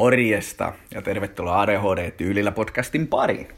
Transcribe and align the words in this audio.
Morjesta 0.00 0.72
ja 0.94 1.02
tervetuloa 1.02 1.60
ADHD-tyylillä 1.60 2.52
podcastin 2.52 3.06
pariin. 3.06 3.48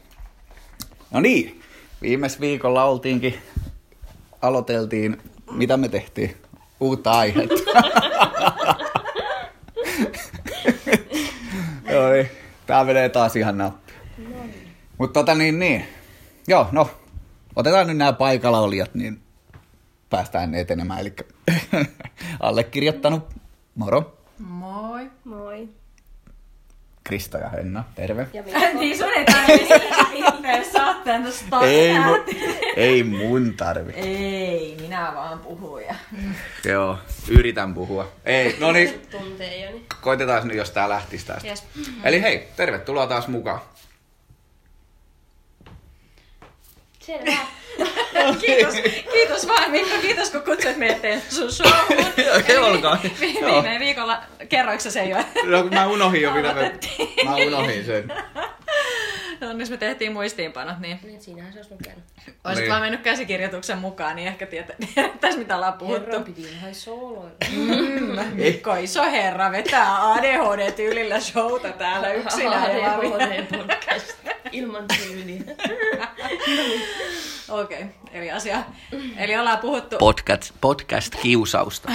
No 1.11 1.19
niin, 1.19 1.61
viimeis 2.01 2.39
viikolla 2.39 2.83
oltiinkin, 2.83 3.35
aloiteltiin, 4.41 5.17
mitä 5.51 5.77
me 5.77 5.89
tehtiin? 5.89 6.37
Uutta 6.79 7.11
aihetta. 7.11 7.55
Joo, 11.91 12.09
tää 12.65 12.83
menee 12.83 13.09
taas 13.09 13.35
ihan 13.35 13.57
nappi. 13.57 13.93
Mutta 14.97 15.19
tota 15.19 15.35
niin, 15.35 15.59
niin. 15.59 15.85
Joo, 16.47 16.67
no, 16.71 16.89
otetaan 17.55 17.87
nyt 17.87 17.97
nämä 17.97 18.13
paikalla 18.13 18.59
olijat, 18.59 18.95
niin 18.95 19.21
päästään 20.09 20.55
etenemään. 20.55 20.99
Eli 20.99 21.13
allekirjoittanut, 22.39 23.29
moro. 23.75 24.17
Moi. 24.39 25.11
Moi. 25.23 25.82
Krista 27.03 27.37
ja 27.37 27.49
Henna, 27.49 27.83
terve. 27.95 28.27
Ja 28.33 28.43
niin 28.79 28.97
sun 28.97 29.09
ei 29.17 29.25
tarvitse 29.25 29.81
ottaa 31.03 31.19
tuosta 31.19 31.65
Ei, 31.65 31.99
mu, 31.99 32.15
ei 32.75 33.03
mun 33.03 33.53
tarvi. 33.57 33.93
Ei, 33.95 34.77
minä 34.81 35.11
vaan 35.15 35.39
puhuja. 35.39 35.95
Joo, 36.65 36.97
yritän 37.29 37.73
puhua. 37.73 38.11
Ei, 38.25 38.57
no 38.59 38.71
niin, 38.71 39.01
tuntee 39.11 39.65
jo, 39.65 39.71
niin 39.71 39.85
koitetaan 40.01 40.47
nyt, 40.47 40.57
jos 40.57 40.71
tää 40.71 40.89
lähtisi 40.89 41.25
tästä. 41.25 41.47
Yes. 41.47 41.63
Eli 42.03 42.21
hei, 42.21 42.47
tervetuloa 42.55 43.07
taas 43.07 43.27
mukaan. 43.27 43.61
Selvä. 47.05 47.37
Kiitos, 48.45 48.75
kiitos 49.11 49.47
vaan 49.47 49.71
Mikko, 49.71 49.95
kiitos 50.01 50.29
kun 50.29 50.41
kutsuit 50.41 50.77
meidät 50.77 51.01
teidän 51.01 51.21
sun 51.29 51.51
showhun. 51.51 51.97
Ei 53.21 53.33
Joo. 53.41 53.63
viime 53.63 53.79
viikolla 53.79 54.23
kerroiksi 54.49 54.91
sen 54.91 55.09
jo. 55.09 55.17
No, 55.43 55.63
mä 55.63 55.87
unohdin 55.87 56.21
jo. 56.21 56.31
Aloitettiin. 56.31 57.09
Mä 57.25 57.35
unohdin 57.35 57.85
sen. 57.85 58.13
Onneksi 59.49 59.71
me 59.73 59.77
tehtiin 59.77 60.11
muistiinpanot, 60.13 60.79
niin 60.79 60.99
Niin, 61.03 61.21
siinähän 61.21 61.53
se 61.53 61.59
olisi 61.59 61.71
lukenut. 61.73 62.03
olisit 62.43 62.61
Niin. 62.61 62.69
vaan 62.69 62.81
mennyt 62.81 63.01
käsikirjoituksen 63.01 63.77
mukaan, 63.77 64.15
niin 64.15 64.27
ehkä 64.27 64.45
tietä- 64.45 64.73
tiedettäisiin 64.95 65.39
mitä 65.39 65.55
ollaan 65.55 65.73
puhuttu. 65.73 66.01
Herran 66.05 66.23
piti 66.23 66.41
ihan 66.41 66.75
sooloilla. 66.75 67.37
Mm, 67.51 68.35
Mikko, 68.35 68.75
iso 68.75 69.03
herra, 69.03 69.51
vetää 69.51 70.11
ADHD-tyylillä 70.13 71.19
showta 71.19 71.71
täällä 71.71 72.13
yksinään. 72.13 72.77
ja 72.77 72.81
vaan- 72.83 73.13
ADHD 73.21 73.57
podcast. 73.57 74.13
Ilman 74.51 74.85
tyyliä. 74.87 75.41
Okei, 77.49 77.77
okay, 77.81 77.89
eli 78.13 78.31
asia. 78.31 78.63
Eli 79.17 79.37
ollaan 79.37 79.57
puhuttu... 79.57 79.97
Podcast, 79.97 80.53
podcast 80.61 81.15
kiusausta. 81.21 81.91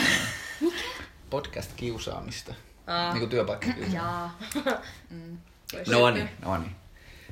Podcast 1.31 1.71
kiusaamista. 1.77 2.55
Aa. 2.87 3.13
Niin 3.13 3.19
kuin 3.21 3.31
työpaikka 3.31 3.67
Jaa. 3.93 4.39
No 5.91 6.11
niin, 6.11 6.29
no 6.45 6.59
niin. 6.59 6.71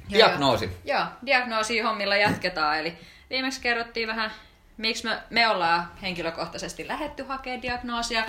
Joo, 0.09 0.29
Diagnoosi. 0.29 0.71
Joo, 0.85 1.05
diagnoosi 1.27 1.81
hommilla 1.81 2.17
jatketaan. 2.17 2.79
Eli 2.79 2.99
viimeksi 3.31 3.61
kerrottiin 3.61 4.09
vähän, 4.09 4.31
miksi 4.77 5.05
me, 5.05 5.19
me 5.31 5.49
ollaan 5.49 5.91
henkilökohtaisesti 6.03 6.89
lähetty 6.89 7.23
hakemaan 7.25 7.63
diagnoosia. 7.63 8.25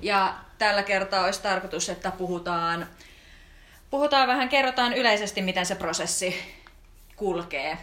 Ja 0.00 0.34
tällä 0.58 0.82
kertaa 0.82 1.24
olisi 1.24 1.42
tarkoitus, 1.42 1.88
että 1.88 2.10
puhutaan, 2.10 2.86
puhutaan 3.90 4.28
vähän, 4.28 4.48
kerrotaan 4.48 4.92
yleisesti, 4.92 5.42
miten 5.42 5.66
se 5.66 5.74
prosessi 5.74 6.54
kulkee. 7.16 7.78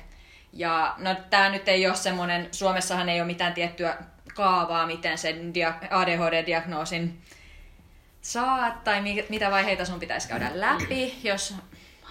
Ja 0.53 0.95
no, 0.97 1.16
tämä 1.30 1.50
nyt 1.50 1.67
ei 1.67 1.88
ole 1.88 1.95
semmoinen, 1.95 2.47
Suomessahan 2.52 3.09
ei 3.09 3.19
ole 3.22 3.28
mitään 3.28 3.53
tiettyä 3.53 3.97
kaavaa, 4.36 4.86
miten 4.88 5.17
sen 5.17 5.53
dia- 5.56 5.73
ADHD-diagnoosin 5.89 7.22
saat 8.22 8.84
tai 8.84 9.02
mi- 9.02 9.25
mitä 9.30 9.52
vaiheita 9.52 9.86
sun 9.86 10.00
pitäisi 10.00 10.28
käydä 10.28 10.52
läpi, 10.53 11.19
jos 11.23 11.56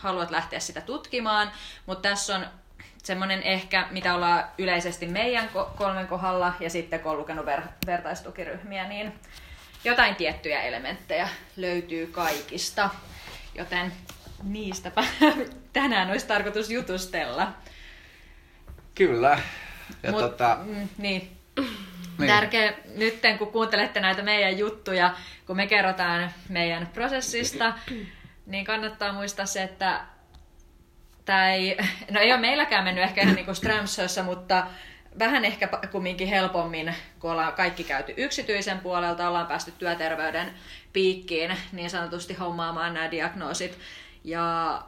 haluat 0.01 0.31
lähteä 0.31 0.61
sitä 0.61 0.81
tutkimaan. 0.81 1.51
Mutta 1.87 2.09
tässä 2.09 2.37
on 2.37 2.47
semmoinen 3.03 3.43
ehkä, 3.43 3.87
mitä 3.91 4.15
ollaan 4.15 4.45
yleisesti 4.59 5.07
meidän 5.07 5.49
ko- 5.49 5.77
kolmen 5.77 6.07
kohdalla 6.07 6.55
ja 6.61 6.71
sitten 6.71 7.01
kun 7.01 7.13
on 7.13 7.19
lukenut 7.19 7.47
ver- 7.47 7.87
vertaistukiryhmiä, 7.87 8.89
niin 8.89 9.13
jotain 9.85 10.15
tiettyjä 10.15 10.63
elementtejä 10.63 11.29
löytyy 11.57 12.07
kaikista. 12.07 12.91
Joten 13.55 13.93
niistäpä 14.43 15.05
tänään 15.73 16.11
olisi 16.11 16.27
tarkoitus 16.27 16.71
jutustella. 16.71 17.53
Kyllä. 18.95 19.41
Ja 20.03 20.11
Mut, 20.11 20.21
tota, 20.21 20.59
mm, 20.65 20.89
niin, 20.99 21.37
niin. 22.19 22.27
Tärkeä 22.27 22.73
nyt, 22.95 23.21
kun 23.39 23.53
kuuntelette 23.53 24.01
näitä 24.01 24.23
meidän 24.23 24.59
juttuja, 24.59 25.15
kun 25.47 25.57
me 25.57 25.67
kerrotaan 25.67 26.31
meidän 26.49 26.87
prosessista, 26.87 27.75
niin 28.49 28.65
kannattaa 28.65 29.13
muistaa 29.13 29.47
se, 29.47 29.63
että 29.63 30.01
tämä 31.25 31.53
ei, 31.53 31.77
no 32.13 32.21
ei 32.21 32.33
ole 32.33 32.41
meilläkään 32.41 32.85
mennyt 32.85 33.05
ehkä 33.05 33.23
ihan 33.23 33.35
niin 33.35 33.45
kuin 33.45 34.25
mutta 34.25 34.67
vähän 35.19 35.45
ehkä 35.45 35.69
kumminkin 35.93 36.29
helpommin, 36.29 36.95
kun 37.19 37.31
ollaan 37.31 37.53
kaikki 37.53 37.85
käyty 37.85 38.15
yksityisen 38.17 38.79
puolelta, 38.79 39.29
ollaan 39.29 39.47
päästy 39.47 39.73
työterveyden 39.79 40.51
piikkiin 40.93 41.57
niin 41.73 41.91
sanotusti 41.91 42.35
hommaamaan 42.35 42.95
nämä 42.95 43.11
diagnoosit. 43.11 43.79
Ja 44.25 44.83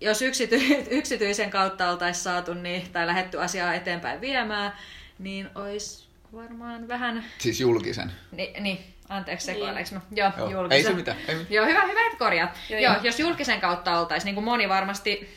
jos 0.00 0.22
yksity- 0.22 0.86
yksityisen 0.98 1.50
kautta 1.50 1.90
oltaisiin 1.90 2.24
saatu 2.24 2.54
niin, 2.54 2.92
tai 2.92 3.06
lähetty 3.06 3.40
asiaa 3.40 3.74
eteenpäin 3.74 4.20
viemään, 4.20 4.72
niin 5.18 5.50
olisi 5.54 6.08
varmaan 6.32 6.88
vähän... 6.88 7.24
Siis 7.38 7.60
julkisen. 7.60 8.12
Ni, 8.32 8.54
niin, 8.60 8.78
anteeksi 9.12 9.46
Niin. 9.46 9.56
sekoileeko 9.60 9.90
mä? 9.94 10.00
Joo, 10.10 10.30
Joo. 10.38 10.50
julkisen. 10.50 10.76
Ei 10.76 10.82
se 10.82 10.92
mitään, 10.92 11.16
ei 11.28 11.34
mitään. 11.34 11.46
Joo, 11.54 11.66
hyvä, 11.66 11.82
hyvä, 11.86 12.06
että 12.06 12.18
korjaat. 12.18 12.50
Joo, 12.70 12.80
Joo, 12.80 12.94
jos 13.02 13.20
julkisen 13.20 13.60
kautta 13.60 13.98
oltaisiin, 14.00 14.26
niin 14.26 14.34
kuin 14.34 14.44
moni 14.44 14.68
varmasti 14.68 15.28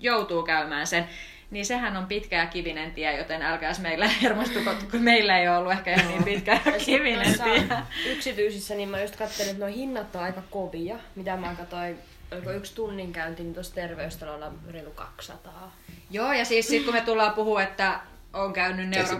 joutuu 0.00 0.42
käymään 0.42 0.86
sen, 0.86 1.08
niin 1.50 1.66
sehän 1.66 1.96
on 1.96 2.06
pitkä 2.06 2.36
ja 2.36 2.46
kivinen 2.46 2.92
tie, 2.92 3.18
joten 3.18 3.42
älkääs 3.42 3.78
meillä 3.80 4.08
hermostuko, 4.22 4.70
kun 4.90 5.00
meillä 5.02 5.38
ei 5.38 5.48
ole 5.48 5.56
ollut 5.56 5.72
ehkä 5.72 5.94
ihan 5.94 6.08
niin 6.08 6.24
pitkä 6.24 6.60
ja 6.66 6.72
kivinen 6.86 7.38
tie. 7.44 7.62
Yksityisissä, 8.06 8.74
niin 8.74 8.88
mä 8.88 9.00
just 9.00 9.16
katselin, 9.16 9.50
että 9.50 9.64
nuo 9.66 9.74
hinnat 9.74 10.16
on 10.16 10.22
aika 10.22 10.42
kovia. 10.50 10.96
Mitä 11.14 11.36
mä 11.36 11.54
katsoin, 11.58 11.98
oliko 12.32 12.50
yksi 12.50 12.74
tunnin 12.74 13.12
käynti, 13.12 13.42
niin 13.42 13.54
tuossa 13.54 13.74
terveystalolla 13.74 14.52
reilu 14.70 14.90
200. 14.90 15.72
Joo, 16.10 16.32
ja 16.32 16.44
siis 16.44 16.68
sit 16.68 16.84
kun 16.84 16.94
me 16.94 17.00
tullaan 17.00 17.32
puhua, 17.32 17.62
että 17.62 18.00
on 18.36 18.52
käynyt 18.52 18.88
neuro, 18.88 19.18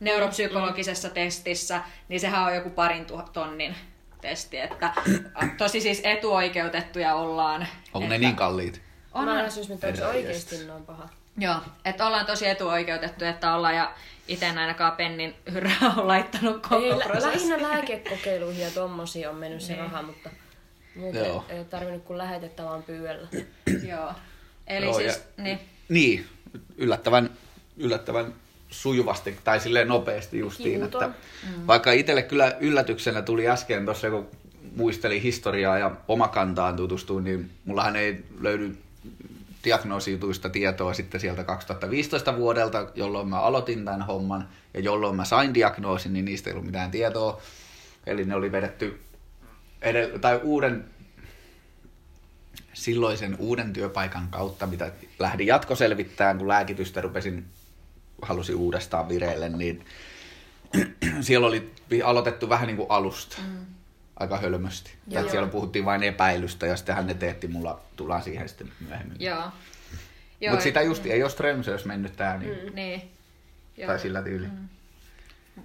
neuropsykologisessa 0.00 1.10
testissä, 1.10 1.80
niin 2.08 2.20
sehän 2.20 2.42
on 2.42 2.54
joku 2.54 2.70
parin 2.70 3.06
tuhat 3.06 3.32
tonnin 3.32 3.74
testi, 4.20 4.58
että 4.58 4.92
tosi 5.58 5.80
siis 5.80 6.00
etuoikeutettuja 6.04 7.14
ollaan. 7.14 7.66
Onko 7.94 8.08
ne 8.08 8.18
niin 8.18 8.36
kalliit? 8.36 8.80
On, 9.12 9.24
mä 9.24 9.44
että 9.44 9.60
onko 9.60 9.66
se 9.76 9.86
Herra 9.86 10.08
oikeasti 10.08 10.64
noin 10.64 10.86
paha. 10.86 11.08
Joo, 11.38 11.56
että 11.84 12.06
ollaan 12.06 12.26
tosi 12.26 12.48
etuoikeutettu, 12.48 13.24
että 13.24 13.54
ollaan 13.54 13.76
ja 13.76 13.94
itse 14.28 14.46
en 14.46 14.58
ainakaan 14.58 14.92
pennin 14.92 15.34
hyrrää 15.52 15.76
on 15.96 16.08
laittanut 16.08 16.62
koko 16.62 16.76
Ei, 16.84 16.94
prosessi. 17.08 17.48
lähinnä 17.48 17.68
lääkekokeiluihin 17.68 18.62
ja 18.64 18.70
tommosia 18.70 19.30
on 19.30 19.36
mennyt 19.36 19.60
se 19.62 19.72
Niin. 19.72 19.82
raha, 19.84 20.02
mutta 20.02 20.30
muuten 20.96 21.24
Joo. 21.26 21.44
ei 21.48 21.58
ole 21.58 21.64
tarvinnut 21.66 22.04
kuin 22.04 22.18
lähetettä 22.18 22.64
vaan 22.64 22.82
pyydellä. 22.82 23.28
Joo. 23.88 24.12
Eli 24.66 24.84
Joo, 24.86 24.94
siis, 24.98 25.16
ja- 25.36 25.44
niin, 25.44 25.60
Niin, 25.88 26.26
yllättävän, 26.76 27.30
yllättävän 27.76 28.34
sujuvasti 28.82 29.38
tai 29.44 29.60
silleen 29.60 29.88
nopeasti 29.88 30.38
justiin. 30.38 30.82
Että 30.82 31.10
Vaikka 31.66 31.92
itselle 31.92 32.22
kyllä 32.22 32.56
yllätyksenä 32.60 33.22
tuli 33.22 33.48
äsken 33.48 33.84
tuossa, 33.84 34.10
kun 34.10 34.28
muistelin 34.76 35.22
historiaa 35.22 35.78
ja 35.78 35.90
omakantaan 36.08 36.76
tutustuin, 36.76 37.24
niin 37.24 37.50
mullahan 37.64 37.96
ei 37.96 38.24
löydy 38.40 38.76
diagnoosijutuista 39.64 40.48
tietoa 40.50 40.94
sitten 40.94 41.20
sieltä 41.20 41.44
2015 41.44 42.36
vuodelta, 42.36 42.86
jolloin 42.94 43.28
mä 43.28 43.40
aloitin 43.40 43.84
tämän 43.84 44.02
homman 44.02 44.48
ja 44.74 44.80
jolloin 44.80 45.16
mä 45.16 45.24
sain 45.24 45.54
diagnoosin, 45.54 46.12
niin 46.12 46.24
niistä 46.24 46.50
ei 46.50 46.54
ollut 46.54 46.66
mitään 46.66 46.90
tietoa. 46.90 47.42
Eli 48.06 48.24
ne 48.24 48.34
oli 48.34 48.52
vedetty 48.52 49.00
edell- 49.82 50.18
tai 50.18 50.40
uuden 50.42 50.84
silloisen 52.74 53.36
uuden 53.38 53.72
työpaikan 53.72 54.28
kautta, 54.30 54.66
mitä 54.66 54.92
lähdin 55.18 55.46
jatkoselvittämään, 55.46 56.38
kun 56.38 56.48
lääkitystä 56.48 57.00
rupesin, 57.00 57.44
halusin 58.24 58.56
uudestaan 58.56 59.08
vireille, 59.08 59.48
niin 59.48 59.84
siellä 61.20 61.46
oli 61.46 61.72
aloitettu 62.04 62.48
vähän 62.48 62.66
niin 62.66 62.76
kuin 62.76 62.90
alusta. 62.90 63.36
Mm. 63.42 63.66
Aika 64.16 64.36
hölmösti. 64.36 64.94
Joo. 65.08 65.22
Joo. 65.22 65.30
Siellä 65.30 65.48
puhuttiin 65.48 65.84
vain 65.84 66.02
epäilystä 66.02 66.66
ja 66.66 66.76
sittenhän 66.76 67.06
ne 67.06 67.14
teetti 67.14 67.48
mulla, 67.48 67.80
tullaan 67.96 68.22
siihen 68.22 68.48
sitten 68.48 68.72
myöhemmin. 68.88 69.16
joo. 69.20 69.42
Mutta 70.50 70.62
sitä 70.62 70.82
just 70.82 71.06
ei 71.06 71.22
ole 71.22 71.30
Strömsös 71.30 71.84
mennyt 71.84 72.16
tää, 72.16 72.38
niin, 72.38 72.64
mm. 72.64 72.74
Niin. 72.74 73.10
Joo. 73.76 73.86
tai 73.86 73.98
sillä 73.98 74.22
tyyli. 74.22 74.46
Mm. 74.46 74.68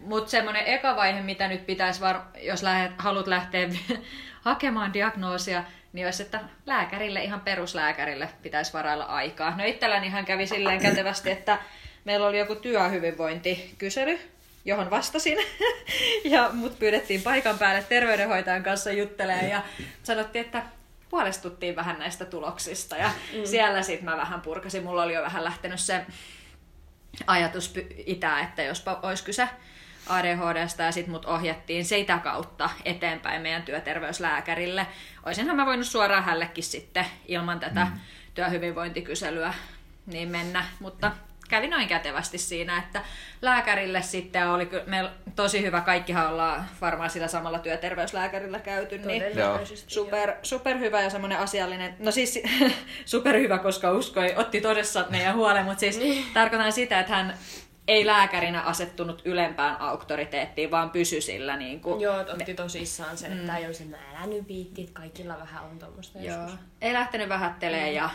Mutta 0.02 0.32
semmoinen 0.32 0.66
eka 0.66 0.96
vaihe, 0.96 1.22
mitä 1.22 1.48
nyt 1.48 1.66
pitäisi, 1.66 2.02
var- 2.02 2.22
jos 2.42 2.64
lähet, 2.64 2.92
haluat 2.98 3.28
lähteä 3.28 3.70
hakemaan 4.42 4.94
diagnoosia, 4.94 5.64
niin 5.94 6.08
olisi, 6.08 6.24
että 6.24 6.42
lääkärille, 6.66 7.24
ihan 7.24 7.42
peruslääkärille 7.42 8.30
pitäisi 8.42 8.74
varailla 8.74 9.04
aikaa. 9.04 9.58
No 9.58 9.64
itselläni 9.66 10.08
ihan 10.08 10.26
kävi 10.26 10.48
silleen 10.48 10.82
kätevästi, 10.82 11.32
että 11.32 11.60
meillä 12.10 12.28
oli 12.28 12.40
joku 12.40 12.56
työhyvinvointikysely, 12.56 14.20
johon 14.66 14.90
vastasin. 14.90 15.38
ja 16.34 16.50
mut 16.54 16.80
pyydettiin 16.80 17.22
paikan 17.22 17.60
päälle 17.60 17.84
terveydenhoitajan 17.90 18.64
kanssa 18.64 18.92
juttelemaan 18.92 19.50
ja 19.50 19.62
sanottiin, 20.04 20.46
että 20.46 20.64
huolestuttiin 21.12 21.76
vähän 21.76 22.00
näistä 22.00 22.26
tuloksista 22.26 22.98
ja 22.98 23.08
mm. 23.08 23.46
siellä 23.46 23.82
sitten 23.82 24.06
mä 24.06 24.18
vähän 24.18 24.42
purkasin. 24.42 24.84
Mulla 24.84 25.04
oli 25.04 25.14
jo 25.14 25.22
vähän 25.22 25.44
lähtenyt 25.44 25.80
se 25.80 26.06
ajatus 27.28 27.74
itää, 28.06 28.40
että 28.40 28.64
jospa 28.64 29.00
olisi 29.04 29.24
kyse 29.24 29.50
ADHDsta 30.08 30.84
ja 30.84 30.92
sitten 30.92 31.12
mut 31.12 31.26
ohjattiin 31.26 31.86
sitä 31.86 32.18
kautta 32.18 32.70
eteenpäin 32.86 33.42
meidän 33.42 33.64
työterveyslääkärille. 33.64 34.88
Olisinhan 35.26 35.56
mä 35.56 35.66
voinut 35.66 35.88
suoraan 35.88 36.24
hällekin 36.24 36.64
sitten 36.64 37.06
ilman 37.28 37.60
tätä 37.60 37.86
mm. 37.86 38.00
työhyvinvointikyselyä 38.34 39.54
niin 40.06 40.30
mennä, 40.30 40.66
mutta 40.80 41.12
kävi 41.50 41.68
noin 41.68 41.88
kätevästi 41.88 42.38
siinä, 42.38 42.78
että 42.78 43.02
lääkärille 43.42 44.02
sitten 44.02 44.50
oli 44.50 44.70
me 44.86 45.10
tosi 45.36 45.62
hyvä, 45.62 45.82
kaikkihan 45.82 46.32
ollaan 46.32 46.66
varmaan 46.82 47.10
sillä 47.10 47.28
samalla 47.28 47.60
työterveyslääkärillä 47.60 48.60
käyty, 48.60 48.98
niin 48.98 49.24
super, 49.88 50.34
super 50.44 50.78
hyvä 50.78 51.02
ja 51.02 51.10
semmoinen 51.10 51.40
asiallinen, 51.40 51.96
no 52.00 52.12
siis 52.12 52.40
super 53.06 53.38
hyvä, 53.38 53.58
koska 53.58 53.92
uskoi, 53.92 54.34
otti 54.36 54.62
todessa 54.62 55.06
meidän 55.10 55.36
huolen, 55.36 55.66
mutta 55.66 55.80
siis 55.80 56.00
niin. 56.00 56.26
tarkoitan 56.34 56.74
sitä, 56.74 57.00
että 57.00 57.16
hän 57.16 57.38
ei 57.90 58.06
lääkärinä 58.06 58.62
asettunut 58.62 59.22
ylempään 59.26 59.82
auktoriteettiin, 59.82 60.72
vaan 60.72 60.90
pysy 60.90 61.22
sillä. 61.22 61.58
Niin 61.58 61.82
kuin, 61.82 62.02
Joo, 62.02 62.20
otti 62.20 62.54
tosissaan 62.54 63.18
sen, 63.18 63.32
että 63.32 63.52
mm. 63.52 63.58
ei 63.58 63.66
olisi 63.66 63.88
älä 64.12 64.28
nyt 64.28 64.48
viitti, 64.48 64.90
kaikilla 64.94 65.40
vähän 65.40 65.64
on 65.64 65.80
tuommoista 65.80 66.20
Joo. 66.20 66.50
Ei 66.82 66.94
lähtenyt 66.94 67.30
vähättelee 67.30 67.90
mm. 67.90 67.96
ja 67.96 68.10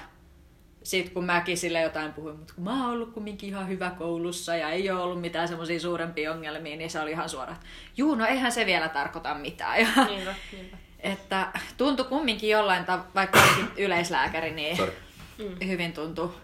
sitten 0.84 1.14
kun 1.14 1.24
mäkin 1.24 1.58
sille 1.58 1.80
jotain 1.80 2.12
puhuin, 2.12 2.36
mutta 2.38 2.54
kun 2.54 2.64
mä 2.64 2.84
oon 2.84 2.92
ollut 2.92 3.12
kumminkin 3.12 3.48
ihan 3.48 3.68
hyvä 3.68 3.90
koulussa 3.90 4.56
ja 4.56 4.70
ei 4.70 4.90
ole 4.90 5.00
ollut 5.00 5.20
mitään 5.20 5.48
semmoisia 5.48 5.80
suurempia 5.80 6.32
ongelmia, 6.32 6.76
niin 6.76 6.90
se 6.90 7.00
oli 7.00 7.10
ihan 7.10 7.28
suora, 7.28 7.56
juu, 7.96 8.14
no 8.14 8.26
eihän 8.26 8.52
se 8.52 8.66
vielä 8.66 8.88
tarkoita 8.88 9.34
mitään. 9.34 9.80
Ja, 9.80 10.04
niinpä, 10.04 10.34
niinpä. 10.52 10.76
Että 11.00 11.48
tuntui 11.76 12.06
kumminkin 12.06 12.50
jollain 12.50 12.84
tavalla, 12.84 13.10
vaikka 13.14 13.40
yleislääkäri, 13.76 14.50
niin 14.50 14.76
Sorry. 14.76 14.94
Mm. 15.38 15.66
hyvin 15.68 15.92
tuntui 15.92 16.34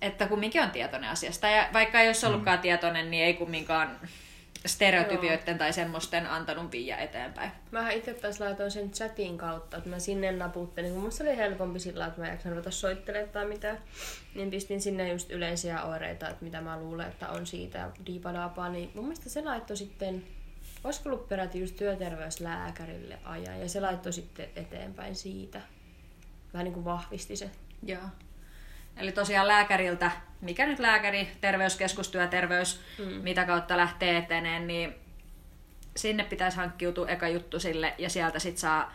että 0.00 0.26
kumminkin 0.26 0.62
on 0.62 0.70
tietoinen 0.70 1.10
asiasta. 1.10 1.48
Ja 1.48 1.68
vaikka 1.72 2.00
ei 2.00 2.08
olisi 2.08 2.26
ollutkaan 2.26 2.58
mm. 2.58 2.62
tietoinen, 2.62 3.10
niin 3.10 3.24
ei 3.24 3.34
kumminkaan 3.34 4.00
stereotypioiden 4.66 5.52
Joo. 5.52 5.58
tai 5.58 5.72
semmoisten 5.72 6.26
antanut 6.26 6.72
viiä 6.72 6.96
eteenpäin. 6.96 7.50
Mä 7.70 7.90
itse 7.90 8.14
taas 8.14 8.40
laitoin 8.40 8.70
sen 8.70 8.90
chatin 8.90 9.38
kautta, 9.38 9.76
että 9.76 9.88
mä 9.88 9.98
sinne 9.98 10.32
naputtelin, 10.32 10.92
kun 10.92 11.02
musta 11.02 11.24
oli 11.24 11.36
helpompi 11.36 11.78
sillä, 11.78 12.06
että 12.06 12.20
mä 12.20 12.28
jaksan 12.28 12.52
ruveta 12.52 12.70
soittelemaan 12.70 13.32
tai 13.32 13.46
mitä. 13.46 13.76
Niin 14.34 14.50
pistin 14.50 14.80
sinne 14.80 15.12
just 15.12 15.30
yleisiä 15.30 15.82
oireita, 15.82 16.28
että 16.28 16.44
mitä 16.44 16.60
mä 16.60 16.78
luulen, 16.78 17.08
että 17.08 17.28
on 17.28 17.46
siitä 17.46 17.90
diipadaapaa. 18.06 18.68
Niin 18.68 18.90
mun 18.94 19.04
mielestä 19.04 19.30
se 19.30 19.42
laittoi 19.42 19.76
sitten, 19.76 20.24
olisiko 20.84 21.08
ollut 21.08 21.28
peräti 21.28 21.60
just 21.60 21.76
työterveyslääkärille 21.76 23.18
ajan, 23.24 23.60
ja 23.60 23.68
se 23.68 23.80
laittoi 23.80 24.12
sitten 24.12 24.48
eteenpäin 24.56 25.16
siitä. 25.16 25.60
Vähän 26.52 26.64
niin 26.64 26.74
kuin 26.74 26.84
vahvisti 26.84 27.36
se. 27.36 27.50
Joo. 27.82 28.00
Eli 28.96 29.12
tosiaan 29.12 29.48
lääkäriltä, 29.48 30.10
mikä 30.40 30.66
nyt 30.66 30.78
lääkäri, 30.78 31.28
terveyskeskus, 31.40 32.08
työterveys, 32.08 32.80
mm. 32.98 33.04
mitä 33.04 33.44
kautta 33.44 33.76
lähtee 33.76 34.16
eteneen, 34.16 34.66
niin 34.66 34.94
sinne 35.96 36.24
pitäisi 36.24 36.56
hankkiutua 36.56 37.08
eka 37.08 37.28
juttu 37.28 37.60
sille 37.60 37.94
ja 37.98 38.10
sieltä 38.10 38.38
sitten 38.38 38.60
saa 38.60 38.94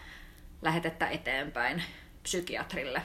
lähetettä 0.62 1.08
eteenpäin 1.08 1.84
psykiatrille. 2.24 3.02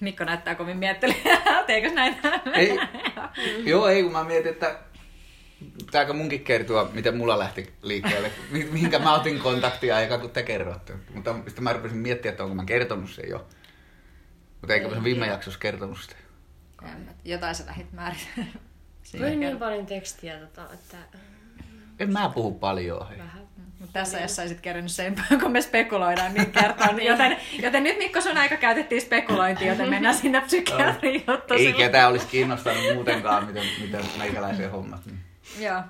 Mikko 0.00 0.24
näyttää 0.24 0.54
kovin 0.54 0.76
miettelijä. 0.76 1.38
Teikö 1.66 1.90
näin? 1.90 2.16
Ei. 2.54 2.78
Joo, 3.70 3.88
ei 3.88 4.02
kun 4.02 4.12
mä 4.12 4.24
mietin, 4.24 4.52
että 4.52 4.78
pitääkö 5.78 6.12
munkin 6.12 6.44
kertoa, 6.44 6.90
miten 6.92 7.16
mulla 7.16 7.38
lähti 7.38 7.72
liikkeelle, 7.82 8.30
mihinkä 8.50 8.98
mä 8.98 9.14
otin 9.14 9.38
kontaktia 9.38 10.00
eka 10.00 10.18
kun 10.18 10.30
te 10.30 10.42
kerrotte. 10.42 10.92
Mutta 11.14 11.34
sitten 11.46 11.64
mä 11.64 11.72
rupesin 11.72 11.98
miettiä, 11.98 12.30
että 12.30 12.42
onko 12.42 12.54
mä 12.54 12.64
kertonut 12.64 13.10
sen 13.10 13.28
jo. 13.28 13.46
Mutta 14.60 14.74
eikö 14.74 14.94
se 14.94 15.04
viime 15.04 15.26
jaksossa 15.26 15.60
kertonut 15.60 15.98
sitä? 15.98 16.16
Jotain 17.24 17.54
sä 17.54 17.66
lähit 17.66 17.92
määrin. 17.92 18.20
Tuli 19.12 19.36
niin 19.36 19.58
paljon 19.58 19.86
tekstiä, 19.86 20.38
tota, 20.38 20.72
että... 20.74 20.96
En 21.98 22.12
mä 22.12 22.30
puhu 22.34 22.52
paljon. 22.54 23.08
Hei. 23.08 23.18
Vähän. 23.18 23.46
Mutta 23.78 23.92
tässä 23.92 24.20
jos 24.20 24.36
saisit 24.36 24.60
kerännyt 24.60 24.92
sen, 24.92 25.16
kun 25.42 25.52
me 25.52 25.62
spekuloidaan 25.62 26.34
niin 26.34 26.52
kertoa. 26.52 26.86
Niin 26.86 27.06
joten, 27.06 27.36
joten 27.62 27.84
nyt 27.84 27.98
Mikko 27.98 28.20
sun 28.20 28.36
aika 28.36 28.56
käytettiin 28.56 29.02
spekulointiin, 29.02 29.68
joten 29.68 29.90
mennään 29.90 30.14
sinne 30.14 30.40
psykiatriin 30.40 31.24
Ei 31.58 31.72
ketään 31.72 32.10
olisi 32.10 32.26
kiinnostanut 32.26 32.94
muutenkaan, 32.94 33.46
miten, 33.46 33.64
miten 33.80 34.04
meikäläisiä 34.18 34.70
hommat. 34.70 35.06
Niin. 35.06 35.20
Joo. 35.58 35.80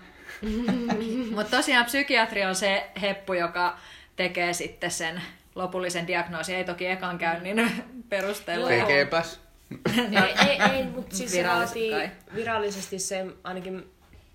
Mutta 1.35 1.57
tosiaan 1.57 1.85
psykiatri 1.85 2.45
on 2.45 2.55
se 2.55 2.91
heppu, 3.03 3.33
joka 3.33 3.79
tekee 4.17 4.53
sitten 4.53 4.91
sen 4.91 5.23
lopullisen 5.57 6.07
diagnoosin. 6.07 6.57
Ei 6.57 6.65
toki 6.65 6.87
ekan 6.87 7.19
käynnin 7.19 7.71
perusteella. 8.09 8.69
Tekeepäs. 8.69 9.41
ei, 9.97 10.49
ei, 10.49 10.63
ei 10.73 10.85
mutta 10.85 11.17
siis 11.17 11.33
se 11.33 11.45
vaatii 11.45 11.93
virallisesti 12.35 12.99
se, 12.99 13.27
ainakin 13.45 13.91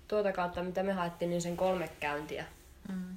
tuota 0.08 0.32
kautta 0.32 0.62
mitä 0.62 0.82
me 0.82 0.92
haettiin, 0.92 1.30
niin 1.30 1.42
sen 1.42 1.56
kolme 1.56 1.88
käyntiä 2.00 2.44
mm. 2.88 3.14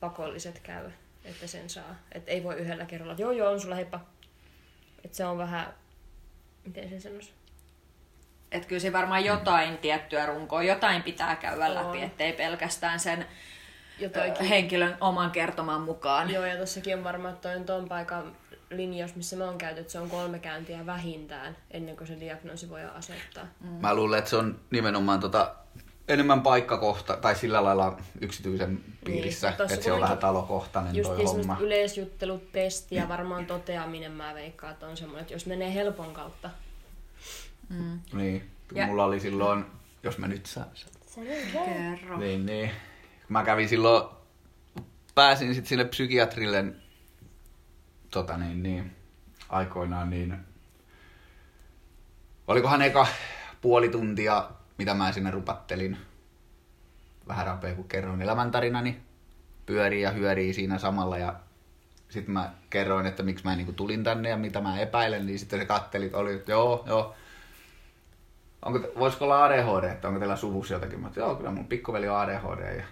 pakolliset 0.00 0.58
käy, 0.58 0.90
että 1.24 1.46
sen 1.46 1.70
saa. 1.70 1.96
Että 2.12 2.30
ei 2.30 2.44
voi 2.44 2.54
yhdellä 2.54 2.84
kerralla, 2.84 3.14
joo 3.18 3.32
joo 3.32 3.50
on 3.50 3.60
sulla 3.60 3.74
heippa. 3.74 4.00
Että 5.04 5.16
se 5.16 5.24
on 5.24 5.38
vähän, 5.38 5.74
miten 6.64 6.88
sen 6.88 7.00
sanoisi? 7.00 7.32
Että 8.52 8.68
kyllä 8.68 8.80
se 8.80 8.92
varmaan 8.92 9.24
jotain 9.24 9.78
tiettyä 9.78 10.26
runkoa, 10.26 10.62
jotain 10.62 11.02
pitää 11.02 11.36
käydä 11.36 11.74
läpi, 11.74 12.02
ettei 12.02 12.32
pelkästään 12.32 13.00
sen 13.00 13.26
Jotakin. 13.98 14.46
henkilön 14.46 14.96
oman 15.00 15.30
kertoman 15.30 15.80
mukaan. 15.80 16.30
Joo, 16.30 16.44
ja 16.44 16.56
tossakin 16.56 16.96
on 16.96 17.04
varmaan, 17.04 17.34
että 17.34 17.48
toi 17.48 17.56
on 17.56 17.64
ton 17.64 17.88
paikan 17.88 18.36
linjaus, 18.70 19.14
missä 19.14 19.36
mä 19.36 19.44
oon 19.44 19.58
käyty, 19.58 19.80
että 19.80 19.92
se 19.92 20.00
on 20.00 20.10
kolme 20.10 20.38
käyntiä 20.38 20.86
vähintään, 20.86 21.56
ennen 21.70 21.96
kuin 21.96 22.08
se 22.08 22.20
diagnoosi 22.20 22.70
voi 22.70 22.84
asettaa. 22.84 23.46
Mm. 23.60 23.68
Mä 23.68 23.94
luulen, 23.94 24.18
että 24.18 24.30
se 24.30 24.36
on 24.36 24.60
nimenomaan 24.70 25.20
tota, 25.20 25.54
enemmän 26.08 26.42
paikkakohta, 26.42 27.16
tai 27.16 27.34
sillä 27.34 27.64
lailla 27.64 27.98
yksityisen 28.20 28.80
piirissä, 29.04 29.50
niin, 29.50 29.72
että 29.72 29.84
se 29.84 29.92
on 29.92 30.00
vähän 30.00 30.18
talokohtainen 30.18 30.96
just 30.96 31.10
toi 31.10 31.18
niin 31.18 31.28
homma. 31.28 31.56
yleisjuttelutesti 31.60 32.94
ja 32.94 33.08
varmaan 33.08 33.46
toteaminen 33.46 34.12
mä 34.12 34.34
veikkaan, 34.34 34.72
että 34.72 34.86
on 34.86 34.96
semmoinen, 34.96 35.22
että 35.22 35.34
jos 35.34 35.46
menee 35.46 35.74
helpon 35.74 36.14
kautta. 36.14 36.50
Mm. 37.68 38.00
Niin, 38.12 38.50
ja. 38.74 38.86
mulla 38.86 39.04
oli 39.04 39.20
silloin, 39.20 39.64
jos 40.02 40.18
mä 40.18 40.28
nyt 40.28 40.46
saan 40.46 40.66
sen. 40.74 41.26
Kerro. 41.52 42.18
Niin, 42.18 42.46
niin. 42.46 42.70
Mä 43.28 43.44
kävin 43.44 43.68
silloin, 43.68 44.08
pääsin 45.14 45.54
sitten 45.54 45.68
sinne 45.68 45.84
psykiatrille 45.84 46.64
tota 48.10 48.36
niin, 48.36 48.62
niin, 48.62 48.96
aikoinaan, 49.48 50.10
niin 50.10 50.36
olikohan 52.46 52.82
eka 52.82 53.06
puoli 53.60 53.88
tuntia, 53.88 54.50
mitä 54.78 54.94
mä 54.94 55.12
sinne 55.12 55.30
rupattelin, 55.30 55.96
vähän 57.28 57.46
rapea 57.46 57.74
kun 57.74 57.88
kerroin 57.88 58.22
elämäntarinani, 58.22 59.00
pyörii 59.66 60.02
ja 60.02 60.10
hyörii 60.10 60.52
siinä 60.52 60.78
samalla 60.78 61.18
ja 61.18 61.34
sitten 62.08 62.32
mä 62.32 62.54
kerroin, 62.70 63.06
että 63.06 63.22
miksi 63.22 63.44
mä 63.44 63.56
niinku 63.56 63.72
tulin 63.72 64.04
tänne 64.04 64.28
ja 64.28 64.36
mitä 64.36 64.60
mä 64.60 64.78
epäilen, 64.78 65.26
niin 65.26 65.38
sitten 65.38 65.58
se 65.58 65.66
katteli, 65.66 66.04
että 66.04 66.18
oli, 66.18 66.34
että 66.34 66.52
joo, 66.52 66.84
joo, 66.86 67.14
onko, 68.64 68.80
voisiko 68.98 69.24
olla 69.24 69.44
ADHD, 69.44 69.84
että 69.84 70.08
onko 70.08 70.20
teillä 70.20 70.36
suvussa 70.36 70.74
jotakin? 70.74 71.00
Mä 71.00 71.08
että 71.08 71.20
joo, 71.20 71.34
kyllä 71.34 71.50
mun 71.50 71.66
pikkuveli 71.66 72.08
on 72.08 72.16
ADHD. 72.16 72.78
Ja 72.78 72.84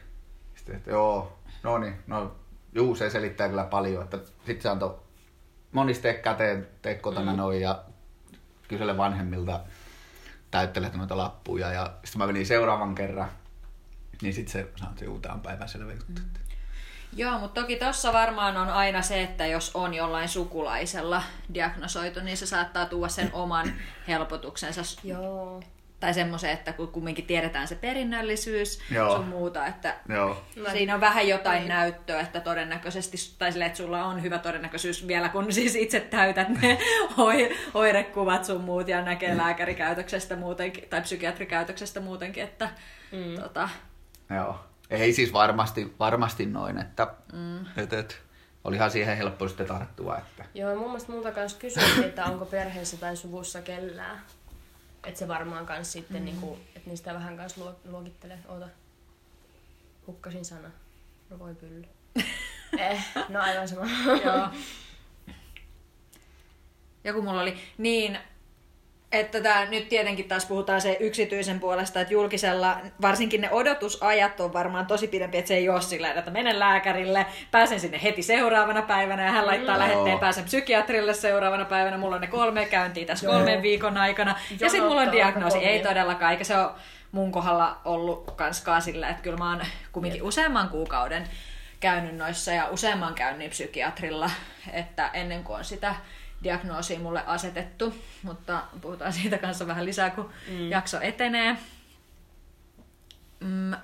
sitten, 0.63 0.77
että 0.77 0.91
joo, 0.91 1.39
no 1.63 1.79
niin, 1.79 1.95
no 2.07 2.37
juu, 2.75 2.95
se 2.95 3.11
selittää 3.11 3.49
kyllä 3.49 3.65
paljon, 3.65 4.03
että 4.03 4.17
sitten 4.17 4.63
se 4.63 4.69
antoi 4.69 5.01
moniste 5.73 6.15
käteen, 6.15 6.69
tee 6.83 6.95
kotona 6.95 7.33
mm. 7.33 7.37
noin 7.37 7.61
ja 7.61 7.85
kysele 8.69 8.97
vanhemmilta, 8.97 9.61
täyttele 10.51 10.91
noita 10.95 11.17
lappuja 11.17 11.73
ja 11.73 11.93
sitten 12.05 12.19
mä 12.19 12.27
menin 12.27 12.47
seuraavan 12.47 12.95
kerran, 12.95 13.31
niin 14.23 14.35
sitten 14.35 14.53
se 14.53 14.69
sanoi, 14.77 14.93
että 14.93 15.29
tämä 15.29 15.35
on 15.35 15.93
juttu. 15.93 16.23
Mm. 16.23 16.31
Joo, 17.17 17.39
mutta 17.39 17.61
toki 17.61 17.77
tuossa 17.77 18.13
varmaan 18.13 18.57
on 18.57 18.69
aina 18.69 19.03
se, 19.03 19.23
että 19.23 19.47
jos 19.47 19.71
on 19.75 19.95
jollain 19.95 20.29
sukulaisella 20.29 21.23
diagnosoitu, 21.55 22.21
niin 22.21 22.37
se 22.37 22.47
saattaa 22.47 22.87
tuoda 22.87 23.09
sen 23.09 23.31
oman 23.33 23.73
helpotuksensa. 24.09 24.81
Joo 25.05 25.63
tai 26.03 26.15
semmoisen, 26.15 26.51
että 26.51 26.73
kun 26.73 26.89
kumminkin 26.89 27.27
tiedetään 27.27 27.69
se 27.69 27.75
perinnöllisyys 27.75 28.81
Joo. 28.91 29.17
sun 29.17 29.27
muuta, 29.27 29.67
että 29.67 29.97
Joo. 30.09 30.45
siinä 30.73 30.95
on 30.95 31.01
vähän 31.01 31.29
jotain 31.29 31.59
niin. 31.59 31.69
näyttöä, 31.69 32.21
että 32.21 32.41
todennäköisesti, 32.41 33.17
tai 33.39 33.53
sille, 33.53 33.65
että 33.65 33.77
sulla 33.77 34.05
on 34.05 34.23
hyvä 34.23 34.39
todennäköisyys 34.39 35.07
vielä, 35.07 35.29
kun 35.29 35.53
siis 35.53 35.75
itse 35.75 36.01
täytät 36.01 36.49
ne 36.49 36.79
oirekuvat 37.75 38.45
sun 38.45 38.61
muut 38.61 38.89
ja 38.89 39.03
näkee 39.03 39.33
mm. 39.33 39.37
lääkärikäytöksestä 39.37 40.37
muutenkin, 40.37 40.89
tai 40.91 41.01
psykiatrikäytöksestä 41.01 42.01
muutenkin, 42.01 42.43
että 42.43 42.71
mm. 43.13 43.43
tota... 43.43 43.69
Joo. 44.37 44.61
Ei 44.91 45.13
siis 45.13 45.33
varmasti, 45.33 45.95
varmasti 45.99 46.47
noin, 46.47 46.79
että 46.79 47.07
mm. 47.33 47.67
et, 47.77 47.93
et, 47.93 48.23
olihan 48.65 48.91
siihen 48.91 49.17
helppo 49.17 49.49
sitten 49.49 49.67
tarttua. 49.67 50.19
Että... 50.19 50.45
Joo, 50.55 50.75
mun 50.75 50.87
mielestä 50.87 51.13
multa 51.13 51.33
kanssa 51.33 51.59
kysyttiin, 51.59 52.05
että 52.05 52.25
onko 52.25 52.45
perheessä 52.45 52.97
tai 52.97 53.17
suvussa 53.17 53.63
kellään 53.63 54.21
että 55.05 55.19
se 55.19 55.29
varmaan 55.29 55.67
kans 55.67 55.93
sitten, 55.93 56.17
mm. 56.17 56.25
niinku, 56.25 56.59
että 56.77 56.91
niistä 56.91 57.15
vähän 57.15 57.37
kanssa 57.37 57.75
luokittelee. 57.85 58.39
Oota, 58.49 58.69
hukkasin 60.07 60.45
sana. 60.45 60.71
No 61.31 61.39
voi 61.39 61.55
pylly. 61.55 61.85
Eh, 62.79 63.07
no 63.29 63.41
aivan 63.41 63.69
sama. 63.69 63.87
Joo. 64.25 64.49
Joku 67.05 67.23
mulla 67.23 67.41
oli 67.43 67.59
niin, 67.79 68.19
että 69.13 69.41
tää, 69.41 69.67
nyt 69.67 69.89
tietenkin 69.89 70.29
taas 70.29 70.47
puhutaan 70.47 70.81
se 70.81 70.97
yksityisen 71.01 71.61
puolesta, 71.61 72.01
että 72.01 72.13
julkisella, 72.13 72.79
varsinkin 73.03 73.41
ne 73.41 73.51
odotusajat 73.51 74.41
on 74.41 74.53
varmaan 74.53 74.87
tosi 74.87 75.09
pidempi, 75.09 75.39
että 75.39 75.49
se 75.49 75.55
ei 75.55 75.69
ole 75.69 75.81
sillä 75.81 76.13
että 76.13 76.31
menen 76.31 76.59
lääkärille, 76.59 77.27
pääsen 77.51 77.81
sinne 77.81 78.01
heti 78.03 78.23
seuraavana 78.23 78.83
päivänä 78.83 79.25
ja 79.25 79.31
hän 79.33 79.47
laittaa 79.47 79.75
Mm. 79.75 79.81
lähetteen, 79.81 80.19
pääsen 80.19 80.45
psykiatrille 80.45 81.15
seuraavana 81.15 81.65
päivänä, 81.65 81.99
mulla 81.99 82.15
on 82.15 82.21
ne 82.21 82.27
kolme 82.27 82.65
käyntiä 82.67 83.07
tässä 83.07 83.27
Joo. 83.27 83.35
kolmen 83.35 83.63
viikon 83.63 83.97
aikana. 83.97 84.35
Ja 84.61 84.69
sitten 84.69 84.89
mulla 84.89 85.01
on 85.01 85.13
diagnoosi, 85.13 85.59
ei 85.59 85.81
todellakaan, 85.83 86.33
eikä 86.33 86.45
se 86.45 86.59
ole 86.59 86.71
mun 87.13 87.33
kohdalla 87.33 87.77
ollut 87.85 88.31
kanskaan 88.37 88.83
sillä, 88.83 89.09
että 89.09 89.23
kyllä 89.23 89.37
mä 89.37 89.51
oon 89.51 89.61
kumminkin 89.93 90.23
useamman 90.23 90.69
kuukauden 90.69 91.25
käynyt 91.81 92.17
noissa 92.17 92.53
ja 92.53 92.69
useamman 92.69 93.15
käynnin 93.15 93.51
psykiatrilla, 93.51 94.31
että 94.73 95.11
ennen 95.13 95.45
kuin 95.45 95.59
on 95.59 95.65
sitä 95.65 95.95
diagnoosia 96.45 96.99
mulle 96.99 97.23
asetettu, 97.27 97.95
mutta 98.23 98.63
puhutaan 98.81 99.13
siitä 99.13 99.39
kanssa 99.39 99.67
vähän 99.67 99.87
lisää, 99.87 100.11
kun 100.11 100.31
mm. 100.49 100.71
jakso 100.71 101.01
etenee. 101.01 101.57
Mm. 103.41 103.75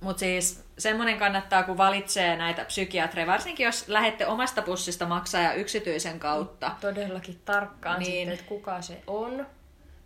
Mutta 0.00 0.20
siis 0.20 0.64
semmoinen 0.78 1.18
kannattaa, 1.18 1.62
kun 1.62 1.76
valitsee 1.76 2.36
näitä 2.36 2.64
psykiatreja, 2.64 3.26
varsinkin 3.26 3.64
jos 3.64 3.88
lähette 3.88 4.26
omasta 4.26 4.62
pussista 4.62 5.06
maksaa 5.06 5.40
ja 5.40 5.52
yksityisen 5.52 6.18
kautta. 6.20 6.70
Todellakin 6.80 7.40
tarkkaan 7.44 7.98
Niin. 7.98 8.12
sitten, 8.12 8.34
että 8.34 8.44
kuka 8.48 8.82
se 8.82 9.02
on 9.06 9.46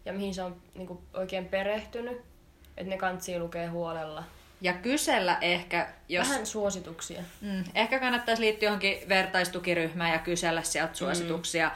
ja 0.04 0.12
mihin 0.12 0.34
se 0.34 0.42
on 0.42 0.56
niin 0.74 0.98
oikein 1.14 1.44
perehtynyt. 1.44 2.22
Että 2.76 2.90
ne 2.90 2.98
kantsii 2.98 3.38
lukee 3.38 3.66
huolella. 3.66 4.24
Ja 4.60 4.72
kysellä 4.72 5.38
ehkä, 5.40 5.88
jos... 6.08 6.28
Vähän 6.28 6.46
suosituksia. 6.46 7.22
Mm, 7.40 7.64
ehkä 7.74 7.98
kannattaisi 7.98 8.42
liittyä 8.42 8.66
johonkin 8.66 9.08
vertaistukiryhmään 9.08 10.12
ja 10.12 10.18
kysellä 10.18 10.62
sieltä 10.62 10.94
suosituksia. 10.94 11.70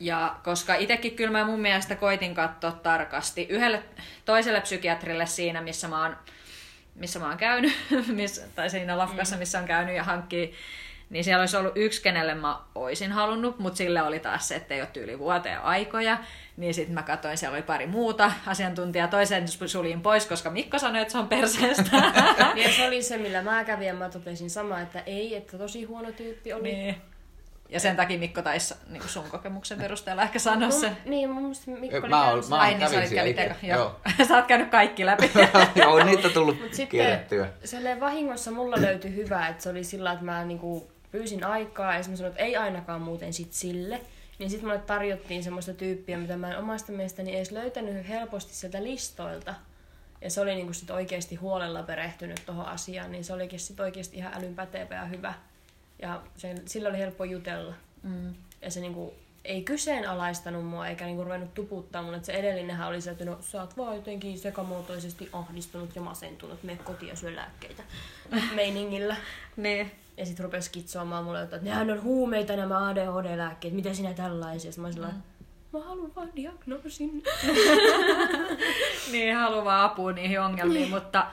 Ja 0.00 0.36
koska 0.44 0.74
itsekin 0.74 1.16
kyllä 1.16 1.38
mä 1.38 1.44
mun 1.44 1.60
mielestä 1.60 1.94
koitin 1.96 2.34
katsoa 2.34 2.72
tarkasti 2.72 3.46
yhdelle 3.50 3.82
toiselle 4.24 4.60
psykiatrille 4.60 5.26
siinä, 5.26 5.60
missä 5.60 5.88
mä 5.88 6.02
oon, 6.02 6.16
missä 6.94 7.18
mä 7.18 7.28
oon 7.28 7.36
käynyt, 7.36 7.72
miss, 8.08 8.40
tai 8.54 8.70
siinä 8.70 8.98
lafkassa, 8.98 9.36
missä 9.36 9.58
on 9.58 9.64
käynyt 9.64 9.96
ja 9.96 10.04
hankkii, 10.04 10.54
niin 11.10 11.24
siellä 11.24 11.40
olisi 11.40 11.56
ollut 11.56 11.72
yksi, 11.76 12.02
kenelle 12.02 12.34
mä 12.34 12.58
oisin 12.74 13.12
halunnut, 13.12 13.58
mutta 13.58 13.76
sille 13.76 14.02
oli 14.02 14.20
taas 14.20 14.48
se, 14.48 14.54
että 14.56 14.74
ei 14.74 14.80
ole 14.80 14.88
tyyli 14.92 15.18
vuoteen 15.18 15.60
aikoja. 15.60 16.18
Niin 16.56 16.74
sitten 16.74 16.94
mä 16.94 17.02
katsoin, 17.02 17.38
siellä 17.38 17.54
oli 17.54 17.62
pari 17.62 17.86
muuta 17.86 18.32
asiantuntijaa. 18.46 19.08
Toisen 19.08 19.44
suljin 19.66 20.00
pois, 20.02 20.26
koska 20.26 20.50
Mikko 20.50 20.78
sanoi, 20.78 21.02
että 21.02 21.12
se 21.12 21.18
on 21.18 21.28
perseestä. 21.28 21.90
Ja 22.64 22.72
se 22.76 22.86
oli 22.86 23.02
se, 23.02 23.16
millä 23.18 23.42
mä 23.42 23.64
kävin 23.64 23.86
ja 23.86 23.94
mä 23.94 24.08
totesin 24.08 24.50
sama, 24.50 24.80
että 24.80 25.00
ei, 25.06 25.36
että 25.36 25.58
tosi 25.58 25.84
huono 25.84 26.12
tyyppi 26.12 26.52
oli. 26.52 26.62
Niin. 26.72 26.96
Ja 27.68 27.80
sen 27.80 27.96
takia 27.96 28.18
Mikko 28.18 28.42
taisi 28.42 28.74
niin 28.90 29.08
sun 29.08 29.24
kokemuksen 29.30 29.78
perusteella 29.78 30.22
ehkä 30.22 30.38
sanoa 30.38 30.70
sen. 30.70 30.90
Mun, 30.90 30.98
niin, 31.10 31.30
mun 31.30 31.42
mielestä 31.42 31.70
Mikko 31.70 31.96
oli 31.98 32.08
Mä 32.08 32.22
ol- 32.22 32.26
käynyt 32.30 32.48
mä 32.48 32.56
sen- 32.56 32.60
Ai 32.60 32.74
niin, 32.74 32.90
sä 32.90 32.96
olit 32.98 33.34
kävit. 33.36 33.62
Joo. 33.62 33.78
Joo. 34.18 34.26
Sä 34.28 34.36
oot 34.36 34.46
käynyt 34.46 34.70
kaikki 34.70 35.06
läpi. 35.06 35.30
Joo, 35.74 35.94
on 35.94 36.06
niitä 36.06 36.28
tullut 36.28 36.60
Mut 36.60 36.74
sitten 36.74 36.88
kierrettyä. 36.88 37.48
silleen 37.64 38.00
vahingossa 38.00 38.50
mulla 38.50 38.76
löytyi 38.80 39.14
hyvä, 39.14 39.48
että 39.48 39.62
se 39.62 39.68
oli 39.68 39.84
sillä, 39.84 40.12
että 40.12 40.24
mä 40.24 40.44
niinku 40.44 40.90
pyysin 41.14 41.44
aikaa 41.44 41.94
ja 41.94 42.02
sitten 42.02 42.12
mä 42.12 42.16
sanoin, 42.16 42.30
että 42.32 42.44
ei 42.44 42.56
ainakaan 42.56 43.00
muuten 43.00 43.32
sit 43.32 43.52
sille. 43.52 44.00
Niin 44.38 44.50
sitten 44.50 44.68
mulle 44.68 44.80
tarjottiin 44.80 45.44
semmoista 45.44 45.74
tyyppiä, 45.74 46.18
mitä 46.18 46.36
mä 46.36 46.50
en 46.50 46.58
omasta 46.58 46.92
mielestäni 46.92 47.36
edes 47.36 47.50
löytänyt 47.50 48.08
helposti 48.08 48.54
sieltä 48.54 48.84
listoilta. 48.84 49.54
Ja 50.20 50.30
se 50.30 50.40
oli 50.40 50.54
niinku 50.54 50.72
sit 50.72 50.90
oikeasti 50.90 51.34
huolella 51.34 51.82
perehtynyt 51.82 52.42
tuohon 52.46 52.66
asiaan, 52.66 53.12
niin 53.12 53.24
se 53.24 53.32
olikin 53.32 53.60
sit 53.60 53.80
oikeasti 53.80 54.16
ihan 54.16 54.34
älyn 54.34 54.54
pätevä 54.54 54.94
ja 54.94 55.04
hyvä. 55.04 55.34
Ja 56.02 56.22
se, 56.36 56.54
sillä 56.66 56.88
oli 56.88 56.98
helppo 56.98 57.24
jutella. 57.24 57.74
Mm. 58.02 58.34
Ja 58.62 58.70
se 58.70 58.80
niinku 58.80 59.14
ei 59.44 59.62
kyseenalaistanut 59.62 60.66
mua 60.66 60.88
eikä 60.88 61.04
niinku 61.04 61.24
ruvennut 61.24 61.54
tuputtaa 61.54 62.02
mun, 62.02 62.14
että 62.14 62.26
se 62.26 62.32
edellinenhän 62.32 62.88
oli 62.88 63.00
se, 63.00 63.10
että 63.10 63.24
no 63.24 63.38
sä 63.40 63.60
oot 63.60 63.76
vaan 63.76 63.96
jotenkin 63.96 64.38
sekamuotoisesti 64.38 65.28
ahdistunut 65.32 65.96
ja 65.96 66.02
masentunut, 66.02 66.62
mene 66.62 66.78
kotiin 66.84 67.08
ja 67.08 67.16
syö 67.16 67.36
lääkkeitä 67.36 67.82
meiningillä. 68.56 69.16
Niin. 69.56 70.03
Ja 70.16 70.26
sitten 70.26 70.44
rupesi 70.44 70.70
kitsoamaan 70.70 71.24
mulle, 71.24 71.42
että 71.42 71.58
nehän 71.58 71.90
on 71.90 72.02
huumeita 72.02 72.56
nämä 72.56 72.88
ADHD-lääkkeet, 72.88 73.74
mitä 73.74 73.94
sinä 73.94 74.14
tällaisia? 74.14 74.70
Mä 74.78 74.86
olin 74.86 74.98
mm. 74.98 75.22
mä 75.72 75.84
haluan 75.84 76.14
vaan 76.16 76.28
diagnoosin. 76.36 77.22
niin, 79.12 79.36
haluaa 79.36 79.84
apua 79.84 80.12
niihin 80.12 80.40
ongelmiin, 80.40 80.90
mutta 80.90 81.26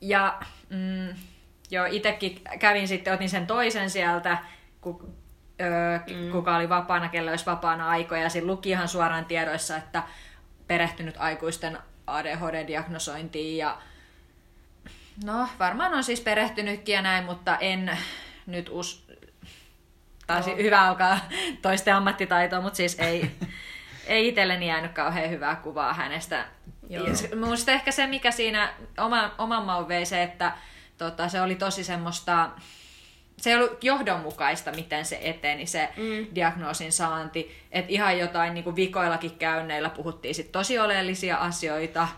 ja 0.00 0.40
mm, 0.70 1.14
joo, 1.70 1.86
itekin 1.90 2.40
kävin 2.58 2.88
sitten, 2.88 3.14
otin 3.14 3.28
sen 3.28 3.46
toisen 3.46 3.90
sieltä, 3.90 4.38
ku, 4.80 5.14
öö, 5.60 5.98
mm. 5.98 6.32
kuka 6.32 6.56
oli 6.56 6.68
vapaana, 6.68 7.08
kello 7.08 7.30
olisi 7.30 7.46
vapaana 7.46 7.88
aikoja, 7.88 8.22
ja 8.22 8.28
siinä 8.28 8.46
luki 8.46 8.70
ihan 8.70 8.88
suoraan 8.88 9.24
tiedoissa, 9.24 9.76
että 9.76 10.02
perehtynyt 10.66 11.14
aikuisten 11.18 11.78
ADHD-diagnosointiin, 12.06 13.56
ja 13.56 13.78
no, 15.24 15.48
varmaan 15.58 15.94
on 15.94 16.04
siis 16.04 16.20
perehtynytkin 16.20 16.92
ja 16.92 17.02
näin, 17.02 17.24
mutta 17.24 17.56
en 17.56 17.98
nyt 18.46 18.68
us... 18.72 19.08
Taas 20.26 20.46
Joo. 20.46 20.56
hyvä 20.56 20.82
alkaa 20.82 21.20
toisten 21.62 21.94
ammattitaitoa, 21.94 22.60
mutta 22.60 22.76
siis 22.76 22.98
ei, 22.98 23.30
ei 24.06 24.28
itselleni 24.28 24.68
jäänyt 24.68 24.92
kauhean 24.92 25.30
hyvää 25.30 25.56
kuvaa 25.56 25.94
hänestä. 25.94 26.44
Joo. 26.88 27.06
Musta 27.48 27.72
ehkä 27.72 27.90
se, 27.90 28.06
mikä 28.06 28.30
siinä 28.30 28.74
oma, 28.98 29.34
oman 29.38 29.64
maun 29.64 29.88
vei 29.88 30.06
se, 30.06 30.22
että 30.22 30.52
tota, 30.98 31.28
se 31.28 31.40
oli 31.40 31.54
tosi 31.54 31.84
semmoista, 31.84 32.50
se 33.36 33.50
ei 33.50 33.56
ollut 33.56 33.84
johdonmukaista, 33.84 34.72
miten 34.72 35.04
se 35.04 35.18
eteni, 35.22 35.66
se 35.66 35.88
mm. 35.96 36.34
diagnoosin 36.34 36.92
saanti. 36.92 37.62
Että 37.72 37.92
ihan 37.92 38.18
jotain 38.18 38.54
niin 38.54 38.64
kuin 38.64 38.76
vikoillakin 38.76 39.38
käynneillä 39.38 39.90
puhuttiin 39.90 40.34
sit 40.34 40.52
tosi 40.52 40.78
oleellisia 40.78 41.36
asioita. 41.36 42.08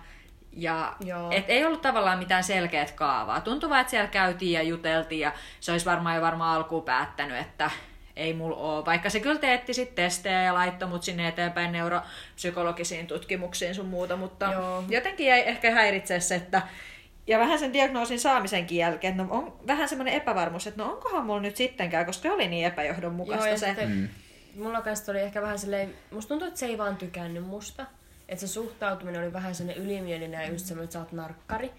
Ja 0.53 0.97
Joo. 1.05 1.31
et 1.31 1.45
ei 1.49 1.65
ollut 1.65 1.83
tavallaan 1.83 2.19
mitään 2.19 2.45
selkeät 2.45 2.91
kaavaa. 2.91 3.41
Tuntui 3.41 3.71
vaan, 3.71 3.81
että 3.81 3.91
siellä 3.91 4.09
käytiin 4.09 4.53
ja 4.53 4.63
juteltiin 4.63 5.21
ja 5.21 5.33
se 5.61 5.73
olisi 5.73 5.87
varmaan 5.87 6.17
jo 6.17 6.23
varmaan 6.23 6.57
alkuun 6.57 6.83
päättänyt, 6.83 7.39
että 7.39 7.71
ei 8.17 8.35
mulla 8.35 8.57
ole. 8.57 8.85
Vaikka 8.85 9.11
se 9.11 9.21
kyllä 9.21 9.41
teetti 9.41 9.75
sit 9.75 9.95
testejä 9.95 10.43
ja 10.43 10.55
laittoi 10.55 10.89
mut 10.89 11.03
sinne 11.03 11.29
eteenpäin 11.29 11.73
neuropsykologisiin 11.73 13.07
tutkimuksiin 13.07 13.75
sun 13.75 13.87
muuta, 13.87 14.17
mutta 14.17 14.53
Joo. 14.53 14.85
jotenkin 14.89 15.27
jäi 15.27 15.41
ehkä 15.41 15.71
häiritsee 15.71 16.21
se, 16.21 16.35
että 16.35 16.63
ja 17.27 17.39
vähän 17.39 17.59
sen 17.59 17.73
diagnoosin 17.73 18.21
saamisenkin 18.21 18.79
jälkeen, 18.79 19.11
että 19.11 19.23
no 19.23 19.35
on 19.35 19.57
vähän 19.67 19.89
semmoinen 19.89 20.15
epävarmuus, 20.15 20.67
että 20.67 20.83
no 20.83 20.93
onkohan 20.93 21.27
mulla 21.27 21.41
nyt 21.41 21.57
sittenkään, 21.57 22.07
koska 22.07 22.23
se 22.23 22.33
oli 22.33 22.49
niin 22.49 22.67
epäjohdonmukaista 22.67 23.47
Joo, 23.47 23.53
ja 23.53 23.59
se. 23.59 23.67
sitten 23.67 23.91
mm. 23.91 24.09
mulla 24.63 24.81
kanssa 24.83 25.13
oli 25.13 25.21
ehkä 25.21 25.43
vähän 25.43 25.59
silleen, 25.59 25.95
musta 26.11 26.29
tuntuu, 26.29 26.49
että 26.49 26.61
se 26.61 26.67
ei 26.67 26.79
vaan 26.79 26.97
tykännyt 26.97 27.47
musta. 27.47 27.87
Että 28.31 28.47
se 28.47 28.53
suhtautuminen 28.53 29.23
oli 29.23 29.33
vähän 29.33 29.55
sellainen 29.55 29.85
ylimielinen 29.85 30.43
ja 30.43 30.51
just 30.51 30.67
semmoinen, 30.67 30.85
että 30.85 30.93
sä 30.93 30.99
oot 30.99 31.13
narkkari. 31.13 31.73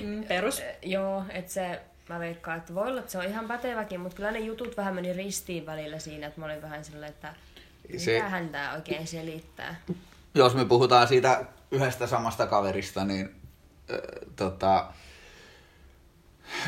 Mm, 0.00 0.24
perus. 0.24 0.62
Joo, 0.82 1.24
että 1.28 1.52
se, 1.52 1.80
mä 2.08 2.18
veikkaan, 2.18 2.58
että 2.58 2.74
voi 2.74 2.88
olla, 2.88 3.00
että 3.00 3.12
se 3.12 3.18
on 3.18 3.24
ihan 3.24 3.48
päteväkin, 3.48 4.00
mutta 4.00 4.16
kyllä 4.16 4.30
ne 4.30 4.38
jutut 4.38 4.76
vähän 4.76 4.94
meni 4.94 5.12
ristiin 5.12 5.66
välillä 5.66 5.98
siinä, 5.98 6.26
että 6.26 6.40
mä 6.40 6.46
olin 6.46 6.62
vähän 6.62 6.84
silleen, 6.84 7.10
että 7.12 7.34
Se- 7.96 8.14
mitähän 8.14 8.48
tää 8.48 8.72
oikein 8.74 9.06
selittää. 9.06 9.80
Jos 10.34 10.54
me 10.54 10.64
puhutaan 10.64 11.08
siitä 11.08 11.44
yhdestä 11.70 12.06
samasta 12.06 12.46
kaverista, 12.46 13.04
niin 13.04 13.34
äh, 13.90 13.98
tota, 14.36 14.86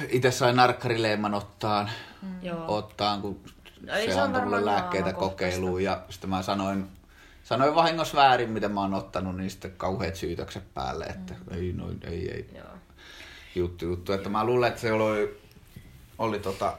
itse 0.08 0.30
sain 0.30 0.56
narkkarileiman 0.56 1.34
ottaan, 1.34 1.90
mm. 2.22 2.42
Joo. 2.42 2.76
ottaan 2.76 3.20
kun 3.22 3.40
No 3.86 3.94
ei 3.94 4.06
se, 4.06 4.12
se 4.12 4.18
on 4.18 4.24
antoi 4.24 4.42
mulle 4.42 4.56
varmaan 4.56 4.74
lääkkeitä 4.74 5.12
kokeiluun 5.12 5.82
ja 5.82 6.02
sitten 6.10 6.30
mä 6.30 6.42
sanoin, 6.42 6.88
sanoin 7.44 7.74
vahingossa 7.74 8.16
väärin, 8.16 8.50
miten 8.50 8.72
mä 8.72 8.80
oon 8.80 8.94
ottanut, 8.94 9.36
niin 9.36 9.50
sitten 9.50 9.72
kauheat 9.76 10.16
syytökset 10.16 10.74
päälle, 10.74 11.04
että 11.04 11.34
mm. 11.34 11.56
ei 11.56 11.72
noin, 11.72 12.00
ei, 12.04 12.32
ei, 12.34 12.50
Joo. 12.56 12.66
juttu, 13.54 13.84
juttu. 13.84 14.12
Että 14.12 14.28
mä 14.28 14.44
luulen, 14.44 14.68
että 14.68 14.80
se 14.80 14.92
oli, 14.92 15.40
oli 16.18 16.38
tota, 16.38 16.78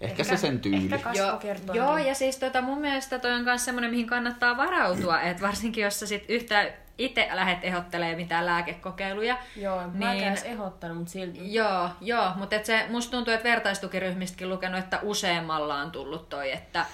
ehkä, 0.00 0.24
se 0.24 0.36
sen 0.36 0.60
tyyli. 0.60 0.84
Ehkä 0.84 0.98
kasvo 0.98 1.22
Joo, 1.22 1.36
kertoo. 1.36 1.74
joo, 1.74 1.96
niin. 1.96 2.08
ja 2.08 2.14
siis 2.14 2.36
tota, 2.36 2.62
mun 2.62 2.78
mielestä 2.78 3.18
toi 3.18 3.32
on 3.32 3.44
myös 3.44 3.64
semmoinen, 3.64 3.90
mihin 3.90 4.06
kannattaa 4.06 4.56
varautua, 4.56 5.20
että 5.20 5.42
varsinkin 5.42 5.84
jos 5.84 6.00
sä 6.00 6.06
sit 6.06 6.24
yhtä 6.28 6.72
itse 6.98 7.28
lähdet 7.32 7.58
ehottelee 7.62 8.16
mitään 8.16 8.46
lääkekokeiluja. 8.46 9.38
Joo, 9.56 9.88
mä 9.94 10.12
niin- 10.14 10.24
edes 10.24 10.42
ehdottanut, 10.42 10.96
mutta 10.96 11.12
silti. 11.12 11.54
Joo, 11.54 11.88
joo, 12.00 12.32
mutta 12.36 12.56
et 12.56 12.64
se, 12.64 12.86
musta 12.88 13.10
tuntuu, 13.10 13.34
että 13.34 13.48
vertaistukiryhmistäkin 13.48 14.48
lukenut, 14.48 14.78
että 14.78 15.00
useammalla 15.02 15.74
on 15.74 15.90
tullut 15.90 16.28
toi, 16.28 16.52
että 16.52 16.86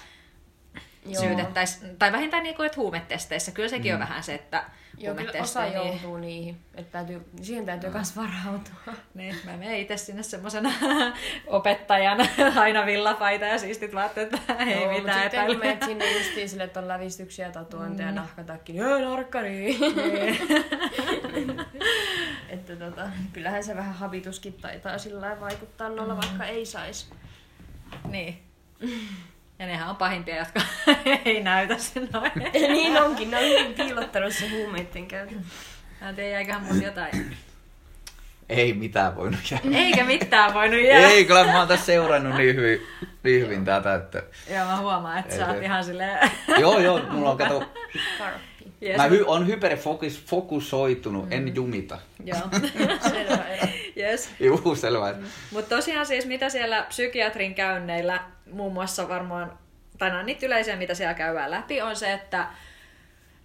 Joo. 1.07 1.23
syytettäisiin, 1.23 1.97
tai 1.97 2.11
vähintään 2.11 2.43
niin 2.43 2.55
kuin, 2.55 2.65
että 2.65 2.81
huumetesteissä, 2.81 3.51
kyllä 3.51 3.69
sekin 3.69 3.91
mm. 3.91 3.95
on 3.95 3.99
vähän 3.99 4.23
se, 4.23 4.33
että 4.33 4.63
Joo, 4.97 5.15
kyllä 5.15 5.31
osa 5.41 5.59
huumetesteihin- 5.59 5.87
joutuu 5.87 6.17
niihin. 6.17 6.57
Että 6.75 6.91
täytyy, 6.91 7.29
siihen 7.41 7.65
täytyy 7.65 7.89
myös 7.89 8.15
varautua. 8.15 8.93
Niin, 9.13 9.35
mä 9.45 9.57
menen 9.57 9.79
itse 9.79 9.97
sinne 9.97 10.23
semmoisena 10.23 10.71
opettajana, 11.47 12.25
aina 12.55 12.85
villapaita 12.85 13.45
ja 13.45 13.57
siistit 13.57 13.93
vaatteet, 13.95 14.33
että 14.33 14.53
ei 14.53 14.73
Joo, 14.73 14.91
mut 14.91 15.01
mitään 15.03 15.21
sitten 15.21 15.45
kun 15.45 15.55
epäilyä. 15.55 15.65
menet 15.65 15.83
sinne 15.83 16.17
justiin 16.17 16.49
sille, 16.49 16.63
että 16.63 16.79
on 16.79 16.87
lävistyksiä, 16.87 17.51
tatuointeja, 17.51 18.09
mm. 18.09 18.15
nahkatakki, 18.15 18.73
niin 18.73 18.81
joo, 18.83 18.99
narkkari. 18.99 19.77
että 22.49 22.75
tota, 22.75 23.09
kyllähän 23.33 23.63
se 23.63 23.75
vähän 23.75 23.93
habituskin 23.93 24.53
taitaa 24.53 24.97
sillä 24.97 25.37
vaikuttaa 25.39 25.89
nolla, 25.89 26.13
mm. 26.13 26.19
vaikka 26.21 26.45
ei 26.45 26.65
saisi. 26.65 27.05
Niin. 28.09 28.41
Ja 29.59 29.65
nehän 29.65 29.89
on 29.89 29.95
pahimpia, 29.95 30.37
jotka 30.37 30.61
ei 31.25 31.43
näytä 31.43 31.77
sen 31.77 32.09
noin. 32.13 32.31
niin 32.53 33.01
onkin, 33.01 33.31
ne 33.31 33.37
on 33.37 33.43
hyvin 33.43 33.73
piilottanut 33.73 34.33
se 34.33 34.49
huumeiden 34.49 35.07
käytön. 35.07 35.45
Mä 36.01 36.09
en 36.09 36.15
tiedä, 36.15 36.29
jäiköhän 36.29 36.63
mun 36.63 36.83
jotain. 36.83 37.37
Ei 38.49 38.73
mitään 38.73 39.15
voinut 39.15 39.51
jäädä. 39.51 39.77
Eikä 39.77 40.03
mitään 40.03 40.53
voinut 40.53 40.81
jäädä. 40.81 41.07
Ei, 41.07 41.25
kyllä 41.25 41.45
mä 41.45 41.59
oon 41.59 41.67
tässä 41.67 41.85
seurannut 41.85 42.35
niin 42.35 42.55
hyvin, 42.55 42.81
niin 43.23 43.41
hyvin 43.41 43.65
tätä, 43.65 43.95
että... 43.95 44.23
Joo, 44.49 44.65
mä 44.65 44.77
huomaan, 44.77 45.19
että 45.19 45.33
Ei 45.33 45.39
sä 45.39 45.47
oot 45.47 45.57
se- 45.57 45.63
ihan 45.63 45.83
silleen... 45.83 46.31
Joo, 46.59 46.79
joo, 46.79 47.01
mulla 47.09 47.31
on 47.31 47.37
kato... 47.37 47.63
Yes. 48.83 48.97
Mä 48.97 49.03
hy, 49.03 49.23
on 49.27 49.47
hyperfokusoitunut, 49.47 51.25
mm. 51.25 51.31
en 51.31 51.55
jumita. 51.55 51.99
Joo. 52.25 52.39
Selvä 53.09 53.43
yes. 53.97 54.29
Juu, 54.39 54.75
selvä. 54.75 55.11
Mm. 55.11 55.25
Mutta 55.51 55.75
tosiaan 55.75 56.05
siis 56.05 56.25
mitä 56.25 56.49
siellä 56.49 56.85
psykiatrin 56.89 57.55
käynneillä 57.55 58.19
muun 58.51 58.73
muassa 58.73 59.09
varmaan, 59.09 59.59
tai 59.97 60.09
no 60.09 60.21
niitä 60.21 60.45
yleisiä, 60.45 60.75
mitä 60.75 60.93
siellä 60.93 61.13
käydään 61.13 61.51
läpi, 61.51 61.81
on 61.81 61.95
se, 61.95 62.13
että 62.13 62.47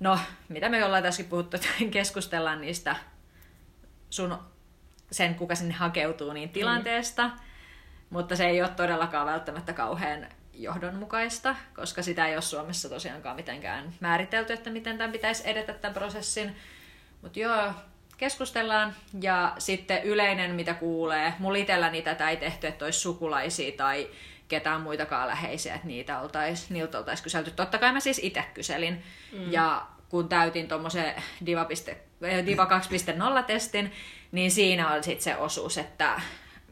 no, 0.01 0.19
mitä 0.49 0.69
me 0.69 0.85
ollaan 0.85 1.03
tässäkin 1.03 1.31
puhuttu, 1.31 1.57
että 1.57 1.69
keskustellaan 1.91 2.61
niistä 2.61 2.97
sun, 4.11 4.39
sen 5.11 5.35
kuka 5.35 5.55
sinne 5.55 5.75
hakeutuu, 5.75 6.33
niin 6.33 6.49
tilanteesta, 6.49 7.29
mm. 7.29 7.35
mutta 8.11 8.37
se 8.37 8.47
ei 8.47 8.63
ole 8.63 8.71
todellakaan 8.71 9.27
välttämättä 9.27 9.73
kauhean 9.73 10.27
johdonmukaista, 10.55 11.57
koska 11.77 12.03
sitä 12.03 12.27
ei 12.27 12.35
ole 12.35 12.43
Suomessa 12.43 12.89
tosiaankaan 12.89 13.37
mitenkään 13.37 13.95
määritelty, 14.01 14.53
että 14.53 14.71
miten 14.71 14.99
tämän 14.99 15.13
pitäisi 15.13 15.51
edetä 15.51 15.73
tämän 15.73 15.95
prosessin. 15.95 16.57
Mutta 17.23 17.39
joo, 17.39 17.73
keskustellaan 18.17 18.95
ja 19.21 19.55
sitten 19.59 20.03
yleinen, 20.03 20.55
mitä 20.55 20.75
kuulee. 20.75 21.35
Mulla 21.39 21.59
itselläni 21.59 22.03
tätä 22.03 22.31
ei 22.31 22.37
tehty, 22.37 22.67
että 22.67 22.85
olisi 22.85 22.99
sukulaisia 22.99 23.77
tai 23.77 24.11
ketään 24.53 24.81
muitakaan 24.81 25.29
läheisiä, 25.29 25.75
että 25.75 25.87
niitä 25.87 26.21
oltais, 26.21 26.71
niiltä 26.71 26.99
oltaisiin 26.99 27.25
kyselty. 27.25 27.51
Totta 27.51 27.79
kai 27.79 27.93
mä 27.93 28.01
siis 28.01 28.21
itse 28.23 28.45
kyselin. 28.55 29.03
Mm. 29.33 29.53
Ja 29.53 29.87
kun 30.09 30.29
täytin 30.29 30.69
tuommoisen 30.69 31.15
Diva, 31.47 31.65
piste- 31.65 32.27
eh, 32.27 32.47
Diva 32.47 32.65
2.0-testin, 32.65 33.93
niin 34.33 34.51
siinä 34.51 34.93
oli 34.93 35.03
sitten 35.03 35.25
se 35.25 35.37
osuus, 35.37 35.79
että 35.79 36.21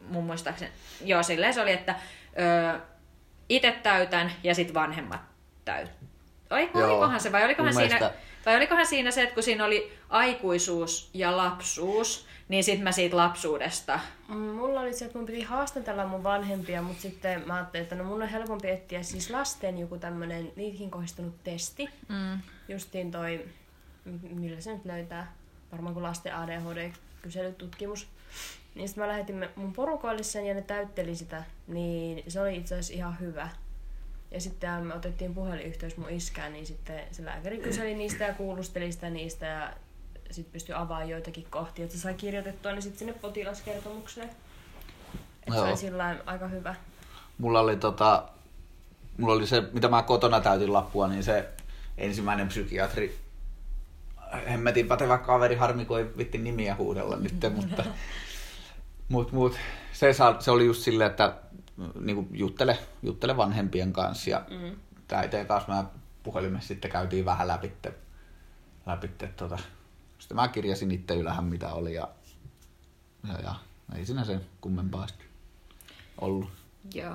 mun 0.09 0.25
muistaakseni, 0.25 0.71
joo 1.05 1.23
silleen 1.23 1.55
se 1.55 1.63
oli, 1.63 1.73
että 1.73 1.95
ö, 2.75 2.81
itse 3.49 3.73
täytän 3.83 4.33
ja 4.45 4.55
sitten 4.55 4.75
vanhemmat 4.75 5.21
täytän. 5.65 5.95
Oi, 6.51 6.71
Joo. 6.75 6.85
olikohan 6.91 7.21
se 7.21 7.33
vai 7.33 7.45
olikohan 7.45 7.75
siinä, 7.75 8.11
vai 8.47 8.57
olikohan 8.57 8.87
siinä 8.87 9.11
se, 9.11 9.23
että 9.23 9.35
kun 9.35 9.43
siinä 9.43 9.65
oli 9.65 9.99
aikuisuus 10.09 11.11
ja 11.15 11.37
lapsuus, 11.37 12.27
niin 12.51 12.65
sitten 12.65 12.85
mä 12.85 12.93
siitä 12.93 13.17
lapsuudesta, 13.17 14.01
Mm, 14.29 14.37
Mulla 14.37 14.81
oli 14.81 14.95
se, 14.95 15.05
että 15.05 15.19
mun 15.19 15.27
piti 15.27 15.43
haastatella 15.43 16.07
mun 16.07 16.23
vanhempia, 16.23 16.83
mutta 16.83 17.03
sitten 17.03 17.43
mä 17.47 17.55
ajattelin, 17.55 17.83
että 17.83 17.95
no 17.95 18.05
mun 18.05 18.23
on 18.23 18.29
helpompi 18.29 18.71
etsiä 18.71 19.03
siis 19.03 19.31
lasten 19.31 19.79
joku 19.79 19.99
tämmönen 19.99 20.53
niihin 20.57 20.91
kohdistunut 20.91 21.45
testi. 21.45 21.89
mm, 22.09 22.41
Justiin 22.69 23.11
toi, 23.11 23.45
millä 24.31 24.61
se 24.61 24.73
nyt 24.75 24.85
löytää, 24.85 25.33
varmaan 25.73 25.95
kuin 25.95 26.03
lasten 26.05 26.33
ADHD-kyselytutkimus. 26.37 28.09
Niin 28.75 28.89
sitten 28.89 29.05
mä 29.05 29.09
lähetin 29.09 29.49
mun 29.57 29.73
porukoille 29.73 30.23
sen 30.23 30.47
ja 30.47 30.55
ne 30.55 30.63
täytteli 30.63 31.15
sitä, 31.17 31.45
niin 31.67 32.25
se 32.29 32.41
oli 32.41 32.57
itse 32.57 32.75
asiassa 32.75 32.95
ihan 32.95 33.21
hyvä. 33.21 33.49
Ja 34.31 34.41
sitten 34.41 34.87
me 34.87 34.95
otettiin 34.95 35.35
puhelinyhteys 35.35 35.97
mun 35.97 36.11
iskään, 36.11 36.53
niin 36.53 36.67
sitten 36.67 37.01
se 37.13 37.25
lääkäri 37.25 37.59
kyseli 37.59 37.95
niistä 37.95 38.25
ja 38.25 38.35
kuulusteli 38.35 38.93
sitä 38.93 39.11
niistä 39.11 39.47
ja 39.47 39.73
sitten 40.35 40.53
pystyi 40.53 40.75
avaamaan 40.75 41.09
joitakin 41.09 41.47
kohtia, 41.51 41.85
että 41.85 41.97
se 41.97 42.03
sai 42.03 42.15
kirjoitettua 42.15 42.73
ne 42.73 42.81
sitten 42.81 42.99
sinne 42.99 43.13
potilaskertomukseen. 43.13 44.31
Että 45.43 45.55
se 45.55 45.61
oli 45.61 45.77
sillä 45.77 46.17
aika 46.27 46.49
hyvä. 46.49 46.75
Mulla 47.39 47.61
oli 47.61 47.77
tota... 47.77 48.29
Mulla 49.19 49.35
oli 49.35 49.47
se, 49.47 49.63
mitä 49.73 49.89
mä 49.89 50.03
kotona 50.03 50.41
täytin 50.41 50.73
lappua, 50.73 51.09
niin 51.09 51.23
se 51.23 51.49
ensimmäinen 51.99 52.49
psykiatri 52.49 53.19
hemmetin 54.51 54.89
pätevä 54.89 55.19
kaveri, 55.19 55.57
harmi 55.57 55.85
kun 55.85 55.99
ei 55.99 56.07
vitti 56.17 56.39
nimiä 56.39 56.77
huudella 56.77 57.17
nyt, 57.17 57.35
mutta 57.57 57.85
mut, 59.09 59.33
mut, 59.33 59.57
se, 59.93 60.13
saa, 60.13 60.41
se 60.41 60.51
oli 60.51 60.67
just 60.67 60.83
silleen, 60.83 61.11
että 61.11 61.35
niinku, 62.01 62.29
juttele, 62.33 62.79
juttele 63.03 63.37
vanhempien 63.37 63.93
kanssa 63.93 64.31
ja 64.31 64.45
mm. 64.51 64.77
äiteen 65.13 65.47
kanssa 65.47 65.73
mä 65.73 65.85
puhelimessa 66.23 66.69
sitten 66.69 66.91
käytiin 66.91 67.25
vähän 67.25 67.49
läpitte, 67.49 67.95
läpitte 68.87 69.27
tota. 69.37 69.59
Sitten 70.21 70.37
mä 70.37 70.49
kirjasin 70.49 70.91
itse 70.91 71.15
ylähän 71.15 71.45
mitä 71.45 71.73
oli 71.73 71.95
ja, 71.95 72.09
ja, 73.29 73.41
ja 73.43 73.55
ei 73.97 74.07
siinä 74.07 74.25
sen 74.25 74.41
kummempaa 74.61 75.07
sitten 75.07 75.27
ollut. 76.19 76.51
Joo. 76.95 77.15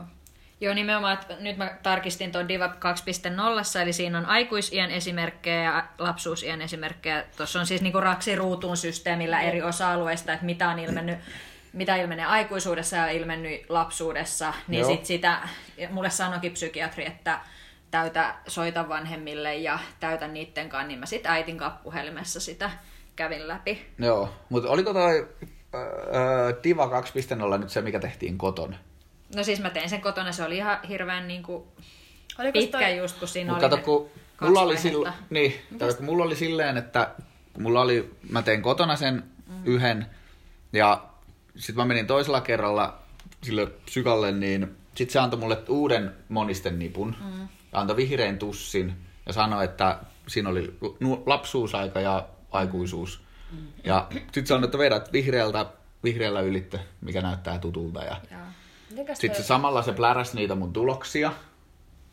Joo, 0.62 0.74
nimenomaan, 0.74 1.14
että 1.14 1.36
nyt 1.40 1.58
mä 1.58 1.78
tarkistin 1.84 2.32
tuon 2.32 2.48
Diva 2.48 2.68
2.0, 2.68 3.82
eli 3.82 3.94
siinä 3.94 4.18
on 4.18 4.26
aikuisien 4.26 4.92
esimerkkejä 4.92 5.64
ja 5.64 5.88
lapsuusien 5.98 6.62
esimerkkejä. 6.62 7.24
Tuossa 7.38 7.60
on 7.60 7.66
siis 7.66 7.82
niinku 7.82 8.00
raksiruutuun 8.00 8.78
systeemillä 8.78 9.42
eri 9.42 9.62
osa-alueista, 9.62 10.34
että 10.34 10.46
mitä 10.46 10.70
on 10.70 10.80
ilmennyt 10.80 11.18
mitä 11.76 11.96
ilmenee 11.96 12.26
aikuisuudessa 12.26 12.96
ja 12.96 13.10
ilmennyt 13.10 13.70
lapsuudessa, 13.70 14.54
niin 14.68 14.82
Joo. 14.82 14.92
sit 14.92 15.06
sitä, 15.06 15.48
mulle 15.90 16.10
sanoikin 16.10 16.52
psykiatri, 16.52 17.06
että 17.06 17.40
täytä, 17.92 18.36
soita 18.48 18.90
vanhemmille 18.90 19.56
ja 19.56 19.80
täytä 20.00 20.28
niitten 20.28 20.70
kanssa, 20.70 20.88
niin 20.88 21.00
mä 21.00 21.06
sit 21.06 21.26
äitin 21.26 21.58
puhelimessa 21.84 22.40
sitä 22.40 22.72
kävin 23.16 23.48
läpi. 23.48 23.86
Joo, 24.00 24.30
mutta 24.50 24.70
oliko 24.70 24.94
toi 24.94 25.28
öö, 25.76 26.54
Diva 26.64 26.86
2.0 27.54 27.58
nyt 27.58 27.70
se, 27.70 27.82
mikä 27.82 28.00
tehtiin 28.00 28.38
kotona? 28.38 28.78
No 29.36 29.44
siis 29.44 29.60
mä 29.60 29.70
tein 29.70 29.90
sen 29.90 30.02
kotona, 30.02 30.32
se 30.32 30.44
oli 30.44 30.58
ihan 30.58 30.78
hirveän 30.90 31.28
niinku 31.28 31.68
Olikos 32.40 32.64
pitkä 32.64 32.78
toi- 32.80 32.98
just, 32.98 33.20
kun 33.20 33.28
siinä 33.28 33.52
Mutta 33.52 33.66
oli 33.66 33.76
kato, 33.76 33.84
kun 33.86 34.10
mulla 34.42 34.62
oli, 34.62 34.78
silloin, 34.78 35.14
niin, 35.30 35.54
kato, 35.80 35.96
kun 35.96 36.06
mulla 36.06 36.24
oli 36.24 36.36
silleen, 36.36 36.78
että 36.78 37.12
kun 37.54 37.64
mulla 37.64 37.82
oli, 37.82 38.12
mä 38.30 38.42
tein 38.42 38.62
kotona 38.62 38.96
sen 38.96 39.24
mm. 39.48 39.56
yhden, 39.66 40.06
ja 40.74 41.04
sitten 41.56 41.76
mä 41.76 41.86
menin 41.86 42.08
toisella 42.08 42.42
kerralla 42.42 43.00
sille 43.44 43.66
psykalle, 43.68 44.32
niin 44.32 44.78
sitten 44.96 45.14
se 45.14 45.20
antoi 45.20 45.40
mulle 45.40 45.58
uuden 45.70 46.16
monisten 46.30 46.80
nipun, 46.80 47.16
mm. 47.26 47.48
ja 47.72 47.80
antoi 47.80 47.96
vihreän 47.96 48.38
tussin, 48.40 48.94
ja 49.26 49.34
sanoi, 49.34 49.66
että 49.66 50.00
siinä 50.28 50.50
oli 50.50 50.78
nu- 51.00 51.24
lapsuusaika 51.26 52.00
ja 52.00 52.28
aikuisuus. 52.56 53.22
Mm. 53.52 53.68
Ja 53.84 54.08
sitten 54.12 54.48
sanoi, 54.48 54.66
että 54.66 54.78
vedät 54.78 55.14
vihreältä, 55.14 55.66
vihreällä 56.04 56.42
ylitte, 56.42 56.80
mikä 57.02 57.22
näyttää 57.22 57.60
tutulta, 57.60 58.04
ja. 58.04 58.22
Mitenkäs 58.90 59.18
sitten 59.18 59.42
se 59.42 59.48
samalla 59.48 59.82
se 59.82 59.94
pläräs 59.94 60.34
niitä 60.34 60.56
mun 60.56 60.74
tuloksia. 60.74 61.32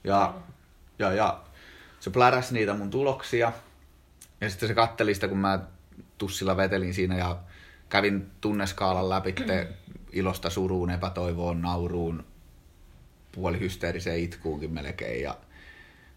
Ja, 0.05 0.35
ja, 0.99 1.13
ja 1.13 1.41
se 2.01 2.11
pläräs 2.11 2.53
niitä 2.53 2.75
mun 2.75 2.91
tuloksia. 2.91 3.53
Ja 4.41 4.51
sitten 4.51 4.69
se 4.69 4.75
katteli 4.75 5.15
sitä, 5.15 5.29
kun 5.29 5.39
mä 5.39 5.59
tussilla 6.19 6.57
vetelin 6.57 6.95
siinä 6.95 7.19
ja 7.19 7.37
kävin 7.89 8.31
tunneskaalan 8.41 9.09
läpi 9.09 9.35
ilosta 10.13 10.51
suruun, 10.51 10.91
epätoivoon, 10.91 11.63
nauruun, 11.63 12.25
puolihysteeriseen 13.33 14.19
itkuunkin 14.21 14.73
melkein. 14.73 15.23
Ja 15.23 15.37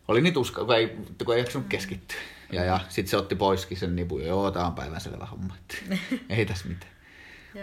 oli 0.08 0.22
niin 0.22 0.34
tuska, 0.34 0.66
kun 0.66 0.76
ei, 0.76 0.98
kun 1.26 1.36
ei 1.36 1.42
jaksanut 1.42 1.68
keskittyä. 1.68 2.18
Ja, 2.56 2.64
ja 2.64 2.80
sitten 2.90 3.10
se 3.10 3.18
otti 3.18 3.36
poiskin 3.36 3.78
sen 3.78 3.96
nipun. 3.96 4.22
ja 4.22 4.28
Joo, 4.28 4.52
tää 4.52 4.66
on 4.66 4.76
päivänselvä 4.76 5.26
homma. 5.26 5.56
että 5.60 5.98
ei 6.36 6.46
tässä 6.46 6.68
mitään. 6.68 6.92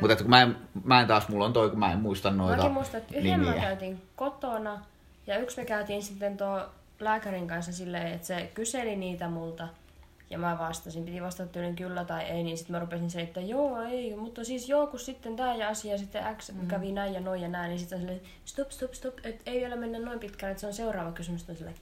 Mutta 0.01 0.17
kun 0.17 0.31
mä 0.31 0.43
en, 0.43 0.57
mä 0.85 1.01
en 1.01 1.07
taas, 1.07 1.29
mulla 1.29 1.45
on 1.45 1.53
toi, 1.53 1.71
kun 1.71 1.79
mä 1.79 1.93
en 1.93 1.99
muista 1.99 2.31
noita 2.31 2.57
Mäkin 2.57 2.73
muistan, 2.73 3.01
että 3.01 3.17
yhden 3.17 3.41
mä 3.41 3.47
nimiä. 3.47 3.63
käytiin 3.63 4.03
kotona 4.17 4.85
ja 5.27 5.39
yksi 5.39 5.57
me 5.57 5.65
käytiin 5.65 6.03
sitten 6.03 6.37
tuo 6.37 6.61
lääkärin 7.01 7.49
kanssa 7.49 7.73
silleen, 7.73 8.07
että 8.07 8.27
se 8.27 8.51
kyseli 8.55 8.97
niitä 8.97 9.29
multa 9.29 9.69
ja 10.31 10.39
mä 10.39 10.59
vastasin, 10.59 11.05
piti 11.05 11.23
vastata 11.23 11.53
tyylin 11.53 11.77
kyllä 11.77 12.05
tai 12.05 12.23
ei, 12.23 12.43
niin 12.43 12.59
sitten 12.59 12.77
mä 12.77 12.81
rupesin 12.81 13.11
se, 13.11 13.21
että 13.21 13.41
joo, 13.41 13.83
ei, 13.83 14.17
mutta 14.17 14.45
siis 14.45 14.69
joo, 14.69 14.87
kun 14.87 15.01
sitten 15.01 15.37
tämä 15.37 15.55
ja 15.55 15.69
asia, 15.69 15.99
sitten 15.99 16.37
X 16.37 16.53
mm. 16.53 16.69
kävi 16.69 16.93
näin 16.93 17.15
ja 17.15 17.21
noin 17.21 17.43
ja 17.43 17.49
näin, 17.49 17.69
niin 17.69 17.79
sitten 17.79 17.97
on 17.97 18.01
silleen, 18.01 18.21
stop, 18.45 18.71
stop, 18.71 18.93
stop, 18.93 19.15
että 19.25 19.51
ei 19.51 19.61
vielä 19.61 19.77
mennä 19.77 19.99
noin 19.99 20.19
pitkään, 20.19 20.51
että 20.51 20.61
se 20.61 20.67
on 20.67 20.75
seuraava 20.75 21.13
kysymys, 21.13 21.49
on 21.49 21.57
silleen, 21.57 21.77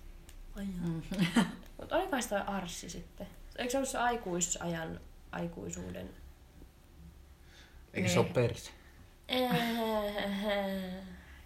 ai 0.56 0.64
mm. 0.64 1.02
Mutta 1.80 1.96
olikohan 1.96 2.22
se 2.22 2.28
toi 2.28 2.42
Arssi 2.46 2.90
sitten? 2.90 3.26
Eikö 3.58 3.70
se 3.70 3.78
ollut 3.78 3.88
se 3.88 3.98
aikuisajan 3.98 5.00
aikuisuuden? 5.32 6.10
Eikö 7.94 8.08
se 8.08 8.18
ole 8.18 8.28
perse? 8.28 8.70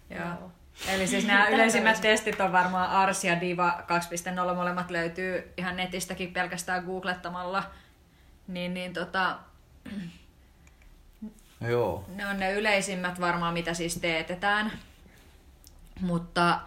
Joo. 0.09 0.51
Eli 0.87 1.07
siis 1.07 1.25
nämä 1.25 1.47
yleisimmät 1.47 2.01
testit 2.01 2.41
on 2.41 2.51
varmaan 2.51 2.89
ARS 2.89 3.23
ja 3.23 3.41
DIVA 3.41 3.83
2.0, 4.49 4.55
molemmat 4.55 4.91
löytyy 4.91 5.53
ihan 5.57 5.75
netistäkin 5.75 6.33
pelkästään 6.33 6.83
googlettamalla. 6.83 7.63
Niin, 8.47 8.73
niin 8.73 8.93
tota, 8.93 9.37
Joo. 11.61 12.05
ne 12.15 12.27
on 12.27 12.39
ne 12.39 12.53
yleisimmät 12.53 13.19
varmaan, 13.19 13.53
mitä 13.53 13.73
siis 13.73 13.95
teetetään. 13.97 14.71
Mutta 16.01 16.59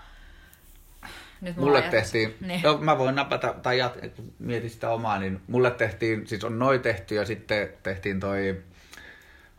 nyt 1.40 1.56
Mulle 1.56 1.82
tehtiin, 1.82 2.36
Niin. 2.40 2.62
joo, 2.62 2.78
mä 2.78 2.98
voin 2.98 3.14
napata, 3.14 3.54
tai 3.62 3.78
jat, 3.78 3.96
kun 4.16 4.32
mietin 4.38 4.70
sitä 4.70 4.90
omaa, 4.90 5.18
niin 5.18 5.40
mulle 5.46 5.70
tehtiin, 5.70 6.26
siis 6.26 6.44
on 6.44 6.58
noi 6.58 6.78
tehty 6.78 7.14
ja 7.14 7.24
sitten 7.24 7.68
tehtiin 7.82 8.20
toi 8.20 8.62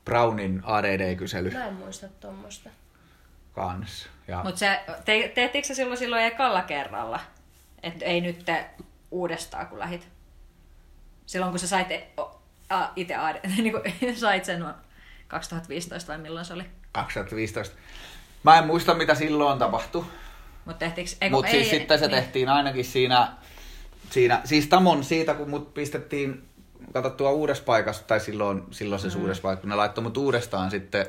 Brownin 0.06 0.62
ADD-kysely 0.65 1.52
Mä 1.54 1.65
en 1.68 1.74
muista 1.74 2.08
tuommoista. 2.20 2.70
kanssa. 3.54 4.10
Ja 4.28 4.44
Mutta 4.44 4.60
se, 4.60 4.80
te, 5.06 5.32
teettikö 5.36 5.68
se 5.68 5.74
silloin, 5.74 5.98
silloin 5.98 6.24
ekalla 6.24 6.62
kerralla? 6.62 7.20
Et 7.84 8.02
ei 8.02 8.22
nyt 8.22 8.46
te 8.46 8.65
uudestaan, 9.12 9.68
kun 9.68 9.80
lähit? 9.80 10.08
Silloin, 11.26 11.52
kun 11.52 11.60
sä 11.60 11.68
sait 11.68 11.92
e- 11.92 12.08
itse 12.96 13.15
AD, 13.15 13.39
niin 13.58 13.72
kuin 13.72 14.18
sait 14.18 14.46
sen 14.46 14.65
2015 15.28 16.08
vai 16.12 16.18
milloin 16.18 16.46
se 16.46 16.54
oli? 16.54 16.65
2015. 16.92 17.78
Mä 18.44 18.58
en 18.58 18.68
muista, 18.68 18.94
mitä 18.94 19.15
silloin 19.15 19.60
tapahtui. 19.60 20.06
Mutta 20.70 20.80
tehtiinkö... 20.86 21.12
Mutta 21.30 21.52
siis 21.52 21.74
ei- 21.74 21.80
sitten 21.80 22.00
se 22.00 22.08
niin. 22.08 22.16
tehtiin 22.24 22.50
ainakin 22.50 22.86
siinä, 22.86 23.28
siinä, 24.10 24.42
siis 24.46 24.68
Tamon 24.68 25.04
siitä, 25.04 25.34
kun 25.34 25.50
mut 25.50 25.74
pistettiin 25.74 26.44
katsottua 26.94 27.32
uudessa 27.32 27.64
paikassa, 27.64 28.04
tai 28.08 28.20
silloin, 28.20 28.64
silloin 28.72 29.02
se 29.02 29.08
mm. 29.08 29.22
uudessa 29.22 29.42
paikassa, 29.42 29.62
kun 29.62 29.70
ne 29.70 29.76
laittoi 29.76 30.04
mut 30.04 30.18
uudestaan 30.18 30.72
sitten 30.72 31.06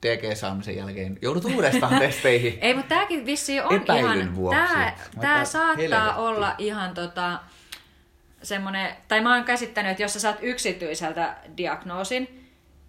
TG-saamisen 0.00 0.76
jälkeen 0.76 1.18
joudut 1.22 1.44
uudestaan 1.44 1.98
testeihin. 2.08 2.58
Ei, 2.60 2.74
mutta 2.74 2.88
tääkin 2.88 3.26
vissiin 3.26 3.64
on 3.64 3.76
Epäilyn 3.76 4.18
ihan, 4.20 4.34
vuoksi. 4.34 4.58
tää, 4.60 4.76
Mä 4.76 5.22
tää 5.22 5.34
tää 5.34 5.44
saattaa 5.44 5.76
helvetti. 5.76 6.20
olla 6.20 6.54
ihan 6.58 6.94
tota, 6.94 7.40
semmonen, 8.42 8.96
tai 9.08 9.20
mä 9.20 9.34
oon 9.34 9.44
käsittänyt, 9.44 9.90
että 9.90 10.02
jos 10.02 10.12
sä 10.12 10.20
saat 10.20 10.36
yksityiseltä 10.42 11.36
diagnoosin 11.56 12.39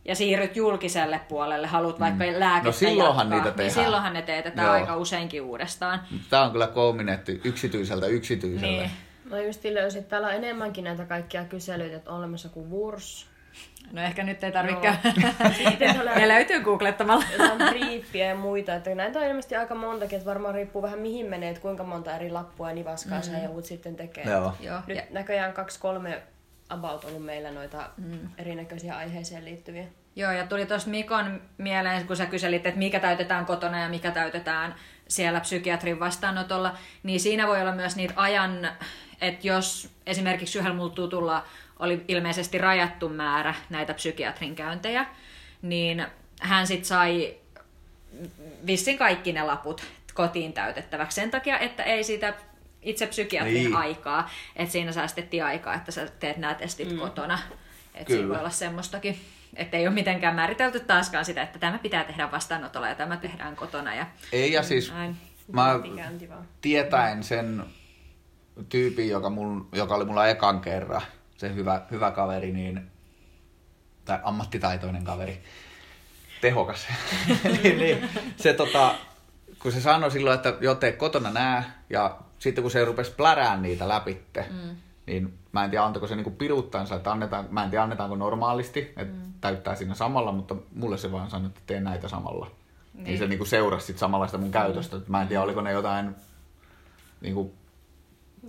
ja 0.05 0.15
siirryt 0.15 0.55
julkiselle 0.55 1.21
puolelle, 1.29 1.67
haluat 1.67 1.99
vaikka 1.99 2.23
lääkettä 2.39 2.67
No 2.67 2.71
silloinhan 2.71 3.25
jatkaa, 3.25 3.37
niitä 3.37 3.49
niin 3.49 3.55
tehdään. 3.57 3.85
silloinhan 3.85 4.13
ne 4.13 4.21
teetetään 4.21 4.65
Joo. 4.67 4.73
aika 4.73 4.95
useinkin 4.97 5.41
uudestaan. 5.41 6.01
Tää 6.29 6.41
on 6.43 6.51
kyllä 6.51 6.67
kouminetty 6.67 7.41
yksityiseltä 7.43 8.07
yksityiselle. 8.07 8.77
Niin. 8.81 8.91
Mä 9.25 9.39
just 9.41 9.63
löysin, 9.63 9.99
että 9.99 10.09
täällä 10.09 10.27
on 10.27 10.33
enemmänkin 10.33 10.83
näitä 10.83 11.05
kaikkia 11.05 11.45
kyselyitä, 11.45 11.95
että 11.97 12.11
on 12.11 12.17
olemassa 12.17 12.49
kuin 12.49 12.71
WURS. 12.71 13.27
No 13.91 14.01
ehkä 14.01 14.23
nyt 14.23 14.43
ei 14.43 14.51
tarvitse 14.51 14.81
käydä. 14.81 16.13
Ne 16.15 16.27
löytyy 16.27 16.59
googlettamalla. 16.59 17.23
Jotain 17.31 17.69
briefiä 17.69 18.25
ja 18.25 18.35
muita, 18.35 18.75
että 18.75 18.95
näitä 18.95 19.19
on 19.19 19.25
ilmeisesti 19.25 19.55
aika 19.55 19.75
montakin, 19.75 20.17
että 20.17 20.29
varmaan 20.29 20.55
riippuu 20.55 20.81
vähän 20.81 20.99
mihin 20.99 21.25
menee, 21.25 21.49
että 21.49 21.61
kuinka 21.61 21.83
monta 21.83 22.15
eri 22.15 22.29
lappua 22.29 22.69
ja 22.69 22.75
nivaskaa 22.75 23.17
mm. 23.17 23.23
sä 23.23 23.37
joudut 23.37 23.65
sitten 23.65 23.95
tekee. 23.95 24.23
Joo. 24.23 24.53
Joo. 24.59 24.79
Nyt 24.87 24.97
Ja, 24.97 25.03
näköjään 25.09 25.53
kaksi 25.53 25.79
kolme 25.79 26.23
about 26.71 27.03
ollut 27.03 27.25
meillä 27.25 27.51
noita 27.51 27.89
mm. 27.97 28.29
erinäköisiä 28.37 28.97
aiheeseen 28.97 29.45
liittyviä. 29.45 29.85
joo, 30.15 30.31
ja 30.31 30.47
tuli 30.47 30.65
tuosta 30.65 30.89
Mikon 30.89 31.41
mieleen, 31.57 32.07
kun 32.07 32.17
sä 32.17 32.25
kyselit, 32.25 32.65
että 32.65 32.79
mikä 32.79 32.99
täytetään 32.99 33.45
kotona 33.45 33.79
ja 33.79 33.89
mikä 33.89 34.11
täytetään 34.11 34.75
siellä 35.07 35.39
psykiatrin 35.39 35.99
vastaanotolla, 35.99 36.77
niin 37.03 37.19
siinä 37.19 37.47
voi 37.47 37.61
olla 37.61 37.71
myös 37.71 37.95
niitä 37.95 38.13
ajan, 38.15 38.69
että 39.21 39.47
jos 39.47 39.89
esimerkiksi 40.05 40.59
yhdellä 40.59 40.75
mulla 40.75 40.93
tutulla 40.93 41.45
oli 41.79 42.05
ilmeisesti 42.07 42.57
rajattu 42.57 43.09
määrä 43.09 43.53
näitä 43.69 43.93
psykiatrin 43.93 44.55
käyntejä, 44.55 45.05
niin 45.61 46.05
hän 46.41 46.67
sitten 46.67 46.85
sai 46.85 47.35
vissin 48.65 48.97
kaikki 48.97 49.33
ne 49.33 49.43
laput 49.43 49.83
kotiin 50.13 50.53
täytettäväksi 50.53 51.15
sen 51.15 51.31
takia, 51.31 51.59
että 51.59 51.83
ei 51.83 52.03
sitä 52.03 52.33
itse 52.81 53.07
psykiatrin 53.07 53.53
Niin. 53.53 53.75
aikaa, 53.75 54.29
että 54.55 54.71
siinä 54.71 54.91
säästettiin 54.91 55.43
aikaa, 55.45 55.73
että 55.73 55.91
sä 55.91 56.07
teet 56.19 56.37
nämä 56.37 56.53
testit 56.53 56.91
mm. 56.91 56.97
kotona. 56.99 57.39
Että 57.95 58.13
siinä 58.13 58.29
voi 58.29 58.37
olla 58.39 58.49
semmoistakin, 58.49 59.19
että 59.55 59.77
ei 59.77 59.87
ole 59.87 59.93
mitenkään 59.93 60.35
määritelty 60.35 60.79
taaskaan 60.79 61.25
sitä, 61.25 61.41
että 61.41 61.59
tämä 61.59 61.77
pitää 61.77 62.03
tehdä 62.03 62.31
vastaanotolla 62.31 62.87
ja 62.87 62.95
tämä 62.95 63.17
tehdään 63.17 63.55
kotona. 63.55 63.95
Ja 63.95 64.05
Ei 64.31 64.51
ja 64.51 64.63
siis 64.63 64.91
näin. 64.91 65.17
mä 65.51 65.79
tietäen 66.61 67.23
sen 67.23 67.63
tyypin, 68.69 69.09
joka, 69.09 69.29
mul, 69.29 69.59
joka 69.71 69.95
oli 69.95 70.05
mulla 70.05 70.27
ekan 70.27 70.61
kerran, 70.61 71.01
se 71.37 71.55
hyvä, 71.55 71.81
hyvä 71.91 72.11
kaveri, 72.11 72.51
niin, 72.51 72.91
tai 74.05 74.19
ammattitaitoinen 74.23 75.03
kaveri, 75.03 75.43
tehokas, 76.41 76.87
niin, 77.63 77.77
niin, 77.77 78.09
se 78.37 78.53
tota, 78.53 78.95
kun 79.59 79.71
se 79.71 79.81
sanoi 79.81 80.11
silloin, 80.11 80.35
että 80.35 80.53
joo, 80.61 80.75
tee 80.75 80.91
kotona 80.91 81.31
nää, 81.31 81.83
ja 81.89 82.19
sitten 82.41 82.61
kun 82.61 82.71
se 82.71 82.85
rupesi 82.85 83.11
plärään 83.17 83.61
niitä 83.61 83.87
läpitte, 83.87 84.45
mm. 84.51 84.75
niin 85.05 85.33
mä 85.51 85.63
en 85.63 85.69
tiedä 85.69 85.85
antako 85.85 86.07
se 86.07 86.15
niinku 86.15 86.31
piruttansa, 86.31 86.95
että 86.95 87.11
annetaan, 87.11 87.47
mä 87.49 87.63
en 87.63 87.69
tiedä 87.69 87.83
annetaanko 87.83 88.15
normaalisti, 88.15 88.79
että 88.79 89.15
mm. 89.15 89.33
täyttää 89.41 89.75
siinä 89.75 89.95
samalla, 89.95 90.31
mutta 90.31 90.55
mulle 90.75 90.97
se 90.97 91.11
vaan 91.11 91.29
sanoi, 91.29 91.47
että 91.47 91.61
tee 91.67 91.79
näitä 91.79 92.07
samalla. 92.07 92.51
Niin, 92.93 93.03
niin 93.03 93.17
se 93.17 93.27
niinku 93.27 93.45
seurasi 93.45 93.85
sit 93.85 93.97
samalla 93.97 94.25
sitä 94.27 94.37
mun 94.37 94.51
käytöstä. 94.51 94.97
Mm. 94.97 95.03
Mä 95.07 95.21
en 95.21 95.27
tiedä, 95.27 95.43
oliko 95.43 95.61
ne 95.61 95.71
jotain 95.71 96.15
niinku, 97.21 97.53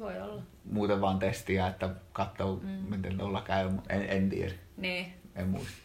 Voi 0.00 0.20
olla. 0.20 0.42
muuten 0.64 1.00
vaan 1.00 1.18
testiä, 1.18 1.66
että 1.66 1.90
katsoo, 2.12 2.60
mm. 2.62 2.68
miten 2.68 3.18
tuolla 3.18 3.42
käy. 3.42 3.70
En, 3.88 4.02
en 4.08 4.30
tiedä, 4.30 4.52
Niin. 4.76 5.06
en 5.36 5.48
muista. 5.48 5.82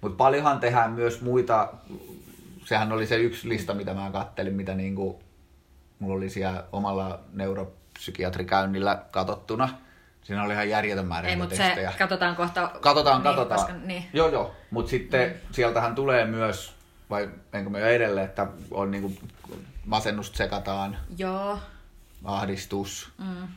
Mutta 0.00 0.16
paljonhan 0.16 0.60
tehdään 0.60 0.92
myös 0.92 1.20
muita, 1.22 1.72
sehän 2.64 2.92
oli 2.92 3.06
se 3.06 3.16
yksi 3.16 3.48
lista, 3.48 3.74
mitä 3.74 3.94
mä 3.94 4.10
kattelin, 4.12 4.54
mitä 4.54 4.74
niinku, 4.74 5.22
mulla 6.02 6.14
oli 6.16 6.30
siellä 6.30 6.64
omalla 6.72 7.20
neuropsykiatrikäynnillä 7.32 9.02
katsottuna. 9.10 9.68
Siinä 10.22 10.42
oli 10.44 10.52
ihan 10.52 10.68
järjetön 10.68 11.06
määrä 11.06 11.28
Ei, 11.28 11.36
mutta 11.36 11.56
se 11.56 11.62
testejä. 11.62 11.92
katsotaan 11.98 12.36
kohta. 12.36 12.70
Katsotaan, 12.80 13.16
niin, 13.16 13.22
katsotaan. 13.22 13.60
Koska, 13.60 13.74
niin. 13.84 14.04
Joo, 14.12 14.28
joo. 14.28 14.54
Mutta 14.70 14.90
sitten 14.90 15.28
mm. 15.30 15.34
sieltähän 15.52 15.94
tulee 15.94 16.24
myös, 16.24 16.74
vai 17.10 17.28
enkö 17.52 17.70
me 17.70 17.80
jo 17.80 17.86
edelleen, 17.86 18.26
että 18.26 18.46
on 18.70 18.90
niinku 18.90 19.12
masennusta 19.86 20.36
sekataan, 20.36 20.96
Joo. 21.18 21.58
ahdistus, 22.24 23.12
Mm. 23.18 23.48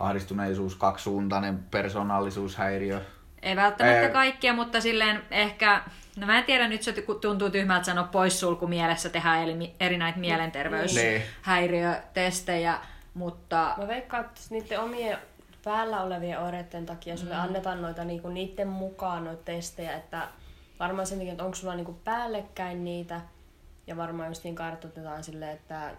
ahdistuneisuus, 0.00 0.74
kaksisuuntainen 0.74 1.58
persoonallisuushäiriö. 1.70 3.00
Ei 3.42 3.56
välttämättä 3.56 4.00
Ää, 4.02 4.08
kaikkia, 4.08 4.52
mutta 4.52 4.80
silleen 4.80 5.22
ehkä, 5.30 5.82
no 6.20 6.26
mä 6.26 6.38
en 6.38 6.44
tiedä, 6.44 6.68
nyt 6.68 6.82
se 6.82 6.94
tuntuu 7.20 7.50
tyhmältä 7.50 7.84
sanoa 7.84 8.04
poissulku 8.04 8.66
mielessä 8.66 9.08
tehdään 9.08 9.42
eli 9.42 9.74
eri 9.80 9.98
näitä 9.98 10.18
mielenterveyshäiriötestejä, 10.18 12.78
mutta 13.14 13.74
Mä 13.78 13.88
veikkaan, 13.88 14.24
että 14.24 14.40
niiden 14.50 14.80
omien 14.80 15.18
päällä 15.64 16.02
olevien 16.02 16.40
oireiden 16.40 16.86
takia 16.86 17.16
sulle 17.16 17.34
mm. 17.34 17.40
annetaan 17.40 17.82
noita 17.82 18.04
niinku 18.04 18.28
niiden 18.28 18.68
mukaan 18.68 19.24
noita 19.24 19.42
testejä, 19.44 19.96
että 19.96 20.28
varmaan 20.80 21.06
sen 21.06 21.18
takia, 21.18 21.32
että 21.32 21.44
onko 21.44 21.54
sulla 21.54 21.74
niinku 21.74 22.00
päällekkäin 22.04 22.84
niitä, 22.84 23.20
ja 23.86 23.96
varmaan 23.96 24.28
just 24.28 24.44
niin 24.44 24.54
kartoitetaan 24.54 25.24
silleen, 25.24 25.52
että 25.52 25.94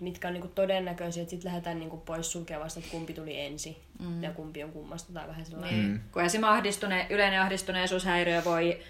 mitkä 0.00 0.28
on 0.28 0.34
niinku 0.34 0.48
todennäköisiä, 0.48 1.22
että 1.22 1.30
sitten 1.30 1.48
lähdetään 1.48 1.78
niinku 1.78 1.96
pois 1.96 2.32
sulkea 2.32 2.60
vasta, 2.60 2.80
että 2.80 2.92
kumpi 2.92 3.14
tuli 3.14 3.40
ensin 3.40 3.76
mm. 3.98 4.22
ja 4.22 4.30
kumpi 4.30 4.64
on 4.64 4.72
kummasta 4.72 5.12
tai 5.12 5.28
vähän 5.28 5.46
sellainen. 5.46 5.80
niin, 5.80 6.00
kun 6.12 6.22
esimerkiksi 6.22 6.58
ahdistune, 6.58 7.06
yleinen 7.10 7.40
ahdistuneisuushäiriö 7.40 8.44
voi 8.44 8.80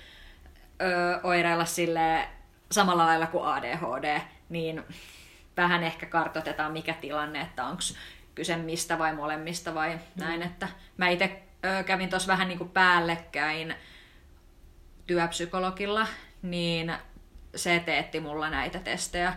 ö, 0.82 1.20
oireilla 1.22 1.64
sille 1.64 2.28
samalla 2.72 3.06
lailla 3.06 3.26
kuin 3.26 3.44
ADHD, 3.44 4.20
niin 4.48 4.84
vähän 5.56 5.82
ehkä 5.82 6.06
kartoitetaan 6.06 6.72
mikä 6.72 6.94
tilanne, 6.94 7.40
että 7.40 7.64
onko 7.64 7.82
kyse 8.34 8.56
mistä 8.56 8.98
vai 8.98 9.14
molemmista 9.14 9.74
vai 9.74 9.94
mm. 9.94 10.00
näin. 10.16 10.42
Että 10.42 10.68
mä 10.96 11.08
itse 11.08 11.42
kävin 11.86 12.10
tuossa 12.10 12.32
vähän 12.32 12.48
niin 12.48 12.58
kuin 12.58 12.70
päällekkäin 12.70 13.74
työpsykologilla, 15.06 16.06
niin 16.42 16.94
se 17.54 17.82
teetti 17.86 18.20
mulla 18.20 18.50
näitä 18.50 18.78
testejä. 18.78 19.34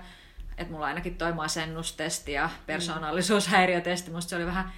Että 0.57 0.73
mulla 0.73 0.85
ainakin 0.85 1.17
toi 1.17 1.33
masennustesti 1.33 2.31
ja 2.31 2.49
persoonallisuushäiriötesti, 2.65 4.11
musta 4.11 4.29
se 4.29 4.35
oli 4.35 4.45
vähän 4.45 4.71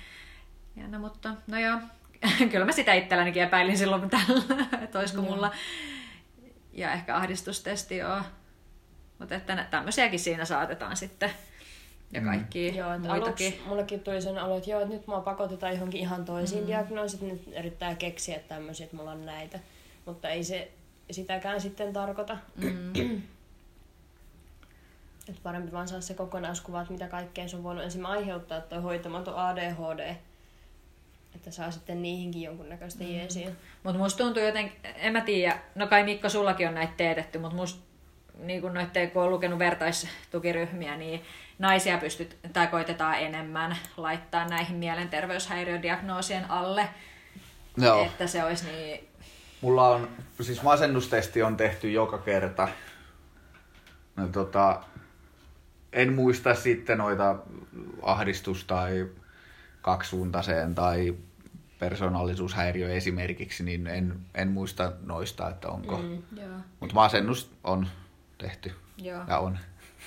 jännä, 0.76 1.00
mutta 1.00 1.36
no 1.48 1.60
joo. 1.60 1.80
Kyllä 2.52 2.66
mä 2.66 2.72
sitä 2.72 2.94
itsellänikin 2.94 3.44
epäilin 3.44 3.78
silloin 3.78 4.10
tällä, 4.10 4.66
että 4.82 5.00
olisiko 5.00 5.22
mulla 5.22 5.52
ja 6.74 6.94
ehkä 6.94 7.16
ahdistustesti 7.16 7.98
joo. 7.98 8.22
Mutta 9.20 9.36
että 9.36 9.56
nä- 9.56 9.68
tämmöisiäkin 9.72 10.20
siinä 10.20 10.46
saatetaan 10.46 10.98
sitten. 10.98 11.32
Ja 12.14 12.22
kaikki 12.22 12.78
Joo, 12.78 12.94
että 12.94 13.08
muitakin. 13.08 13.48
aluksi 13.48 13.62
mullekin 13.68 14.00
tuli 14.00 14.22
sen 14.22 14.44
olo, 14.44 14.58
että 14.58 14.70
joo, 14.70 14.82
että 14.82 14.94
nyt 14.94 15.08
mua 15.08 15.22
pakotetaan 15.22 15.74
johonkin 15.74 16.02
ihan 16.02 16.26
toisiin 16.26 16.62
mm. 16.62 16.68
diagnoosit, 16.68 17.22
nyt 17.22 17.42
yrittää 17.60 17.96
keksiä 17.96 18.40
tämmöisiä, 18.40 18.84
että 18.84 18.98
mulla 18.98 19.12
on 19.12 19.26
näitä. 19.26 19.60
Mutta 20.06 20.30
ei 20.30 20.44
se 20.44 20.72
sitäkään 21.12 21.62
sitten 21.62 21.94
tarkoita. 21.94 22.38
Mm. 22.56 22.94
että 25.30 25.42
parempi 25.44 25.72
vaan 25.72 25.88
saa 25.88 26.02
se 26.02 26.14
kokonaiskuva, 26.14 26.82
että 26.82 26.94
mitä 26.94 27.08
kaikkea 27.08 27.48
se 27.48 27.56
on 27.56 27.64
voinut 27.64 27.84
ensin 27.84 28.06
aiheuttaa 28.06 28.62
toi 28.62 28.82
hoitamaton 28.82 29.36
ADHD. 29.36 30.16
Että 31.36 31.52
saa 31.52 31.72
sitten 31.72 32.02
niihinkin 32.02 32.42
jonkunnäköistä 32.42 33.04
mm. 33.04 33.10
jeesiä. 33.10 33.50
Mutta 33.84 34.00
musta 34.00 34.24
tuntuu 34.24 34.44
jotenkin, 34.44 34.78
en 34.96 35.14
mä 35.14 35.22
tiedä, 35.22 35.60
no 35.76 35.88
kai 35.88 36.04
Mikko 36.04 36.30
sullakin 36.30 36.68
on 36.68 36.74
näitä 36.74 36.94
teetetty, 36.98 37.40
mutta 37.40 37.56
musta 37.56 37.92
niin 38.38 38.62
kun, 38.62 38.74
noitte, 38.74 39.08
kun 39.08 39.24
on 39.24 39.32
lukenut 39.32 39.60
vertaistukiryhmiä, 39.60 40.98
niin 40.98 41.22
naisia 41.60 41.98
pystyt, 41.98 42.38
tai 42.54 42.68
koitetaan 42.68 43.20
enemmän 43.20 43.78
laittaa 43.98 44.48
näihin 44.48 44.76
mielenterveyshäiriödiagnoosien 44.76 46.52
alle. 46.52 46.90
Joo. 47.78 48.06
Että 48.06 48.28
se 48.28 48.44
olisi 48.44 48.66
niin... 48.66 49.08
Mulla 49.62 49.88
on, 49.88 50.10
siis 50.42 50.62
masennustesti 50.64 51.44
on 51.44 51.58
tehty 51.58 51.92
joka 51.92 52.18
kerta. 52.18 52.68
No, 54.16 54.28
tota, 54.28 54.84
en 55.94 56.14
muista 56.14 56.56
sitten 56.56 56.98
noita 56.98 57.36
ahdistus- 58.02 58.64
tai 58.64 59.08
kaksisuuntaiseen 59.82 60.76
tai 60.76 61.16
persoonallisuushäiriö 61.80 62.94
esimerkiksi, 62.94 63.64
niin 63.64 63.88
en, 63.88 64.20
en 64.36 64.48
muista 64.48 64.92
noista, 65.06 65.50
että 65.50 65.68
onko. 65.68 65.98
Mm. 65.98 66.24
Mutta 66.80 66.94
masennus 66.94 67.52
on 67.64 67.88
tehty 68.38 68.76
Joo. 68.98 69.24
ja 69.28 69.38
on. 69.38 69.58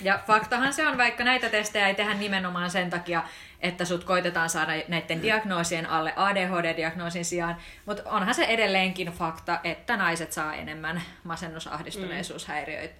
Ja 0.01 0.19
faktahan 0.27 0.73
se 0.73 0.87
on, 0.87 0.97
vaikka 0.97 1.23
näitä 1.23 1.49
testejä 1.49 1.87
ei 1.87 1.95
tehdä 1.95 2.13
nimenomaan 2.13 2.69
sen 2.69 2.89
takia, 2.89 3.23
että 3.59 3.85
sut 3.85 4.03
koitetaan 4.03 4.49
saada 4.49 4.71
näiden 4.87 5.21
diagnoosien 5.21 5.89
alle 5.89 6.13
ADHD-diagnoosin 6.15 7.25
sijaan, 7.25 7.55
mutta 7.85 8.03
onhan 8.05 8.35
se 8.35 8.43
edelleenkin 8.43 9.07
fakta, 9.07 9.59
että 9.63 9.97
naiset 9.97 10.31
saa 10.31 10.53
enemmän 10.53 11.01
masennusahdistuneisuushäiriöitä 11.23 12.95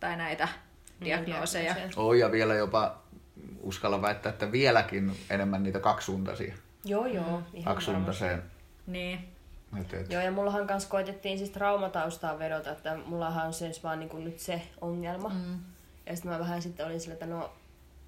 tai 0.00 0.16
näitä 0.16 0.48
diagnooseja. 1.04 1.74
diagnooseja. 1.74 2.02
On 2.04 2.18
ja 2.18 2.32
vielä 2.32 2.54
jopa 2.54 3.02
uskalla 3.60 4.02
väittää, 4.02 4.30
että 4.30 4.52
vieläkin 4.52 5.16
enemmän 5.30 5.62
niitä 5.62 5.80
kaksisuuntaisia. 5.80 6.54
Joo, 6.84 7.06
joo. 7.06 7.24
Ihan 7.24 7.34
varmasti. 7.34 7.64
Kaksisuuntaiseen. 7.64 8.42
Niin. 8.86 9.28
Et, 9.80 9.94
et. 9.94 10.12
Joo, 10.12 10.22
ja 10.22 10.30
mullahan 10.30 10.66
kanssa 10.66 10.88
koitettiin 10.88 11.38
siis 11.38 11.50
traumataustaa 11.50 12.38
vedota, 12.38 12.70
että 12.72 12.96
mullahan 13.06 13.46
on 13.46 13.52
siis 13.52 13.84
vaan 13.84 14.00
niin 14.00 14.24
nyt 14.24 14.38
se 14.38 14.62
ongelma. 14.80 15.28
Mm. 15.28 15.58
Ja 16.06 16.16
sitten 16.16 16.32
mä 16.32 16.38
vähän 16.38 16.62
sitten 16.62 16.86
olin 16.86 17.00
sillä, 17.00 17.12
että 17.12 17.26
no 17.26 17.52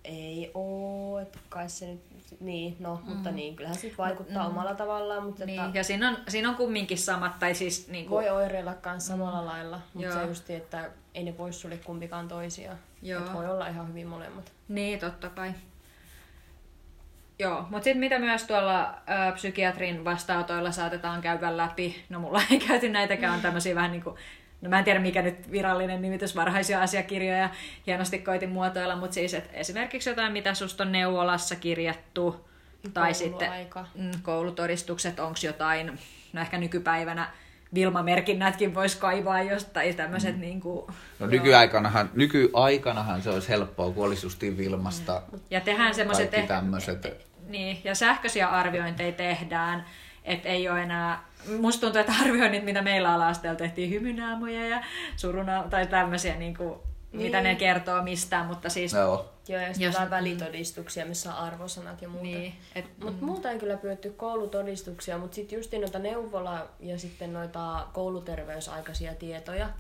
ei 0.05 0.51
oo, 0.55 1.19
että 1.19 1.39
kai 1.49 1.69
se 1.69 1.87
nyt, 1.87 2.01
niin, 2.41 2.77
no, 2.81 3.01
mm. 3.05 3.13
mutta 3.13 3.31
niin, 3.31 3.57
kyllähän 3.57 3.79
se 3.79 3.93
vaikuttaa 3.99 4.43
mm. 4.43 4.51
omalla 4.51 4.75
tavallaan, 4.75 5.25
mutta 5.25 5.45
niin. 5.45 5.61
että 5.65 5.79
Ja 5.79 5.85
siinä 5.85 6.09
on, 6.09 6.17
siinä 6.29 6.49
on 6.49 6.55
kumminkin 6.55 6.99
samat, 6.99 7.39
tai 7.39 7.55
siis 7.55 7.89
niin 7.89 8.07
kuin, 8.07 8.25
voi 8.25 8.31
oireilla 8.31 8.75
kanssa 8.75 9.13
samalla 9.13 9.47
lailla, 9.47 9.81
mutta 9.95 10.09
Joo. 10.09 10.21
se 10.21 10.27
just, 10.27 10.51
että 10.51 10.91
ei 11.15 11.25
ne 11.25 11.33
pois 11.33 11.61
sulle 11.61 11.77
kumpikaan 11.77 12.29
toisiaan. 12.29 12.79
Joo. 13.03 13.21
Että 13.21 13.33
voi 13.33 13.51
olla 13.51 13.67
ihan 13.67 13.89
hyvin 13.89 14.07
molemmat. 14.07 14.53
Niin, 14.69 14.99
totta 14.99 15.29
kai. 15.29 15.53
Joo, 17.39 17.67
mutta 17.71 17.85
sitten 17.85 18.01
mitä 18.01 18.19
myös 18.19 18.45
tuolla 18.45 18.89
ö, 18.91 19.33
psykiatrin 19.33 20.05
vastaanotoilla 20.05 20.73
saatetaan 20.73 21.21
käydä 21.21 21.57
läpi, 21.57 22.05
no 22.09 22.21
mulla 22.21 22.43
ei 22.51 22.59
käyty 22.69 22.89
näitäkään, 22.89 23.35
on 23.35 23.41
tämmöisiä 23.41 23.75
vähän 23.75 23.93
niin 23.93 24.03
kuin, 24.03 24.17
no 24.63 24.71
mä 24.71 24.79
en 24.79 24.85
tiedä 24.85 25.01
mikä 25.01 25.23
nyt 25.23 25.51
virallinen 25.53 26.03
nimitys, 26.03 26.37
varhaisia 26.37 26.83
asiakirjoja, 26.83 27.51
hienosti 27.87 28.19
koitin 28.19 28.51
muotoilla, 28.51 28.97
mutta 28.97 29.15
siis 29.15 29.35
et 29.35 29.51
esimerkiksi 29.53 30.11
jotain, 30.11 30.33
mitä 30.33 30.55
susta 30.55 30.85
on 30.85 30.93
neuvolassa 30.93 31.57
kirjattu, 31.57 32.49
tai 32.95 33.15
sitten 33.15 33.51
mm, 33.95 34.11
koulutodistukset, 34.23 35.21
onko 35.21 35.39
jotain, 35.43 35.99
no 36.33 36.41
ehkä 36.41 36.59
nykypäivänä 36.59 37.31
Vilma-merkinnätkin 37.75 38.75
voisi 38.75 38.99
kaivaa 38.99 39.43
jostain 39.43 39.97
tämmöiset 39.97 40.35
mm. 40.35 40.41
niin 40.41 40.61
kuin, 40.61 40.87
No 41.19 41.27
nykyaikanahan, 41.27 42.11
nykyaikanahan 42.15 43.23
se 43.23 43.31
olisi 43.31 43.49
helppoa, 43.49 43.91
kun 43.91 44.07
olisi 44.07 44.27
justiin 44.27 44.59
Vilmasta 44.59 45.23
ja 45.51 45.61
tehdään 45.61 45.95
semmoiset 45.95 46.31
kaikki 46.31 46.49
tämmöiset. 46.49 47.27
Niin, 47.49 47.81
ja 47.85 47.95
sähköisiä 47.95 48.49
arviointeja 48.49 49.13
tehdään, 49.13 49.85
että 50.25 50.49
ei 50.49 50.69
ole 50.69 50.83
enää, 50.83 51.25
musta 51.61 51.81
tuntuu, 51.81 52.01
että 52.01 52.13
arvioinnit, 52.25 52.65
mitä 52.65 52.83
meillä 52.83 53.15
ala 53.15 53.55
tehtiin 53.57 53.91
hymynaamoja 53.91 54.69
ja 54.69 54.85
suruna, 55.17 55.65
tai 55.71 55.87
tämmöisiä, 55.87 56.37
niin 56.37 56.57
kuin, 56.57 56.75
niin. 57.13 57.23
mitä 57.23 57.41
ne 57.41 57.55
kertoo 57.55 58.03
mistään, 58.03 58.47
mutta 58.47 58.69
siis... 58.69 58.93
Joo. 58.93 59.29
Joo, 59.49 59.61
ja 59.61 59.69
Jos- 59.69 59.77
sitten 59.77 59.93
jotain 59.93 60.11
välitodistuksia, 60.11 61.07
missä 61.07 61.35
on 61.35 61.39
arvosanat 61.39 62.03
ja 62.03 62.09
muuta. 62.09 62.27
Niin, 62.27 62.55
et, 62.75 62.85
Mutta 62.99 63.25
muuta 63.25 63.51
ei 63.51 63.59
kyllä 63.59 63.77
pyydetty 63.77 64.11
koulutodistuksia, 64.11 65.19
mutta 65.19 65.35
sitten 65.35 65.57
just 65.57 65.73
noita 65.73 65.99
neuvola- 65.99 66.69
ja 66.81 66.99
sitten 66.99 67.33
noita 67.33 67.87
kouluterveysaikaisia 67.93 69.15
tietoja. 69.15 69.71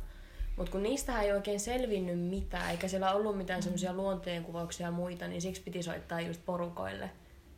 Mutta 0.56 0.72
kun 0.72 0.82
niistä 0.82 1.22
ei 1.22 1.32
oikein 1.32 1.60
selvinnyt 1.60 2.20
mitään, 2.20 2.70
eikä 2.70 2.88
siellä 2.88 3.12
ollut 3.12 3.36
mitään 3.36 3.62
semmoisia 3.62 3.92
luonteenkuvauksia 3.92 4.86
ja 4.86 4.90
muita, 4.90 5.28
niin 5.28 5.42
siksi 5.42 5.62
piti 5.62 5.82
soittaa 5.82 6.20
just 6.20 6.40
porukoille 6.46 7.10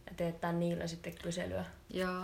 ja 0.06 0.12
teettää 0.16 0.52
niillä 0.52 0.86
sitten 0.86 1.14
kyselyä. 1.22 1.64
Joo. 1.90 2.22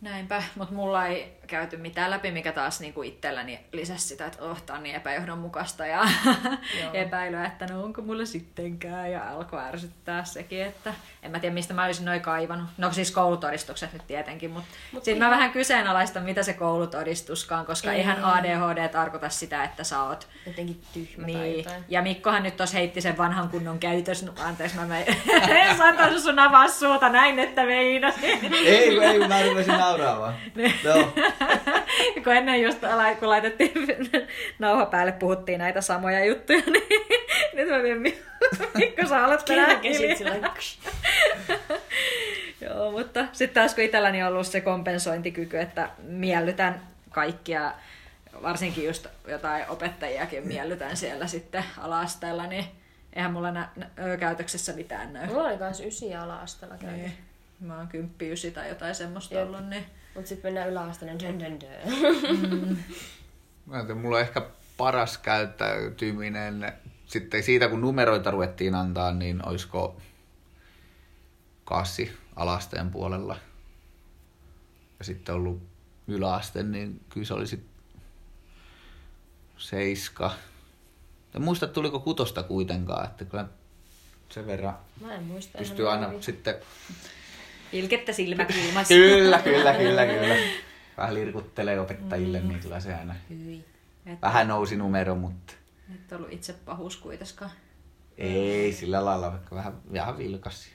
Näinpä, 0.00 0.42
mutta 0.54 0.74
mulla 0.74 1.06
ei 1.06 1.36
käyty 1.46 1.76
mitään 1.76 2.10
läpi, 2.10 2.30
mikä 2.30 2.52
taas 2.52 2.80
niinku 2.80 3.02
itselläni 3.02 3.60
lisäsi 3.72 4.08
sitä, 4.08 4.26
että 4.26 4.44
oh, 4.44 4.62
tää 4.62 4.76
on 4.76 4.82
niin 4.82 4.94
epäjohdonmukaista 4.94 5.86
ja 5.86 6.08
epäilyä, 6.92 7.44
että 7.44 7.66
no 7.66 7.84
onko 7.84 8.02
mulla 8.02 8.24
sittenkään 8.24 9.12
ja 9.12 9.30
alkoi 9.30 9.60
ärsyttää 9.60 10.24
sekin, 10.24 10.62
että 10.62 10.94
en 11.22 11.30
mä 11.30 11.38
tiedä 11.38 11.54
mistä 11.54 11.74
mä 11.74 11.84
olisin 11.84 12.04
noin 12.04 12.20
kaivannut. 12.20 12.68
No 12.78 12.92
siis 12.92 13.10
koulutodistukset 13.10 13.92
nyt 13.92 14.06
tietenkin, 14.06 14.50
mutta 14.50 14.68
Mut 14.92 15.04
sitten 15.04 15.24
mä 15.24 15.30
vähän 15.30 15.50
kyseenalaistan, 15.50 16.22
mitä 16.22 16.42
se 16.42 16.52
koulutodistuskaan, 16.52 17.66
koska 17.66 17.92
Ei. 17.92 17.98
eihän 17.98 18.24
ADHD 18.24 18.88
tarkoita 18.88 19.28
sitä, 19.28 19.64
että 19.64 19.84
sä 19.84 20.02
oot 20.02 20.28
Jotenkin 20.46 20.82
tyhmä 20.92 21.26
tai 21.26 21.34
niin. 21.34 21.58
jotain. 21.58 21.84
Ja 21.88 22.02
Mikkohan 22.02 22.42
nyt 22.42 22.56
tuossa 22.56 22.76
heitti 22.76 23.00
sen 23.00 23.16
vanhan 23.16 23.48
kunnon 23.48 23.78
käytös. 23.78 24.22
No, 24.22 24.32
anteeksi, 24.44 24.76
mä 24.76 24.86
me... 24.86 25.04
en 25.62 26.20
sun 26.20 26.38
avaa 26.38 26.68
suuta 26.68 27.08
näin, 27.08 27.38
että 27.38 27.66
meinasin. 27.66 28.54
Ei, 28.54 28.98
ei, 28.98 29.28
mä 29.28 29.42
rupesin 29.42 29.80
nauraamaan. 29.84 30.34
Joo. 30.84 31.12
kun 32.24 32.32
ennen 32.36 32.62
just 32.62 32.84
ala- 32.84 33.14
kun 33.14 33.28
laitettiin 33.28 33.72
nauha 34.58 34.86
päälle, 34.86 35.12
puhuttiin 35.12 35.58
näitä 35.58 35.80
samoja 35.80 36.24
juttuja, 36.24 36.62
niin 36.72 37.02
nyt 37.54 37.68
mä 37.68 37.82
vien 37.82 37.98
Mi- 38.00 38.22
Mikko, 38.74 39.06
sä 39.06 39.24
alat 39.24 39.46
sillä 39.46 39.80
Joo, 42.60 42.90
mutta 42.90 43.24
sitten 43.32 43.54
taas 43.62 43.74
kun 43.74 43.84
itselläni 43.84 44.22
on 44.22 44.28
ollut 44.28 44.46
se 44.46 44.60
kompensointikyky, 44.60 45.58
että 45.58 45.88
miellytän 46.02 46.80
kaikkia, 47.10 47.72
varsinkin 48.42 48.84
just 48.84 49.06
jotain 49.28 49.64
opettajiakin 49.68 50.48
miellytän 50.48 50.96
siellä 50.96 51.26
sitten 51.26 51.64
ala-asteella, 51.78 52.46
niin 52.46 52.64
eihän 53.12 53.32
mulla 53.32 53.50
nä- 53.50 53.68
nä- 53.76 54.16
käytöksessä 54.16 54.72
mitään 54.72 55.12
näy. 55.12 55.26
Mulla 55.26 55.48
oli 55.48 55.58
kans 55.58 55.80
ysi 55.80 56.14
ala-astella 56.14 56.74
käynyt. 56.78 57.00
Niin. 57.00 57.18
Mä 57.60 57.78
oon 57.78 57.88
kymppi, 57.88 58.32
ysi 58.32 58.50
tai 58.50 58.68
jotain 58.68 58.94
semmoista 58.94 59.34
Jep. 59.34 59.46
ollut, 59.46 59.68
niin 59.68 59.84
Mut 60.14 60.26
sit 60.26 60.42
mennään 60.42 60.68
yläasteelle, 60.70 61.20
dön 61.20 61.40
dön 61.40 61.60
dön. 61.60 62.78
Mä 63.66 63.80
en 63.80 63.86
tiedä, 63.86 64.00
mulla 64.00 64.16
on 64.16 64.22
ehkä 64.22 64.42
paras 64.76 65.18
käyttäytyminen, 65.18 66.72
sitten 67.06 67.42
siitä 67.42 67.68
kun 67.68 67.80
numeroita 67.80 68.30
ruvettiin 68.30 68.74
antaa, 68.74 69.12
niin 69.12 69.48
olisiko 69.48 70.00
kassi 71.64 72.12
alasteen 72.36 72.90
puolella. 72.90 73.36
Ja 74.98 75.04
sitten 75.04 75.34
ollut 75.34 75.62
yläaste, 76.08 76.62
niin 76.62 77.00
kyllä 77.08 77.26
se 77.26 77.34
oli 77.34 77.46
sitten 77.46 77.70
seiska. 79.56 80.30
En 81.34 81.42
muista, 81.42 81.66
tuliko 81.66 82.00
kutosta 82.00 82.42
kuitenkaan, 82.42 83.04
että 83.04 83.24
kyllä 83.24 83.46
sen 84.28 84.46
verran 84.46 84.78
Mä 85.00 85.14
en 85.14 85.22
muista. 85.22 85.58
pystyy 85.58 85.90
aina 85.90 86.10
sitten... 86.20 86.54
ilkettä 87.74 88.12
silmäkulmassa. 88.12 88.94
Kyllä, 88.94 89.38
kyllä, 89.38 89.74
kyllä, 89.74 90.06
kyllä. 90.06 90.36
Vähän 90.96 91.14
lirkuttelee 91.14 91.80
opettajille, 91.80 92.40
niin 92.40 92.60
kyllä 92.60 92.80
se 92.80 92.94
aina 92.94 93.14
Hyi. 93.30 93.64
Et, 94.06 94.22
vähän 94.22 94.48
nousi 94.48 94.76
numero, 94.76 95.14
mutta 95.14 95.52
et 95.94 96.12
ollut 96.12 96.32
itse 96.32 96.52
pahuus 96.52 96.96
kuitenkaan. 96.96 97.50
ei 98.18 98.72
sillä 98.72 99.04
lailla, 99.04 99.30
vaikka 99.32 99.56
vähän, 99.56 99.72
vähän 99.92 100.18
vilkas. 100.18 100.68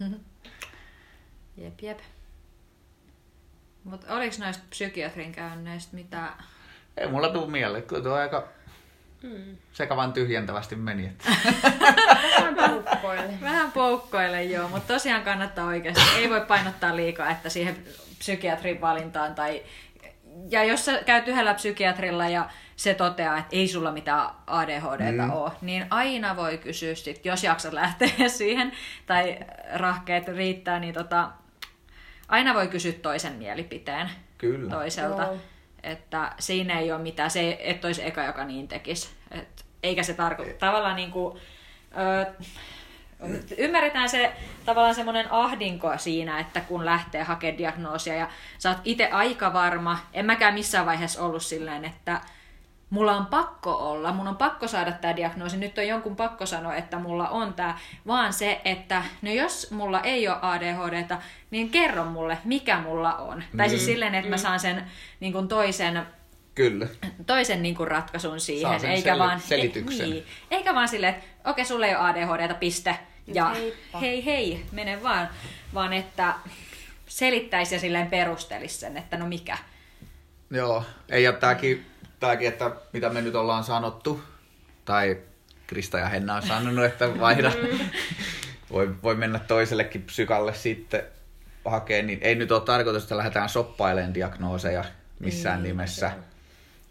Jep, 1.56 1.80
jep. 1.82 1.98
Mutta 3.84 4.14
oliko 4.14 4.36
noista 4.38 4.64
psykiatrin 4.70 5.32
käynneistä 5.32 5.96
mitä... 5.96 6.32
Ei 6.96 7.08
mulla 7.08 7.28
tuu 7.28 7.46
mieleen, 7.46 7.82
kyllä 7.82 8.02
tuo 8.02 8.12
aika 8.12 8.48
Mm. 9.22 9.56
sekavan 9.72 10.12
tyhjentävästi 10.12 10.76
meni. 10.76 11.06
Että. 11.06 11.30
Vähän 12.30 12.54
poukkoille. 12.70 13.40
Vähän 13.40 13.72
poukkoille 13.72 14.44
joo, 14.44 14.68
mutta 14.68 14.94
tosiaan 14.94 15.22
kannattaa 15.22 15.66
oikeasti. 15.66 16.02
Ei 16.16 16.30
voi 16.30 16.40
painottaa 16.40 16.96
liikaa, 16.96 17.30
että 17.30 17.48
siihen 17.48 17.76
psykiatrin 18.18 18.80
valintaan 18.80 19.34
tai 19.34 19.62
ja 20.50 20.64
jos 20.64 20.84
sä 20.84 21.02
käyt 21.06 21.28
yhdellä 21.28 21.54
psykiatrilla 21.54 22.28
ja 22.28 22.50
se 22.76 22.94
toteaa, 22.94 23.38
että 23.38 23.56
ei 23.56 23.68
sulla 23.68 23.92
mitään 23.92 24.30
ADHDta 24.46 25.22
mm. 25.26 25.32
ole, 25.32 25.52
niin 25.60 25.86
aina 25.90 26.36
voi 26.36 26.58
kysyä 26.58 26.94
sit, 26.94 27.24
jos 27.26 27.44
jaksat 27.44 27.72
lähteä 27.72 28.28
siihen, 28.28 28.72
tai 29.06 29.38
rahkeet 29.72 30.28
riittää, 30.28 30.80
niin 30.80 30.94
tota, 30.94 31.30
aina 32.28 32.54
voi 32.54 32.68
kysyä 32.68 32.92
toisen 32.92 33.32
mielipiteen 33.32 34.10
Kyllä. 34.38 34.70
toiselta. 34.70 35.22
Joo. 35.22 35.36
Että 35.82 36.32
siinä 36.38 36.78
ei 36.78 36.92
ole 36.92 37.02
mitään, 37.02 37.30
se 37.30 37.58
et 37.60 37.84
olisi 37.84 38.06
eka, 38.06 38.22
joka 38.22 38.44
niin 38.44 38.68
tekisi. 38.68 39.08
Et, 39.30 39.64
eikä 39.82 40.02
se 40.02 40.14
tarkoita, 40.14 40.58
tavallaan 40.58 40.96
niin 40.96 41.10
kuin, 41.10 41.38
ö, 41.98 42.32
ymmärretään 43.58 44.08
se 44.08 44.32
tavallaan 44.64 44.94
semmoinen 44.94 45.32
ahdinko 45.32 45.98
siinä, 45.98 46.40
että 46.40 46.60
kun 46.60 46.84
lähtee 46.84 47.22
hakemaan 47.22 47.58
diagnoosia 47.58 48.14
ja 48.14 48.28
sä 48.58 48.70
oot 48.70 48.78
itse 48.84 49.08
aika 49.08 49.52
varma, 49.52 49.98
en 50.12 50.26
mäkään 50.26 50.54
missään 50.54 50.86
vaiheessa 50.86 51.22
ollut 51.22 51.42
silleen, 51.42 51.84
että 51.84 52.20
mulla 52.90 53.16
on 53.16 53.26
pakko 53.26 53.72
olla, 53.72 54.12
mun 54.12 54.28
on 54.28 54.36
pakko 54.36 54.68
saada 54.68 54.92
tämä 54.92 55.16
diagnoosi, 55.16 55.56
nyt 55.56 55.78
on 55.78 55.86
jonkun 55.86 56.16
pakko 56.16 56.46
sanoa, 56.46 56.74
että 56.74 56.98
mulla 56.98 57.28
on 57.28 57.54
tämä, 57.54 57.78
vaan 58.06 58.32
se, 58.32 58.60
että 58.64 59.02
no 59.22 59.30
jos 59.30 59.70
mulla 59.70 60.00
ei 60.00 60.28
ole 60.28 60.36
ADHDta, 60.42 61.18
niin 61.50 61.70
kerro 61.70 62.04
mulle, 62.04 62.38
mikä 62.44 62.80
mulla 62.80 63.16
on. 63.16 63.44
Tai 63.56 63.68
siis 63.68 63.84
silleen, 63.84 64.14
että 64.14 64.30
mä 64.30 64.36
saan 64.36 64.60
sen 64.60 64.84
niin 65.20 65.32
kuin 65.32 65.48
toisen 65.48 66.02
Kyllä. 66.54 66.86
toisen 67.26 67.62
niin 67.62 67.74
kuin 67.74 67.88
ratkaisun 67.88 68.40
siihen, 68.40 68.84
eikä 68.84 69.14
sel- 69.14 69.18
vaan, 69.18 69.40
selityksen. 69.40 70.06
Ei, 70.06 70.10
niin, 70.12 70.26
eikä 70.50 70.74
vaan 70.74 70.88
silleen, 70.88 71.14
että 71.14 71.50
okei, 71.50 71.64
sulla 71.64 71.86
ei 71.86 71.94
ole 71.94 72.04
ADHDta, 72.04 72.54
piste, 72.54 72.98
ja 73.26 73.48
heippa. 73.48 73.98
hei 73.98 74.24
hei, 74.24 74.64
mene 74.72 75.02
vaan, 75.02 75.28
vaan 75.74 75.92
että 75.92 76.34
selittäisi 77.06 77.74
ja 77.74 77.80
silleen 77.80 78.06
perustelisi 78.06 78.78
sen, 78.78 78.96
että 78.96 79.16
no 79.16 79.26
mikä. 79.26 79.58
Joo, 80.50 80.84
ei 81.08 81.22
ja 81.22 81.32
tääkin, 81.32 81.86
tääkin, 82.20 82.48
että 82.48 82.70
mitä 82.92 83.10
me 83.10 83.22
nyt 83.22 83.34
ollaan 83.34 83.64
sanottu, 83.64 84.22
tai 84.84 85.18
Krista 85.66 85.98
ja 85.98 86.08
Henna 86.08 86.34
on 86.34 86.42
sanonut, 86.42 86.84
että 86.84 87.20
vaihda, 87.20 87.52
voi, 88.72 88.94
voi 89.02 89.14
mennä 89.14 89.38
toisellekin 89.38 90.02
psykalle 90.02 90.54
sitten 90.54 91.02
hakee, 91.64 92.02
niin 92.02 92.18
ei 92.22 92.34
nyt 92.34 92.52
ole 92.52 92.60
tarkoitus, 92.60 93.02
että 93.02 93.16
lähdetään 93.16 93.48
soppailemaan 93.48 94.14
diagnooseja 94.14 94.84
missään 95.18 95.62
nimessä. 95.62 96.12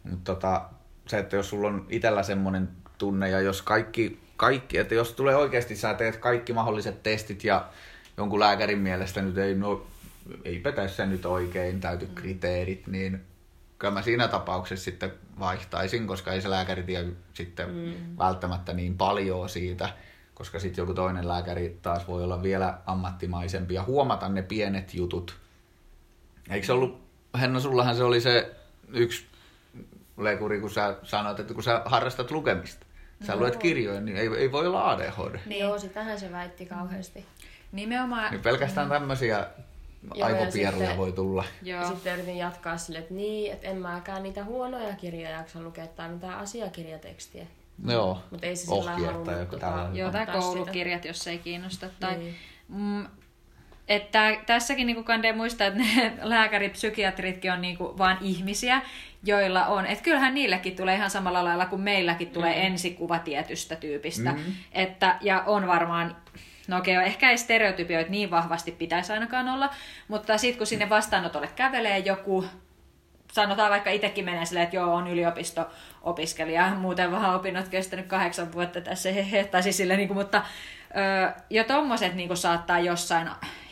Mutta 0.04 0.36
tota, 0.36 0.62
se, 1.08 1.18
että 1.18 1.36
jos 1.36 1.50
sulla 1.50 1.68
on 1.68 1.86
itsellä 1.90 2.24
semmoinen 2.24 2.70
tunne 2.98 3.30
ja 3.30 3.40
jos 3.40 3.62
kaikki, 3.62 4.20
kaikki, 4.38 4.78
että 4.78 4.96
jos 4.96 5.14
tulee 5.14 5.36
oikeasti, 5.36 5.76
sä 5.76 5.94
teet 5.94 6.18
kaikki 6.18 6.54
mahdolliset 6.54 7.04
testit 7.04 7.44
ja 7.44 7.66
jonkun 8.18 8.40
lääkärin 8.40 8.80
mielestä 8.80 9.22
nyt 9.22 9.38
ei, 9.38 9.56
no, 9.56 9.88
ei 10.46 10.60
petä 10.60 10.88
se 10.88 11.06
nyt 11.06 11.26
oikein, 11.26 11.80
täyty 11.80 12.10
kriteerit, 12.16 12.88
niin 12.88 13.22
kyllä 13.80 13.94
mä 13.94 14.02
siinä 14.02 14.28
tapauksessa 14.28 14.86
sitten 14.86 15.14
vaihtaisin, 15.40 16.08
koska 16.08 16.34
ei 16.34 16.42
se 16.42 16.50
lääkäri 16.50 16.84
tiedä 16.84 17.10
sitten 17.34 17.70
mm. 17.70 18.18
välttämättä 18.18 18.74
niin 18.74 18.98
paljon 18.98 19.50
siitä, 19.50 19.90
koska 20.34 20.60
sitten 20.60 20.82
joku 20.82 20.94
toinen 20.94 21.28
lääkäri 21.28 21.80
taas 21.82 22.08
voi 22.08 22.24
olla 22.24 22.44
vielä 22.44 22.78
ammattimaisempi 22.86 23.74
ja 23.74 23.84
huomata 23.84 24.30
ne 24.30 24.42
pienet 24.42 24.94
jutut. 24.94 25.38
Eikö 26.50 26.66
se 26.66 26.74
ollut, 26.74 27.02
Henna, 27.40 27.60
sullahan 27.60 27.96
se 27.96 28.04
oli 28.04 28.22
se 28.22 28.56
yksi 28.94 29.26
lekuri, 30.18 30.60
kun 30.60 30.70
sä 30.70 30.96
sanoit, 31.04 31.40
että 31.40 31.54
kun 31.54 31.64
sä 31.64 31.82
harrastat 31.86 32.32
lukemista, 32.32 32.86
sä 33.28 33.36
luet 33.36 33.56
kirjoja, 33.56 34.02
niin 34.02 34.18
ei, 34.18 34.28
ei 34.28 34.52
voi 34.52 34.68
olla 34.68 34.92
ADHD. 34.92 35.40
Niin. 35.46 35.60
Joo, 35.60 35.80
sitähän 35.80 36.20
se 36.20 36.32
väitti 36.32 36.66
kauheasti. 36.66 37.26
Nimenomaan, 37.72 38.32
Niin 38.32 38.42
pelkästään 38.42 38.90
tämmöisiä 38.90 39.48
ja 40.16 40.26
aivopierroja 40.26 40.78
sitten- 40.86 40.98
voi 40.98 41.12
tulla. 41.12 41.44
Ja 41.64 41.76
joo, 41.76 41.88
sitten 41.88 42.14
yritin 42.14 42.38
jatkaa 42.38 42.78
sille, 42.78 43.00
että 43.00 43.14
niin, 43.14 43.54
että 43.54 43.68
en 43.68 43.78
mäkään 43.78 44.24
niitä 44.24 44.44
huonoja 44.44 44.96
kirjoja 44.96 45.30
jaksa 45.30 45.62
lukea 45.62 45.88
tai 45.88 46.10
mitään 46.10 46.40
asiakirjatekstiä. 46.40 47.46
Joo, 47.88 48.24
Mutta 48.32 48.48
ei 48.48 48.56
se 48.56 48.72
ohjeet 48.72 49.24
tai 49.24 49.40
joku 49.40 49.56
tota- 49.56 49.60
tällainen. 49.60 49.96
joo 49.96 50.12
tai 50.12 50.26
sitä. 50.26 50.38
koulukirjat, 50.38 51.06
jos 51.06 51.28
ei 51.28 51.38
kiinnosta. 51.38 51.90
Tai, 52.00 52.18
Niin. 52.18 52.36
mm, 52.68 53.08
että 53.88 54.38
tässäkin 54.46 54.88
niin 54.88 55.04
kandee 55.04 55.34
muistaa, 55.34 55.68
että 55.68 55.80
ne 55.80 56.14
lääkärit, 56.22 56.72
psykiatritkin 56.74 57.52
on 57.52 57.62
niin 57.62 57.78
kuin 57.78 57.98
vaan 57.98 58.18
ihmisiä, 58.22 58.82
joilla 59.24 59.66
on, 59.66 59.86
että 59.86 60.04
kyllähän 60.04 60.34
niillekin 60.34 60.76
tulee 60.76 60.96
ihan 60.96 61.10
samalla 61.10 61.44
lailla 61.44 61.66
kuin 61.66 61.82
meilläkin 61.82 62.30
tulee 62.30 62.56
mm. 62.56 62.66
ensikuva 62.66 63.20
tietystä 63.20 63.76
tyypistä. 63.76 64.32
Mm. 64.32 64.40
Että, 64.72 65.18
ja 65.22 65.44
on 65.46 65.68
varmaan, 65.68 66.16
no 66.70 66.78
okei, 66.78 66.96
ehkä 66.96 67.30
ei 67.30 67.38
stereotypioita 67.38 68.12
niin 68.12 68.32
vahvasti 68.32 68.72
pitäisi 68.72 69.14
ainakaan 69.14 69.50
olla, 69.50 69.70
mutta 70.08 70.38
sitten 70.38 70.58
kun 70.58 70.68
sinne 70.68 70.90
vastaanotolle 70.90 71.50
kävelee 71.56 71.98
joku, 71.98 72.46
sanotaan 73.32 73.72
vaikka 73.72 73.90
itsekin 73.90 74.26
menee 74.26 74.46
silleen, 74.46 74.64
että 74.64 74.76
joo, 74.76 74.96
on 74.96 75.08
yliopisto-opiskelija, 75.08 76.76
muuten 76.76 77.12
vaan 77.12 77.36
opinnot 77.36 77.68
kestänyt 77.68 78.08
kahdeksan 78.08 78.54
vuotta 78.54 78.82
tässä, 78.82 79.12
hehe, 79.12 79.44
tai 79.44 79.64
siis 79.64 79.78
silleen, 79.78 79.98
niin 79.98 80.08
kuin, 80.08 80.18
mutta 80.18 80.44
ö, 80.92 81.32
jo 81.50 81.64
tommoset 81.64 82.14
niin 82.14 82.28
kuin 82.28 82.38
saattaa 82.38 82.80
jossain 82.80 83.30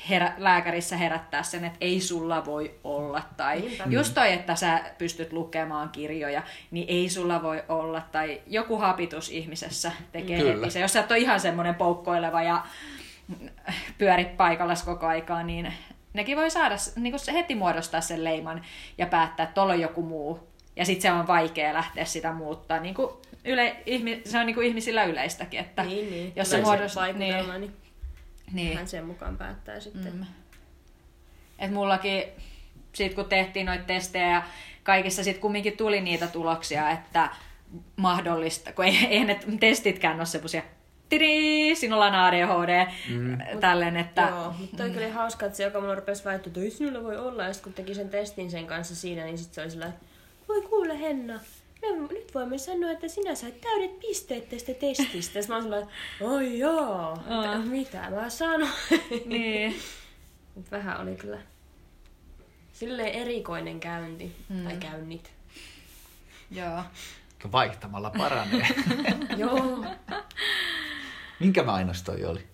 herä, 0.10 0.34
lääkärissä 0.38 0.98
herättää 0.98 1.44
sen, 1.44 1.66
että 1.66 1.78
ei 1.82 2.00
sulla 2.02 2.46
voi 2.46 2.76
olla, 2.84 3.22
tai 3.38 3.60
Niinpä. 3.60 3.84
just 3.90 4.14
toi, 4.14 4.34
että 4.34 4.56
sä 4.56 4.82
pystyt 4.98 5.34
lukemaan 5.34 5.90
kirjoja, 5.90 6.44
niin 6.72 6.86
ei 6.90 7.10
sulla 7.10 7.44
voi 7.44 7.64
olla, 7.70 8.02
tai 8.12 8.42
joku 8.48 8.78
hapitus 8.78 9.30
ihmisessä 9.30 9.92
tekee 10.12 10.40
Kyllä. 10.40 10.56
heti 10.56 10.70
se, 10.72 10.80
jos 10.80 10.94
sä 10.94 11.00
et 11.00 11.12
ole 11.12 11.20
ihan 11.20 11.40
semmoinen 11.40 11.76
poukkoileva 11.76 12.44
ja 12.44 12.66
pyörit 13.98 14.38
paikallas 14.38 14.84
koko 14.84 15.06
aikaa, 15.06 15.44
niin 15.44 15.74
nekin 16.14 16.38
voi 16.38 16.50
saada, 16.52 16.76
niin 16.96 17.12
kuin 17.12 17.20
se 17.20 17.34
heti 17.34 17.56
muodostaa 17.56 18.02
sen 18.02 18.24
leiman 18.24 18.62
ja 18.98 19.06
päättää, 19.06 19.44
että 19.44 19.54
tuolla 19.54 19.74
on 19.74 19.82
joku 19.82 20.02
muu. 20.02 20.40
Ja 20.76 20.86
sitten 20.86 21.02
se 21.02 21.12
on 21.12 21.28
vaikea 21.28 21.74
lähteä 21.74 22.06
sitä 22.06 22.32
muuttaa. 22.32 22.80
Niin 22.80 22.96
kuin 22.96 23.10
yle, 23.46 23.76
ihmi, 23.86 24.22
se 24.26 24.40
on 24.40 24.46
niin 24.46 24.56
kuin 24.56 24.68
ihmisillä 24.68 25.04
yleistäkin, 25.04 25.60
että 25.60 25.84
Niin, 25.84 26.10
niin. 26.10 26.34
jos 26.36 26.50
se 26.50 26.62
muodostaa... 26.62 27.06
Niin, 27.12 27.20
niin, 27.20 27.74
niin. 28.52 28.78
hän 28.78 28.88
sen 28.88 29.06
mukaan 29.06 29.38
päättää 29.38 29.80
sitten. 29.80 30.14
Mm. 30.14 30.26
Et 31.60 31.72
mullakin, 31.72 32.24
sit 32.94 33.14
kun 33.14 33.26
tehtiin 33.26 33.66
noita 33.66 33.84
testejä 33.84 34.32
ja 34.32 34.44
kaikissa 34.84 35.24
sit 35.24 35.38
kumminkin 35.38 35.78
tuli 35.78 36.02
niitä 36.02 36.28
tuloksia, 36.28 36.90
että 36.90 37.30
mahdollista, 37.96 38.74
kun 38.74 38.86
ei, 38.86 38.98
ei 39.10 39.26
ne 39.26 39.40
testitkään 39.60 40.18
ole 40.18 40.26
semmosia 40.26 40.62
tiri, 41.10 41.76
sinulla 41.76 42.06
on 42.06 42.16
ADHD, 42.16 42.88
mm. 43.10 43.38
tälleen, 43.60 43.98
että 43.98 44.22
Joo, 44.22 44.56
mutta 44.60 44.78
toi 44.78 44.90
kyllä 44.90 45.14
hauska, 45.14 45.46
että 45.46 45.58
se 45.58 45.64
joka 45.64 45.82
mulla 45.82 45.96
rupesi 45.96 46.26
väittää, 46.26 46.50
että 46.50 46.60
ei 46.60 46.72
sinulla 46.72 47.04
voi 47.04 47.18
olla. 47.18 47.44
Ja 47.44 47.54
sitten 47.54 47.74
kun 47.74 47.86
teki 47.86 47.96
sen 47.96 48.10
testin 48.10 48.52
sen 48.52 48.68
kanssa 48.68 48.96
siinä, 48.96 49.26
niin 49.26 49.38
sitten 49.38 49.56
se 49.56 49.62
oli 49.62 49.72
sillä, 49.72 49.86
että 49.86 50.06
voi 50.48 50.62
kuule 50.62 51.00
Henna, 51.00 51.40
me, 51.82 52.08
nyt 52.14 52.36
voimme 52.36 52.58
sanoa, 52.58 52.92
että 52.92 53.08
sinä 53.08 53.36
sait 53.36 53.62
täydet 53.62 54.00
pisteet 54.00 54.50
tästä 54.50 54.74
testistä. 54.74 55.22
Sitten 55.22 55.44
mä 55.48 55.56
oon 55.56 55.64
sellainen, 55.64 55.90
oi 56.22 56.60
joo, 56.60 57.18
Aa. 57.30 57.60
mitä 57.60 58.10
mä 58.10 58.30
sanon. 58.30 58.70
niin. 59.26 59.76
Mut 60.56 60.72
vähän 60.72 61.02
oli 61.02 61.16
kyllä 61.16 61.40
silleen 62.74 63.14
erikoinen 63.14 63.80
käynti, 63.80 64.36
mm. 64.50 64.64
tai 64.64 64.78
käynnit. 64.78 65.32
Joo. 66.52 66.84
Vaihtamalla 67.52 68.10
paranee. 68.10 68.68
joo. 69.38 69.86
Minkä 71.40 71.64
mainos 71.64 72.04
toi 72.04 72.26
oli? 72.26 72.48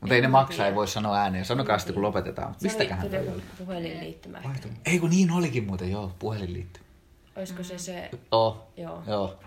Mutta 0.00 0.14
ei 0.14 0.20
ne 0.20 0.28
maksaa, 0.28 0.66
ei 0.66 0.74
voi 0.74 0.88
sanoa 0.88 1.16
ääneen. 1.16 1.44
Sanokaa 1.44 1.78
sitten, 1.78 1.94
kun 1.94 2.02
lopetetaan. 2.02 2.54
Mistäköhän 2.62 3.10
toi 3.10 3.28
oli 3.28 3.42
puhelinliittymä. 3.58 4.42
Ei 4.84 4.98
kun 4.98 5.10
niin 5.10 5.30
olikin 5.30 5.64
muuten, 5.64 5.90
joo, 5.90 6.12
puhelinliittymä. 6.18 6.89
Olisiko 7.36 7.62
se 7.62 7.78
se, 7.78 8.10
Oh, 8.32 8.66
joo, 8.76 9.02
joo, 9.06 9.38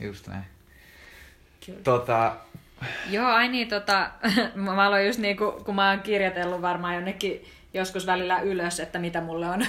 just 0.00 0.26
näin. 0.28 0.44
kyllä. 1.66 1.80
Tota, 1.84 2.36
Joo, 3.10 3.26
ai 3.26 3.48
niin, 3.48 3.68
tota, 3.68 4.10
mä 4.54 4.86
aloin 4.86 5.06
just 5.06 5.18
niin 5.18 5.36
kuin, 5.36 5.64
kun 5.64 5.74
mä 5.74 5.90
oon 5.90 6.00
kirjoitellut 6.00 6.62
varmaan 6.62 6.94
jonnekin 6.94 7.44
joskus 7.74 8.06
välillä 8.06 8.40
ylös, 8.40 8.80
että 8.80 8.98
mitä 8.98 9.20
mulle 9.20 9.46
on 9.46 9.66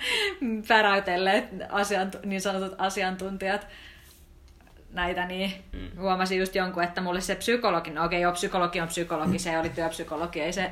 päräytelleet 0.68 1.44
asiantu- 1.68 2.18
niin 2.24 2.40
sanotut 2.40 2.74
asiantuntijat 2.78 3.66
näitä, 4.90 5.26
niin 5.26 5.52
mm. 5.72 5.88
huomasin 6.00 6.38
just 6.38 6.54
jonkun, 6.54 6.82
että 6.82 7.00
mulle 7.00 7.20
se 7.20 7.34
psykologi, 7.34 7.90
no 7.90 8.04
okei, 8.04 8.20
joo, 8.20 8.32
psykologi 8.32 8.80
on 8.80 8.88
psykologi, 8.88 9.38
se 9.38 9.58
oli 9.58 9.68
työpsykologi, 9.68 10.40
ei 10.40 10.52
se 10.52 10.70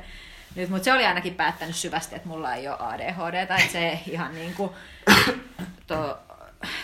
nyt, 0.55 0.69
mutta 0.69 0.83
se 0.83 0.93
oli 0.93 1.05
ainakin 1.05 1.35
päättänyt 1.35 1.75
syvästi, 1.75 2.15
että 2.15 2.27
mulla 2.27 2.53
ei 2.53 2.67
ole 2.67 2.77
ADHD, 2.79 3.33
että 3.33 3.57
se 3.71 3.99
ihan 4.09 4.35
niin 4.35 4.53
kuin, 4.53 4.69
to, 5.87 6.19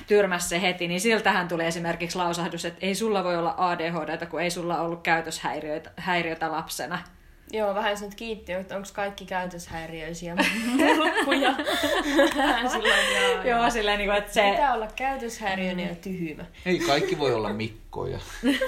tyrmäs 0.08 0.50
se 0.50 0.62
heti, 0.62 0.88
niin 0.88 1.02
siltähän 1.02 1.48
tuli 1.48 1.66
esimerkiksi 1.66 2.18
lausahdus, 2.18 2.66
että 2.66 2.86
ei 2.86 2.96
sulla 2.96 3.24
voi 3.24 3.38
olla 3.38 3.54
ADHD, 3.58 4.26
kun 4.26 4.42
ei 4.42 4.52
sulla 4.52 4.82
ollut 4.82 5.02
käytöshäiriöitä 5.04 5.92
häiriötä 5.98 6.52
lapsena. 6.52 7.00
Joo, 7.52 7.76
vähän 7.76 7.98
sen 7.98 8.16
kiitti, 8.16 8.54
että 8.54 8.76
onko 8.76 8.88
kaikki 8.94 9.26
käytöshäiriöisiä 9.26 10.36
mulkkuja. 10.66 11.56
Sillä 12.72 12.96
joo, 13.20 13.44
Joo, 13.44 13.70
silleen, 13.70 13.98
niin 13.98 14.10
kuin, 14.10 14.18
että 14.18 14.34
se... 14.34 14.50
Pitää 14.52 14.74
olla 14.74 14.88
käytöshäiriöinen 14.96 15.90
ja 15.90 15.96
tyhmä. 15.96 16.46
ei 16.66 16.80
kaikki 16.80 17.20
voi 17.20 17.34
olla 17.34 17.54
Mikkoja. 17.54 18.20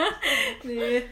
Niin. 0.64 1.10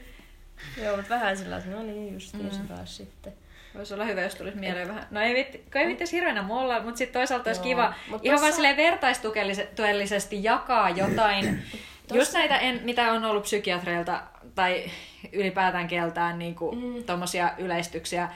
Joo, 0.83 0.97
mutta 0.97 1.15
vähän 1.15 1.37
sillä 1.37 1.57
että 1.57 1.71
no 1.71 1.83
niin, 1.83 2.15
justiin 2.15 2.45
mm. 2.45 2.51
se 2.51 2.61
taas 2.69 2.97
sitten. 2.97 3.33
Voisi 3.75 3.95
olla 3.95 4.05
hyvä, 4.05 4.23
jos 4.23 4.35
tulisi 4.35 4.57
mieleen 4.57 4.89
vähän. 4.89 5.07
No 5.11 5.21
ei 5.21 5.35
vitti, 5.35 5.59
kun 5.59 5.81
ei 5.81 5.87
vitti 5.87 6.05
hirveänä 6.13 6.43
molla, 6.43 6.83
mutta 6.83 6.99
sitten 6.99 7.21
toisaalta 7.21 7.51
olisi 7.51 7.61
Joo, 7.61 7.65
kiva 7.65 7.95
mut 8.11 8.25
ihan 8.25 8.37
tossa- 8.37 8.43
vaan 8.43 8.53
silleen 8.53 8.77
vertaistuellisesti 8.77 10.45
jakaa 10.45 10.91
jotain. 10.91 11.63
Just 12.15 12.33
näitä, 12.33 12.59
en, 12.59 12.81
mitä 12.85 13.13
on 13.13 13.25
ollut 13.25 13.43
psykiatreilta 13.43 14.23
tai 14.55 14.91
ylipäätään 15.33 15.89
keltään 15.89 16.39
niin 16.39 16.55
kuin, 16.55 16.79
mm. 16.79 17.05
tommosia 17.05 17.53
yleistyksiä. 17.59 18.29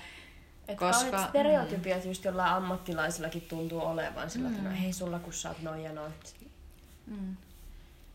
Et 0.69 0.79
Koska- 0.79 1.27
stereotypiat 1.29 2.05
just 2.05 2.25
jollain 2.25 2.53
ammattilaisillakin 2.53 3.43
tuntuu 3.43 3.81
olevan 3.81 4.31
sillä, 4.31 4.49
että 4.49 4.62
no 4.62 4.71
hei 4.83 4.93
sulla 4.93 5.19
kun 5.19 5.33
sä 5.33 5.49
oot 5.49 5.62
noin 5.62 5.85
ja 5.85 5.93
noin. 5.93 6.12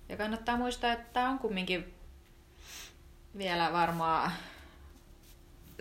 Ja 0.10 0.18
kannattaa 0.18 0.58
muistaa, 0.58 0.94
että 0.94 1.06
tämä 1.14 1.30
on 1.30 1.40
kumminkin 1.40 1.94
vielä 3.38 3.74
varmaan 3.74 4.32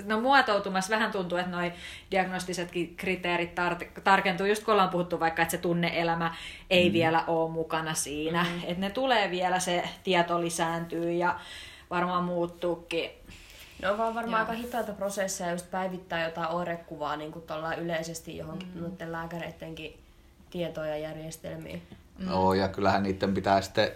no 0.05 0.21
muotoutumassa 0.21 0.91
vähän 0.91 1.13
tuntuu, 1.13 1.39
että 1.39 1.51
noi 1.51 1.73
diagnostisetkin 2.11 2.97
kriteerit 2.97 3.51
tar- 3.51 4.01
tarkentuu, 4.05 4.47
just 4.47 4.65
kun 4.65 4.73
ollaan 4.73 4.89
puhuttu 4.89 5.21
vaikka, 5.21 5.43
että 5.43 5.53
se 5.53 5.59
tunneelämä 5.59 6.35
ei 6.71 6.89
mm. 6.89 6.93
vielä 6.93 7.25
ole 7.27 7.51
mukana 7.51 7.95
siinä. 7.95 8.43
Mm. 8.43 8.61
Että 8.65 8.81
ne 8.81 8.91
tulee 8.91 9.31
vielä, 9.31 9.61
se 9.61 9.85
tieto 10.05 10.41
lisääntyy 10.41 11.13
ja 11.13 11.41
varmaan 11.91 12.25
muuttuukin. 12.25 13.11
Ne 13.83 13.91
on 13.91 13.99
vaan 13.99 14.15
varmaan 14.15 14.41
Joo. 14.41 14.51
aika 14.51 14.63
hitaita 14.63 14.93
prosesseja 14.93 15.51
just 15.51 15.71
päivittää 15.71 16.25
jotain 16.25 16.49
oirekuvaa 16.49 17.17
niin 17.17 17.33
kuin 17.33 17.45
yleisesti 17.79 18.37
johonkin 18.37 18.69
mm. 18.75 18.83
noiden 18.83 19.13
lääkäreidenkin 19.13 19.99
tietoja 20.51 20.97
ja 20.97 20.99
järjestelmiä. 20.99 21.77
Mm. 22.19 22.27
No, 22.27 22.55
ja 22.55 22.69
kyllähän 22.69 23.03
niiden 23.03 23.35
pitää 23.35 23.61
sitten, 23.61 23.89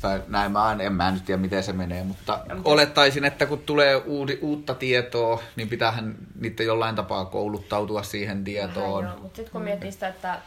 tai 0.00 0.22
näin 0.28 0.52
mä 0.52 0.72
en, 0.72 0.80
en 0.80 0.92
mä 0.92 1.10
nyt 1.10 1.24
tiedä 1.24 1.40
miten 1.40 1.62
se 1.62 1.72
menee, 1.72 2.04
mutta 2.04 2.40
olettaisin, 2.64 3.24
että 3.24 3.46
kun 3.46 3.58
tulee 3.58 3.96
uudi, 3.96 4.38
uutta 4.42 4.74
tietoa, 4.74 5.42
niin 5.56 5.68
pitäähän 5.68 6.14
niiden 6.40 6.66
jollain 6.66 6.96
tapaa 6.96 7.24
kouluttautua 7.24 8.02
siihen 8.02 8.44
tietoon. 8.44 9.04
Vähän 9.04 9.16
joo, 9.16 9.22
mutta 9.22 9.36
sitten 9.36 9.52
kun 9.52 9.62
miettii 9.62 9.92
sitä, 9.92 10.08
että 10.08 10.38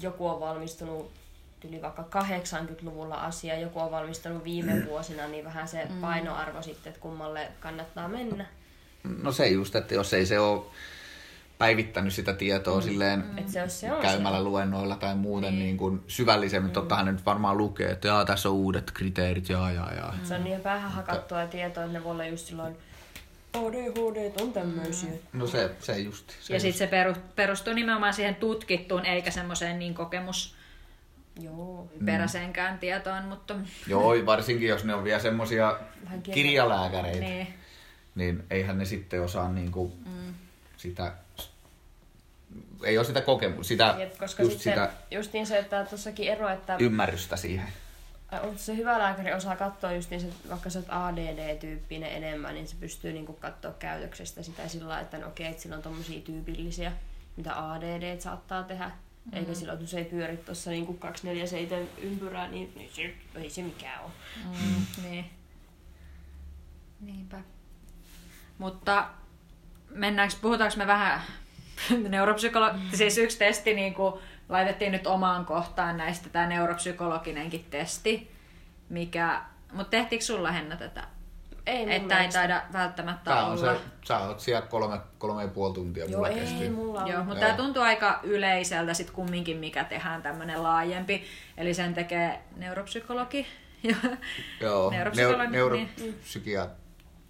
joku 0.00 0.28
on 0.28 0.40
valmistunut 0.40 1.10
yli 1.68 1.82
vaikka 1.82 2.04
80-luvulla 2.14 3.14
asia, 3.14 3.60
joku 3.60 3.80
on 3.80 3.90
valmistunut 3.90 4.44
viime 4.44 4.86
vuosina, 4.88 5.28
niin 5.28 5.44
vähän 5.44 5.68
se 5.68 5.88
painoarvo 6.00 6.62
sitten, 6.62 6.90
että 6.90 7.00
kummalle 7.00 7.48
kannattaa 7.60 8.08
mennä. 8.08 8.46
No 9.22 9.32
se 9.32 9.46
just, 9.46 9.76
että 9.76 9.94
jos 9.94 10.14
ei 10.14 10.26
se 10.26 10.38
ole 10.38 10.62
päivittänyt 11.58 12.14
sitä 12.14 12.32
tietoa 12.32 12.80
mm. 12.80 12.82
silleen 12.82 13.24
Et 13.36 13.48
se, 13.48 13.68
se 13.68 13.92
on 13.92 14.02
käymällä 14.02 14.42
luennoilla 14.42 14.96
tai 14.96 15.14
muuten 15.14 15.52
niin. 15.52 15.64
Niin 15.64 15.76
kuin 15.76 16.02
syvällisemmin, 16.08 16.70
mm. 16.70 16.74
tottahan 16.74 17.06
ne 17.06 17.12
nyt 17.12 17.26
varmaan 17.26 17.58
lukee, 17.58 17.90
että 17.90 18.08
jaa, 18.08 18.24
tässä 18.24 18.48
on 18.48 18.54
uudet 18.54 18.90
kriteerit, 18.90 19.48
jaa, 19.48 19.72
jaa, 19.72 19.94
jaa. 19.94 20.14
Se 20.24 20.34
on 20.34 20.44
niin 20.44 20.60
päähän 20.60 20.92
hakattua 20.92 21.46
tietoa, 21.46 21.84
että 21.84 21.98
ne 21.98 22.04
voi 22.04 22.12
olla 22.12 22.26
just 22.26 22.46
silloin 22.46 22.76
ADHD 23.56 24.40
on 24.40 24.52
tämmöisiä. 24.52 25.10
No 25.32 25.46
se, 25.46 25.70
se 25.80 25.98
just. 25.98 26.32
Se 26.40 26.54
Ja 26.54 26.60
sitten 26.60 26.78
se 26.78 26.86
peru, 26.86 27.14
perustuu 27.36 27.74
nimenomaan 27.74 28.14
siihen 28.14 28.34
tutkittuun, 28.34 29.06
eikä 29.06 29.30
semmoiseen 29.30 29.78
niin 29.78 29.94
kokemusperäiseenkään 29.94 32.72
Joo. 32.72 32.80
tietoon, 32.80 33.24
mutta 33.24 33.54
Joo, 33.86 34.26
varsinkin 34.26 34.68
jos 34.68 34.84
ne 34.84 34.94
on 34.94 35.04
vielä 35.04 35.20
semmosia 35.20 35.78
Vähän 36.04 36.22
kirja- 36.22 36.34
kirjalääkäreitä, 36.34 37.20
niin. 37.20 37.34
niin. 37.34 37.54
niin 38.14 38.44
eihän 38.50 38.78
ne 38.78 38.84
sitten 38.84 39.22
osaa 39.22 39.52
niinku 39.52 39.92
mm. 40.06 40.34
sitä, 40.76 41.12
ei 42.84 42.98
ole 42.98 43.06
sitä 43.06 43.20
kokemusta, 43.20 43.68
sitä, 43.68 43.94
Jep, 43.98 44.18
koska 44.18 44.42
just 44.42 44.52
sitten 44.52 44.72
sitä 44.72 44.92
just 45.10 45.32
niin 45.32 45.46
se, 45.46 45.58
että 45.58 45.84
tuossakin 45.84 46.28
ero, 46.28 46.48
että 46.48 46.76
ymmärrystä 46.80 47.36
siihen. 47.36 47.68
Ä, 48.32 48.40
on 48.40 48.58
se 48.58 48.76
hyvä 48.76 48.98
lääkäri 48.98 49.32
osaa 49.32 49.56
katsoa 49.56 49.92
just 49.92 50.10
niin, 50.10 50.20
se, 50.20 50.26
että 50.26 50.48
vaikka 50.48 50.70
sä 50.70 50.78
oot 50.78 50.88
ADD-tyyppinen 50.88 52.12
enemmän, 52.12 52.54
niin 52.54 52.68
se 52.68 52.76
pystyy 52.80 53.12
niinku 53.12 53.32
katsoa 53.32 53.72
käytöksestä 53.72 54.42
sitä 54.42 54.68
sillä 54.68 54.88
lailla, 54.88 55.02
että 55.02 55.18
no 55.18 55.26
okei, 55.26 55.46
että 55.46 55.62
sillä 55.62 55.76
on 55.76 55.82
tommosia 55.82 56.20
tyypillisiä, 56.20 56.92
mitä 57.36 57.72
ADD 57.72 58.20
saattaa 58.20 58.62
tehdä. 58.62 58.86
Mm-hmm. 58.86 59.38
Eikä 59.38 59.54
silloin, 59.54 59.78
että 59.78 59.90
se 59.90 59.98
ei 59.98 60.04
pyöri 60.04 60.36
tuossa 60.36 60.70
niinku 60.70 60.94
247 60.94 61.88
ympyrää, 62.02 62.48
niin, 62.48 62.72
niin 62.76 62.90
se, 62.92 63.14
ei 63.34 63.50
se 63.50 63.62
mikään 63.62 64.04
ole. 64.04 64.12
Mm, 64.44 65.02
niin. 65.02 65.30
Niinpä. 67.00 67.40
Mutta 68.58 69.08
mennäänkö, 69.90 70.34
puhutaanko 70.42 70.76
me 70.76 70.86
vähän 70.86 71.20
neuropsykolo... 72.08 72.70
Siis 72.94 73.18
yksi 73.18 73.38
testi 73.38 73.74
niin 73.74 73.94
kuin 73.94 74.14
laitettiin 74.48 74.92
nyt 74.92 75.06
omaan 75.06 75.44
kohtaan 75.44 75.96
näistä, 75.96 76.28
tämä 76.28 76.46
neuropsykologinenkin 76.46 77.66
testi, 77.70 78.30
mikä... 78.88 79.42
Mutta 79.72 79.90
tehtiinkö 79.90 80.24
sulla 80.24 80.52
Henna 80.52 80.76
tätä? 80.76 81.04
Ei 81.66 81.86
mun 81.86 81.92
Että 81.92 82.20
ei 82.22 82.28
taida 82.28 82.62
välttämättä 82.72 83.24
Tää 83.24 83.46
on 83.46 83.58
olla. 83.58 83.74
se, 83.74 83.80
sä 84.04 84.18
oot 84.18 84.40
siellä 84.40 84.66
kolme, 84.66 85.00
kolme 85.18 85.42
ja 85.42 85.48
puoli 85.48 85.74
tuntia 85.74 86.04
Joo, 86.04 86.12
mulla 86.14 86.28
ei, 86.28 86.40
kesti. 86.40 86.68
mulla 86.68 87.02
on. 87.02 87.08
Joo, 87.08 87.24
mutta 87.24 87.40
Joo. 87.40 87.46
tämä 87.46 87.56
tuntuu 87.56 87.82
aika 87.82 88.20
yleiseltä 88.22 88.94
sit 88.94 89.10
kumminkin, 89.10 89.56
mikä 89.56 89.84
tehdään 89.84 90.22
tämmöinen 90.22 90.62
laajempi. 90.62 91.24
Eli 91.56 91.74
sen 91.74 91.94
tekee 91.94 92.40
neuropsykologi. 92.56 93.46
Joo, 94.60 94.90
Neuropsykologi, 94.90 95.52
neur, 95.52 95.72
niin. 95.72 95.90
neuropsykiat, 95.98 96.70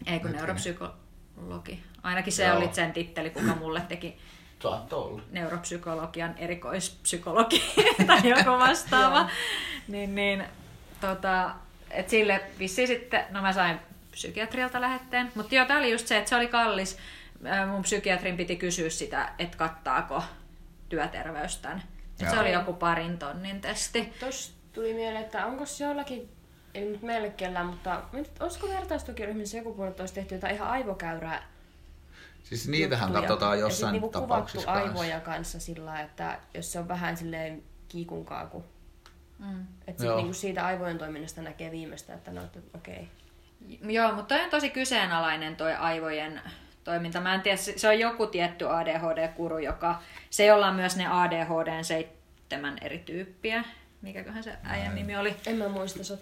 Ei 0.06 0.20
kun 0.20 0.32
neuropsykologi. 0.32 1.82
Ainakin 2.02 2.32
se 2.32 2.44
Joo. 2.44 2.56
oli 2.56 2.68
sen 2.72 2.92
titteli, 2.92 3.30
kuka 3.30 3.54
mulle 3.54 3.80
teki 3.80 4.18
saattoi 4.62 5.04
olla. 5.04 5.22
neuropsykologian 5.30 6.34
erikoispsykologi 6.38 7.62
tai 8.06 8.28
joku 8.28 8.50
vastaava. 8.50 9.30
niin, 9.88 10.14
niin, 10.14 10.44
tota, 11.00 11.54
et 11.90 12.08
sille 12.08 12.40
vissi 12.58 12.86
sitten, 12.86 13.24
no 13.30 13.42
mä 13.42 13.52
sain 13.52 13.80
psykiatrilta 14.10 14.80
lähetteen, 14.80 15.32
mutta 15.34 15.54
joo, 15.54 15.66
tää 15.66 15.78
oli 15.78 15.92
just 15.92 16.06
se, 16.06 16.16
että 16.16 16.28
se 16.28 16.36
oli 16.36 16.48
kallis. 16.48 16.98
Mun 17.70 17.82
psykiatrin 17.82 18.36
piti 18.36 18.56
kysyä 18.56 18.90
sitä, 18.90 19.32
että 19.38 19.58
kattaako 19.58 20.22
työterveys 20.88 21.56
tämän. 21.56 21.82
Se 22.30 22.40
oli 22.40 22.52
joku 22.52 22.72
parin 22.72 23.18
tonnin 23.18 23.60
testi. 23.60 24.12
Tuossa 24.20 24.52
tuli 24.72 24.94
mieleen, 24.94 25.24
että 25.24 25.46
onko 25.46 25.66
se 25.66 25.84
jollakin, 25.84 26.28
ei 26.74 26.84
nyt 26.84 27.02
meille 27.02 27.30
kellään, 27.30 27.66
mutta 27.66 28.02
olisiko 28.40 28.68
vertaistukiryhmissä 28.68 29.56
joku 29.56 29.74
puolella, 29.74 29.90
että 29.90 30.02
olisi 30.02 30.14
tehty 30.14 30.34
jotain 30.34 30.54
ihan 30.54 30.68
aivokäyrää 30.68 31.42
Siis 32.48 32.68
niitähän 32.68 33.08
juttuja. 33.08 33.28
katsotaan 33.28 33.58
Ja 33.58 33.64
sit 33.64 33.70
jossain 33.70 33.92
niinku 33.92 34.08
tapauksissa 34.08 34.66
kuvattu 34.66 34.88
kanssa. 34.88 35.04
aivoja 35.04 35.20
kanssa 35.20 35.60
sillä 35.60 35.84
lailla, 35.84 36.04
että 36.04 36.38
jos 36.54 36.72
se 36.72 36.78
on 36.78 36.88
vähän 36.88 37.16
silleen 37.16 37.62
kiikun 37.88 38.24
kaaku. 38.24 38.64
Mm. 39.38 39.66
Että 39.86 40.04
niinku 40.04 40.32
siitä 40.32 40.66
aivojen 40.66 40.98
toiminnasta 40.98 41.42
näkee 41.42 41.70
viimeistä, 41.70 42.14
että 42.14 42.32
no, 42.32 42.44
että 42.44 42.58
okei. 42.74 43.08
Joo, 43.82 44.14
mutta 44.14 44.34
toi 44.34 44.44
on 44.44 44.50
tosi 44.50 44.70
kyseenalainen 44.70 45.56
toi 45.56 45.74
aivojen 45.74 46.40
toiminta. 46.84 47.20
Mä 47.20 47.34
en 47.34 47.42
tiedä, 47.42 47.56
se 47.56 47.88
on 47.88 47.98
joku 47.98 48.26
tietty 48.26 48.64
ADHD-kuru, 48.64 49.58
joka, 49.58 50.02
se 50.30 50.46
jolla 50.46 50.66
on 50.66 50.74
myös 50.74 50.96
ne 50.96 51.06
ADHDn 51.06 51.84
seitsemän 51.84 52.78
eri 52.80 52.98
tyyppiä. 52.98 53.64
Mikäköhän 54.02 54.44
se 54.44 54.56
äijän 54.62 54.94
nimi 54.94 55.16
oli? 55.16 55.36
En 55.46 55.56
mä 55.56 55.68
muista, 55.68 56.04
sä. 56.04 56.18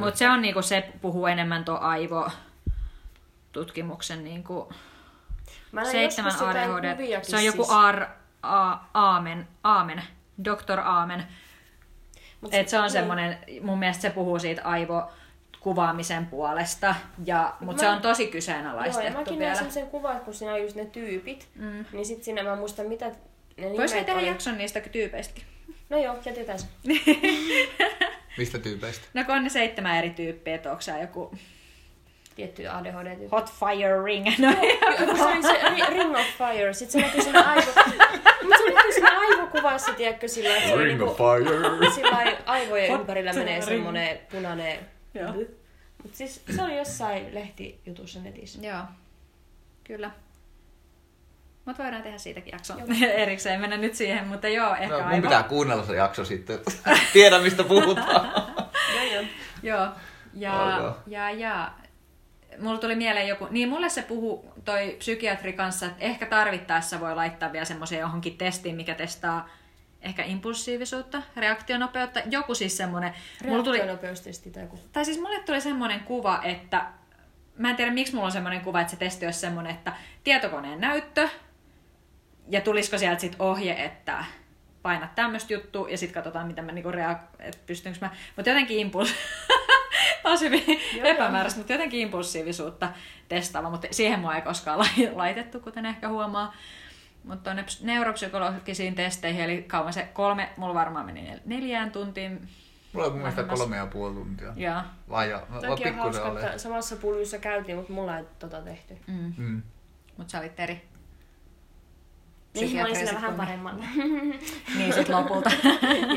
Mutta 0.00 0.18
se 0.18 0.28
on 0.28 0.42
niinku, 0.42 0.62
se 0.62 0.92
puhuu 1.00 1.26
enemmän 1.26 1.64
tuon 1.64 1.80
aivotutkimuksen 1.80 4.24
niinku 4.24 4.72
Mä 5.72 5.80
näin 5.80 5.92
seitsemän 5.92 6.32
ADHD. 6.42 7.22
Se 7.22 7.36
on 7.36 7.44
joku 7.44 7.64
siis. 7.64 7.76
Ar, 7.76 8.06
a, 8.42 8.76
Aamen, 8.94 9.48
Aamen, 9.64 10.02
Dr. 10.44 10.80
Aamen. 10.80 11.22
Mut 12.40 12.54
Et 12.54 12.68
se 12.68 12.76
on 12.78 12.82
niin. 12.82 12.90
semmoinen, 12.92 13.38
mun 13.62 13.78
mielestä 13.78 14.02
se 14.02 14.10
puhuu 14.10 14.38
siitä 14.38 14.62
aivokuvaamisen 14.64 16.26
puolesta, 16.26 16.94
ja, 17.24 17.54
mutta 17.60 17.80
se 17.80 17.86
Mä- 17.86 17.92
on 17.96 18.02
tosi 18.02 18.22
Joo, 18.22 18.26
ja 18.28 18.32
kyseenalaistettu 18.32 19.12
mäkin 19.12 19.26
näin 19.26 19.38
vielä. 19.38 19.54
sellaisen 19.54 19.86
kuvan, 19.86 20.20
kun 20.20 20.34
siinä 20.34 20.52
on 20.52 20.62
just 20.62 20.76
ne 20.76 20.84
tyypit, 20.84 21.48
mm. 21.54 21.84
niin 21.92 22.06
sit 22.06 22.24
siinä 22.24 22.42
mä 22.42 22.56
muistan 22.56 22.86
mitä 22.86 23.06
ne 23.56 23.68
Voisi 23.76 23.94
nimet 23.94 24.06
tehdä 24.06 24.20
oli. 24.20 24.28
jakson 24.28 24.58
niistä 24.58 24.80
tyypeistäkin. 24.80 25.44
No 25.90 25.98
joo, 25.98 26.16
jätetään 26.24 26.58
se. 26.58 26.66
Mistä 28.38 28.58
tyypeistä? 28.58 29.06
No 29.14 29.24
kun 29.24 29.34
on 29.34 29.44
ne 29.44 29.50
seitsemän 29.50 29.96
eri 29.98 30.10
tyyppiä, 30.10 30.54
että 30.54 30.70
onko 30.70 30.80
se 30.82 31.00
joku 31.00 31.34
Tietty 32.36 32.62
ADHD-tyyppi. 32.66 33.28
hot 33.32 33.50
fire 33.52 34.04
ring? 34.04 34.26
No, 34.38 34.52
se 34.52 35.42
se 35.42 35.52
ri- 35.62 35.88
Ring 35.90 36.16
of 36.16 36.26
Fire, 36.38 36.74
sit 36.74 36.90
se 36.90 37.00
näkyy 37.00 37.22
siinä 37.22 37.42
aivo... 37.42 37.70
Mut 38.42 38.54
se 38.66 38.72
näkyy 38.74 38.92
siinä 38.92 39.18
aivokuvassa, 39.20 39.92
tiedätkö, 39.92 40.28
sillä 40.28 40.56
että 40.56 40.68
se 40.68 40.76
Ring 40.76 41.02
of 41.02 41.18
niinku... 41.18 41.24
fire! 41.24 41.90
Sillä 41.94 42.10
lailla 42.10 42.38
aivojen 42.46 42.90
Hot 42.90 43.00
ympärillä 43.00 43.32
menee 43.32 43.54
ring. 43.54 43.64
semmonen 43.64 44.18
punainen... 44.32 44.78
Joo. 45.14 45.32
Mut 46.02 46.14
siis 46.14 46.42
se 46.56 46.62
oli 46.62 46.76
jossain 46.78 47.34
lehtijutussa 47.34 48.20
netissä. 48.20 48.58
Joo, 48.66 48.80
kyllä. 49.84 50.10
Mutta 51.64 51.82
voidaan 51.82 52.02
tehdä 52.02 52.18
siitäkin 52.18 52.52
jakso 52.52 52.74
erikseen, 53.16 53.60
mennä 53.60 53.76
nyt 53.76 53.94
siihen, 53.94 54.26
mutta 54.26 54.48
joo, 54.48 54.74
ehkä 54.74 54.88
No, 54.94 54.98
mun 55.02 55.08
aivo. 55.08 55.22
pitää 55.22 55.42
kuunnella 55.42 55.84
se 55.84 55.96
jakso 55.96 56.24
sitten. 56.24 56.58
Tiedä 57.12 57.38
mistä 57.38 57.64
puhutaan. 57.64 58.32
Joo, 58.94 59.04
joo. 59.12 59.24
Joo, 59.62 59.88
ja, 60.34 60.52
Oh, 60.76 60.80
joo. 60.82 60.96
ja, 61.06 61.30
ja 61.30 61.70
mulla 62.58 62.78
tuli 62.78 62.96
mieleen 62.96 63.28
joku, 63.28 63.46
niin 63.50 63.68
mulle 63.68 63.88
se 63.88 64.02
puhuu 64.02 64.52
toi 64.64 64.96
psykiatri 64.98 65.52
kanssa, 65.52 65.86
että 65.86 66.04
ehkä 66.04 66.26
tarvittaessa 66.26 67.00
voi 67.00 67.14
laittaa 67.14 67.52
vielä 67.52 67.64
semmoisen 67.64 67.98
johonkin 67.98 68.38
testiin, 68.38 68.76
mikä 68.76 68.94
testaa 68.94 69.48
ehkä 70.02 70.24
impulsiivisuutta, 70.24 71.22
reaktionopeutta, 71.36 72.20
joku 72.30 72.54
siis 72.54 72.76
semmoinen. 72.76 73.14
Reaktionopeustesti 73.40 74.50
tai 74.50 74.62
joku. 74.62 74.78
tai 74.92 75.04
siis 75.04 75.20
mulle 75.20 75.42
tuli 75.42 75.60
semmoinen 75.60 76.00
kuva, 76.00 76.40
että 76.42 76.86
mä 77.58 77.70
en 77.70 77.76
tiedä 77.76 77.90
miksi 77.90 78.12
mulla 78.14 78.26
on 78.26 78.32
semmoinen 78.32 78.60
kuva, 78.60 78.80
että 78.80 78.90
se 78.90 78.96
testi 78.96 79.26
olisi 79.26 79.40
semmoinen, 79.40 79.74
että 79.74 79.92
tietokoneen 80.24 80.80
näyttö, 80.80 81.28
ja 82.48 82.60
tulisiko 82.60 82.98
sieltä 82.98 83.20
sitten 83.20 83.42
ohje, 83.42 83.84
että 83.84 84.24
painat 84.86 85.14
tämmöistä 85.14 85.52
juttua, 85.52 85.88
ja 85.88 85.98
sitten 85.98 86.14
katsotaan, 86.14 86.46
mitä 86.46 86.62
mä 86.62 86.72
niinku 86.72 86.90
reagoin, 86.90 87.28
että 87.38 87.58
pystynkö 87.66 87.98
mä, 88.00 88.10
mutta 88.36 88.50
jotenkin 88.50 88.78
impuls, 88.78 89.14
taas 90.22 90.40
hyvin 90.40 90.64
epämääräistä, 91.02 91.58
mutta 91.60 91.72
jotenkin 91.72 92.00
impulsiivisuutta 92.00 92.88
testaava, 93.28 93.70
mutta 93.70 93.86
siihen 93.90 94.20
mua 94.20 94.34
ei 94.36 94.42
koskaan 94.42 94.78
lai- 94.78 95.10
laitettu, 95.12 95.60
kuten 95.60 95.86
ehkä 95.86 96.08
huomaa. 96.08 96.54
Mutta 97.24 97.44
tuonne 97.44 97.62
ps- 97.62 97.84
neuropsykologisiin 97.84 98.94
testeihin, 98.94 99.44
eli 99.44 99.62
kauan 99.62 99.92
se 99.92 100.08
kolme, 100.12 100.48
mulla 100.56 100.74
varmaan 100.74 101.06
meni 101.06 101.30
nel- 101.34 101.40
neljään 101.44 101.90
tuntiin. 101.90 102.48
Mulla 102.92 103.06
on 103.06 103.12
mun 103.12 103.20
mielestä 103.20 103.42
kolme 103.44 103.76
ja 103.76 103.86
puoli 103.86 104.14
tuntia. 104.14 104.52
Ja, 104.56 104.84
Vai 105.10 105.30
jo, 105.30 105.46
Toki 105.66 105.88
on 105.88 105.94
hauska, 105.94 106.28
että 106.28 106.58
samassa 106.58 106.96
pulvissa 106.96 107.38
käytiin, 107.38 107.76
mutta 107.76 107.92
mulla 107.92 108.18
ei 108.18 108.24
tota 108.38 108.60
tehty. 108.62 108.96
mm, 109.06 109.32
Mm. 109.36 109.62
mutta 110.16 110.30
sä 110.30 110.38
olit 110.40 110.60
eri. 110.60 110.84
Niin, 112.60 112.76
mä 112.76 112.82
olin 112.82 113.06
vähän 113.14 113.30
sit 113.30 113.36
paremmalla. 113.36 113.84
Niin 114.76 114.92
sit 114.92 115.08
lopulta. 115.08 115.50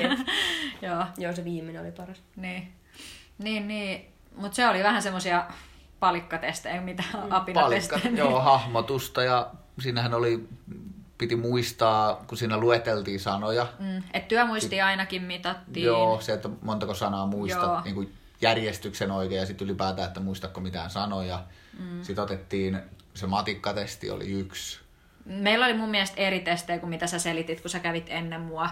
Joo, 0.81 1.05
Joo, 1.17 1.35
se 1.35 1.43
viimeinen 1.43 1.81
oli 1.81 1.91
paras. 1.91 2.21
niin. 2.35 2.73
Niin, 3.37 3.67
niin. 3.67 4.13
Mutta 4.35 4.55
se 4.55 4.67
oli 4.67 4.83
vähän 4.83 5.01
semmosia 5.01 5.45
palikkatestejä, 5.99 6.81
mitä 6.81 7.03
Palikka, 7.11 7.35
apinatestejä. 7.35 8.11
joo, 8.15 8.39
hahmotusta 8.41 9.23
ja 9.23 9.51
siinähän 9.79 10.13
oli, 10.13 10.47
piti 11.17 11.35
muistaa, 11.35 12.23
kun 12.27 12.37
siinä 12.37 12.57
lueteltiin 12.57 13.19
sanoja. 13.19 13.67
Mm, 13.79 14.03
et 14.13 14.27
työmuistia 14.27 14.85
ainakin 14.85 15.21
mitattiin. 15.23 15.85
Joo, 15.85 16.21
se, 16.21 16.33
että 16.33 16.49
montako 16.61 16.93
sanaa 16.93 17.25
muistat, 17.25 17.83
niin 17.83 17.95
kuin 17.95 18.13
järjestyksen 18.41 19.11
oikein 19.11 19.39
ja 19.39 19.45
sitten 19.45 19.65
ylipäätään, 19.65 20.07
että 20.07 20.19
muistatko 20.19 20.61
mitään 20.61 20.89
sanoja. 20.89 21.43
Mm. 21.79 22.03
Sitten 22.03 22.23
otettiin, 22.23 22.79
se 23.13 23.27
matikkatesti 23.27 24.09
oli 24.09 24.31
yksi. 24.31 24.79
Meillä 25.29 25.65
oli 25.65 25.73
mun 25.73 25.89
mielestä 25.89 26.21
eri 26.21 26.39
testejä 26.39 26.79
kuin 26.79 26.89
mitä 26.89 27.07
sä 27.07 27.19
selitit, 27.19 27.61
kun 27.61 27.69
sä 27.69 27.79
kävit 27.79 28.05
ennen 28.09 28.41
mua. 28.41 28.69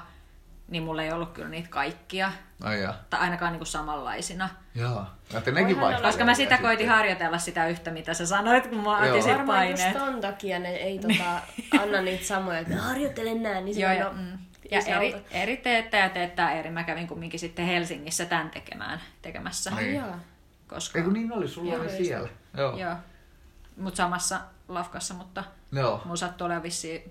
Niin 0.68 0.84
mulla 0.84 1.04
ei 1.04 1.12
ollut 1.12 1.32
kyllä 1.32 1.50
niitä 1.50 1.70
kaikkia. 1.70 2.32
Ai 2.64 2.82
ja. 2.82 2.94
Tai 3.10 3.20
ainakaan 3.20 3.52
niinku 3.52 3.66
samanlaisina. 3.66 4.50
Joo. 4.76 5.06
Ja 5.34 5.42
te 5.42 5.52
nekin 5.52 5.82
vaihtelevat 5.82 6.12
Koska 6.12 6.26
mä 6.26 6.34
sitä 6.34 6.56
sitten. 6.56 6.68
koitin 6.68 6.90
harjoitella 6.90 7.38
sitä 7.38 7.68
yhtä, 7.68 7.92
mitä 7.92 8.14
sä 8.14 8.26
sanoit, 8.26 8.68
kun 8.68 8.78
mä 8.84 8.84
Joo. 8.84 9.10
otin 9.10 9.24
sit 9.24 9.32
Varmaan 9.32 9.70
just 9.70 9.84
paineet. 9.84 10.06
ton 10.06 10.22
takia 10.22 10.60
ne 10.60 10.70
ei 10.70 11.00
tota, 11.00 11.42
anna 11.84 12.02
niitä 12.02 12.26
samoja, 12.26 12.60
että 12.60 12.76
harjoittele 12.82 13.34
näin, 13.34 13.66
niin 13.66 13.80
Joo, 13.80 13.92
silloin, 13.92 13.98
ja, 14.18 14.24
no, 14.24 14.36
mm. 14.36 14.38
ja 14.72 14.82
se 14.82 14.92
eri, 14.92 15.14
auta. 15.14 15.28
eri 15.32 15.58
teettäjä 15.58 16.10
teettää 16.10 16.52
eri. 16.52 16.70
Mä 16.72 16.84
kävin 16.84 17.08
kumminkin 17.08 17.40
sitten 17.40 17.66
Helsingissä 17.66 18.26
tämän 18.26 18.50
tekemään, 18.50 19.02
tekemässä. 19.22 19.72
Ai 19.76 19.96
jaa. 19.96 20.20
Koska, 20.68 21.00
Ei 21.00 21.04
kun 21.04 21.14
niin 21.14 21.32
oli, 21.32 21.48
sulla 21.48 21.74
Joo, 21.74 21.82
oli 21.82 21.90
siellä. 21.90 22.30
Joo. 22.58 22.78
Joo. 22.78 22.96
Mut 23.78 23.96
samassa 23.96 24.40
lafkassa, 24.68 25.14
mutta 25.14 25.44
Joo. 25.72 26.02
mulla 26.06 26.16
sattui 26.16 26.46
olemaan 26.46 26.64
vissiin... 26.64 27.02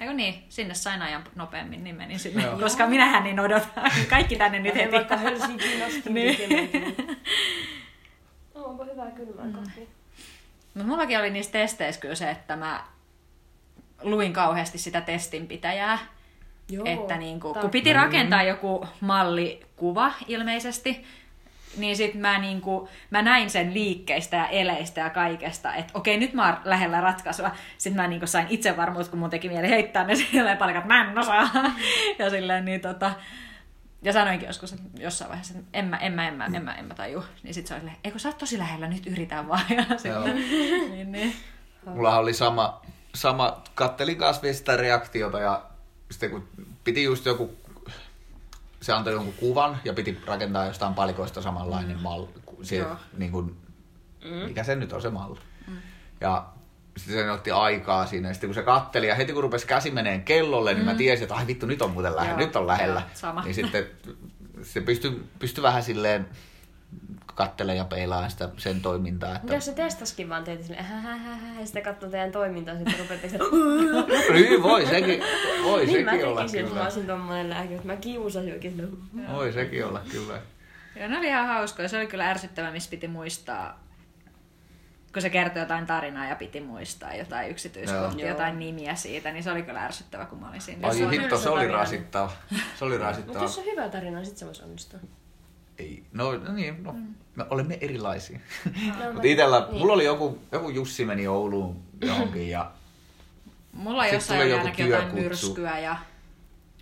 Eikö 0.00 0.12
niin, 0.12 0.44
sinne 0.48 0.74
sain 0.74 1.02
ajan 1.02 1.24
nopeammin, 1.34 1.84
niin 1.84 1.96
menin 1.96 2.18
sinne. 2.18 2.42
Joo. 2.44 2.58
Koska 2.58 2.86
minähän 2.86 3.24
niin 3.24 3.40
odotan. 3.40 3.90
Kaikki 4.10 4.36
tänne 4.36 4.58
nyt 4.60 4.74
heti. 4.74 4.92
Vaikka 4.92 5.16
Helsinkiin 5.16 5.84
asti 5.86 6.10
Niin. 6.12 6.48
niin. 6.48 6.70
Onpa 8.54 8.84
hyvää 8.84 9.10
kylmää 9.10 9.44
Mm. 9.44 9.52
kahvia. 9.52 9.86
Mut 10.74 10.86
mullakin 10.86 11.18
oli 11.18 11.30
niissä 11.30 11.52
testeissä 11.52 12.00
kyllä 12.00 12.14
se, 12.14 12.30
että 12.30 12.56
mä 12.56 12.84
luin 14.02 14.32
kauheasti 14.32 14.78
sitä 14.78 15.00
testinpitäjää. 15.00 15.98
Joo, 16.70 16.84
että 16.86 17.16
niinku, 17.16 17.46
kun 17.48 17.54
tarkka. 17.54 17.68
piti 17.68 17.92
rakentaa 17.92 18.42
joku 18.42 18.86
mallikuva 19.00 20.12
ilmeisesti, 20.26 21.04
niin 21.76 21.96
sit 21.96 22.14
mä, 22.14 22.38
niinku, 22.38 22.88
mä 23.10 23.22
näin 23.22 23.50
sen 23.50 23.74
liikkeistä 23.74 24.36
ja 24.36 24.48
eleistä 24.48 25.00
ja 25.00 25.10
kaikesta, 25.10 25.74
että 25.74 25.92
okei, 25.94 26.16
nyt 26.16 26.32
mä 26.32 26.46
oon 26.46 26.56
lähellä 26.64 27.00
ratkaisua. 27.00 27.50
Sitten 27.78 28.02
mä 28.02 28.08
niinku 28.08 28.26
sain 28.26 28.46
itsevarmuutta, 28.50 29.10
kun 29.10 29.18
mun 29.18 29.30
teki 29.30 29.48
mieli 29.48 29.68
heittää 29.68 30.04
ne 30.04 30.14
silleen 30.32 30.58
palikat, 30.58 30.84
mä 30.84 31.10
en 31.10 31.18
osaa. 31.18 31.50
Ja 32.18 32.30
silleen 32.30 32.64
niin 32.64 32.80
tota, 32.80 33.12
ja 34.02 34.12
sanoinkin 34.12 34.46
joskus 34.46 34.72
että 34.72 34.84
jossain 34.98 35.28
vaiheessa, 35.28 35.58
että 35.58 35.78
en 35.78 35.84
mä, 35.84 35.96
en 35.96 36.12
mä, 36.12 36.26
en 36.26 36.34
mä, 36.34 36.46
en 36.46 36.64
mä, 36.64 36.74
en 36.74 36.84
mä 36.84 36.94
taju. 36.94 37.24
Niin 37.42 37.54
sit 37.54 37.66
se 37.66 37.74
oli 37.74 37.80
silleen, 37.80 37.98
eikö 38.04 38.18
sä 38.18 38.28
oot 38.28 38.38
tosi 38.38 38.58
lähellä, 38.58 38.88
nyt 38.88 39.06
yritän 39.06 39.48
vaan. 39.48 39.64
Ja 39.76 39.98
sitten, 39.98 40.34
niin, 40.94 41.12
niin. 41.12 41.36
Mulla 41.86 42.18
oli 42.18 42.34
sama, 42.34 42.82
sama 43.14 43.62
kattelin 43.74 44.18
kanssa 44.18 44.52
sitä 44.52 44.76
reaktiota 44.76 45.40
ja 45.40 45.62
sitten 46.10 46.30
kun 46.30 46.48
piti 46.84 47.02
just 47.02 47.26
joku, 47.26 47.56
se 48.82 48.92
antoi 48.92 49.12
jonkun 49.12 49.34
kuvan 49.34 49.78
ja 49.84 49.92
piti 49.92 50.20
rakentaa 50.26 50.66
jostain 50.66 50.94
palikoista 50.94 51.42
samanlainen 51.42 51.96
mm. 51.96 52.02
malli. 52.02 52.28
Se, 52.62 52.86
niin 53.16 53.32
kuin, 53.32 53.56
mm. 54.24 54.30
Mikä 54.30 54.64
se 54.64 54.76
nyt 54.76 54.92
on 54.92 55.02
se 55.02 55.10
malli. 55.10 55.40
Mm. 55.66 55.76
Ja 56.20 56.46
sitten 56.96 57.24
se 57.24 57.30
otti 57.30 57.50
aikaa 57.50 58.06
siinä. 58.06 58.28
Ja 58.28 58.34
sitten 58.34 58.48
kun 58.48 58.54
se 58.54 58.62
katteli 58.62 59.06
ja 59.06 59.14
heti 59.14 59.32
kun 59.32 59.42
rupesi 59.42 59.66
käsi 59.66 59.90
meneen 59.90 60.22
kellolle, 60.22 60.74
niin 60.74 60.84
mä 60.84 60.94
tiesin, 60.94 61.22
että 61.22 61.34
ai 61.34 61.46
vittu, 61.46 61.66
nyt 61.66 61.82
on 61.82 61.90
muuten 61.90 62.16
lähellä, 62.16 62.40
Joo, 62.40 62.46
nyt 62.46 62.56
on 62.56 62.66
lähellä. 62.66 63.00
joo, 63.00 63.10
sama. 63.14 63.42
Niin 63.42 63.54
sitten 63.54 63.86
se 64.62 64.80
pystyi, 64.80 65.22
pystyi 65.38 65.62
vähän 65.62 65.82
silleen 65.82 66.28
kattelemaan 67.38 67.76
ja 67.76 67.84
peilaamaan 67.84 68.30
sitä 68.30 68.48
sen 68.56 68.80
toimintaa. 68.80 69.28
Että... 69.28 69.40
Mutta 69.40 69.54
jos 69.54 69.64
se 69.64 69.72
testaskin 69.72 70.28
vaan 70.28 70.44
teitä 70.44 70.62
silleen, 70.62 70.84
hähähähä, 70.84 71.60
ja 71.60 71.66
sitten 71.66 71.82
katsoo 71.82 72.10
teidän 72.10 72.32
toimintaa, 72.32 72.74
sitten 72.74 72.98
rupeatte 72.98 73.28
sitä, 73.28 73.44
Niin, 74.32 74.62
voi 74.62 74.86
sekin, 74.86 75.22
voi 75.64 75.86
niin 75.86 76.04
mä 76.04 76.10
sekin 76.10 76.26
olla 76.26 76.40
tekisin, 76.40 76.60
jos 76.60 76.68
mä 76.68 76.74
kyllä. 76.74 76.84
olisin 76.84 77.06
tommonen 77.06 77.50
lääke, 77.50 77.74
että 77.74 77.86
mä 77.86 77.96
kiusasin 77.96 78.52
oikein 78.52 78.98
Voi 79.32 79.52
sekin 79.52 79.86
olla 79.86 80.00
kyllä. 80.10 80.40
Joo, 80.96 81.08
ne 81.08 81.18
oli 81.18 81.26
ihan 81.26 81.46
hauskoja. 81.46 81.88
Se 81.88 81.96
oli 81.96 82.06
kyllä 82.06 82.30
ärsyttävä, 82.30 82.70
missä 82.70 82.90
piti 82.90 83.08
muistaa, 83.08 83.84
kun 85.12 85.22
se 85.22 85.30
kertoi 85.30 85.62
jotain 85.62 85.86
tarinaa 85.86 86.26
ja 86.26 86.36
piti 86.36 86.60
muistaa 86.60 87.14
jotain 87.14 87.50
yksityiskohtia, 87.50 88.26
Joo. 88.26 88.28
jotain 88.28 88.58
nimiä 88.58 88.94
siitä, 88.94 89.32
niin 89.32 89.42
se 89.42 89.50
oli 89.50 89.62
kyllä 89.62 89.84
ärsyttävä, 89.84 90.26
kun 90.26 90.40
mä 90.40 90.48
olin 90.48 90.60
siinä. 90.60 90.88
Ai 90.88 91.10
hitto, 91.10 91.38
se 91.38 91.48
oli 91.48 91.68
rasittava. 91.68 92.32
Se 92.78 92.84
oli 92.84 92.94
Mutta 92.94 93.08
rasittava. 93.08 93.42
jos 93.42 93.58
on 93.58 93.64
hyvä 93.64 93.88
tarina, 93.88 94.16
niin 94.16 94.26
sit 94.26 94.36
se 94.36 94.46
voisi 94.46 94.62
onnistua. 94.62 95.00
Ei, 95.78 96.02
no, 96.12 96.32
no 96.36 96.52
niin, 96.52 96.82
no, 96.82 96.94
me 97.36 97.44
olemme 97.50 97.78
erilaisia. 97.80 98.38
No, 98.64 99.12
Mutta 99.12 99.28
itellä, 99.28 99.60
niin. 99.60 99.78
mulla 99.78 99.92
oli 99.92 100.04
joku, 100.04 100.38
joku 100.52 100.68
Jussi 100.68 101.04
meni 101.04 101.26
Ouluun 101.26 101.82
johonkin 102.02 102.50
ja 102.50 102.70
Mulla 103.72 104.06
jossain 104.06 104.40
tuli 104.40 104.42
oli 104.42 104.50
joku 104.50 104.66
ainakin 104.66 104.88
jotain 104.88 105.14
myrskyä 105.14 105.78
ja... 105.78 105.96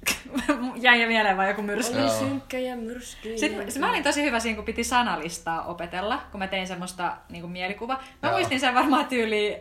Jäi 0.76 1.06
mieleen 1.06 1.36
vaan 1.36 1.48
joku 1.48 1.62
myrsky. 1.62 1.98
Oli 1.98 2.10
synkkä 2.10 2.58
ja 2.58 2.76
myrsky. 2.76 3.38
Sitten 3.38 3.72
sit 3.72 3.80
mä 3.80 3.90
olin 3.90 4.02
tosi 4.02 4.22
hyvä 4.22 4.40
siinä, 4.40 4.56
kun 4.56 4.64
piti 4.64 4.84
sanalistaa 4.84 5.64
opetella, 5.64 6.22
kun 6.30 6.38
mä 6.38 6.46
tein 6.46 6.66
semmoista 6.66 7.16
niin 7.28 7.40
kuin 7.40 7.50
mielikuva. 7.50 7.94
Mä 8.22 8.28
Joo. 8.28 8.32
muistin 8.32 8.60
sen 8.60 8.74
varmaan 8.74 9.06
tyyliin 9.06 9.56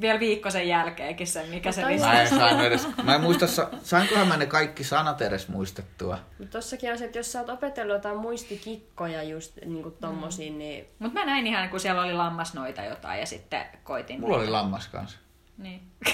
vielä 0.00 0.20
viikko 0.20 0.50
sen 0.50 0.68
jälkeenkin 0.68 1.26
sen, 1.26 1.48
mikä 1.48 1.72
se 1.72 1.80
Mutta 1.80 1.92
lista. 1.92 2.06
mä 2.08 2.22
en 2.22 2.28
saanut 2.28 2.66
edes, 2.66 2.88
mä 3.04 3.14
en 3.14 3.20
muista, 3.20 3.46
sa- 3.46 3.68
sainkohan 3.82 4.28
mä 4.28 4.36
ne 4.36 4.46
kaikki 4.46 4.84
sanat 4.84 5.22
edes 5.22 5.48
muistettua. 5.48 6.18
Mutta 6.38 6.52
tossakin 6.58 6.92
on 6.92 6.98
se, 6.98 7.04
että 7.04 7.18
jos 7.18 7.32
sä 7.32 7.38
oot 7.40 7.48
opetellut 7.48 7.94
jotain 7.94 8.16
muistikikkoja 8.16 9.22
just 9.22 9.52
niinku 9.64 9.90
tommosia, 9.90 10.52
niin 10.52 10.86
Mutta 10.98 11.18
mä 11.20 11.26
näin 11.26 11.46
ihan, 11.46 11.68
kun 11.68 11.80
siellä 11.80 12.02
oli 12.02 12.12
lammasnoita 12.12 12.82
jotain 12.82 13.20
ja 13.20 13.26
sitten 13.26 13.62
koitin. 13.84 14.20
Mulla 14.20 14.36
oli 14.36 14.48
lammas 14.48 14.88
kanssa. 14.88 15.18
Niin. 15.58 15.80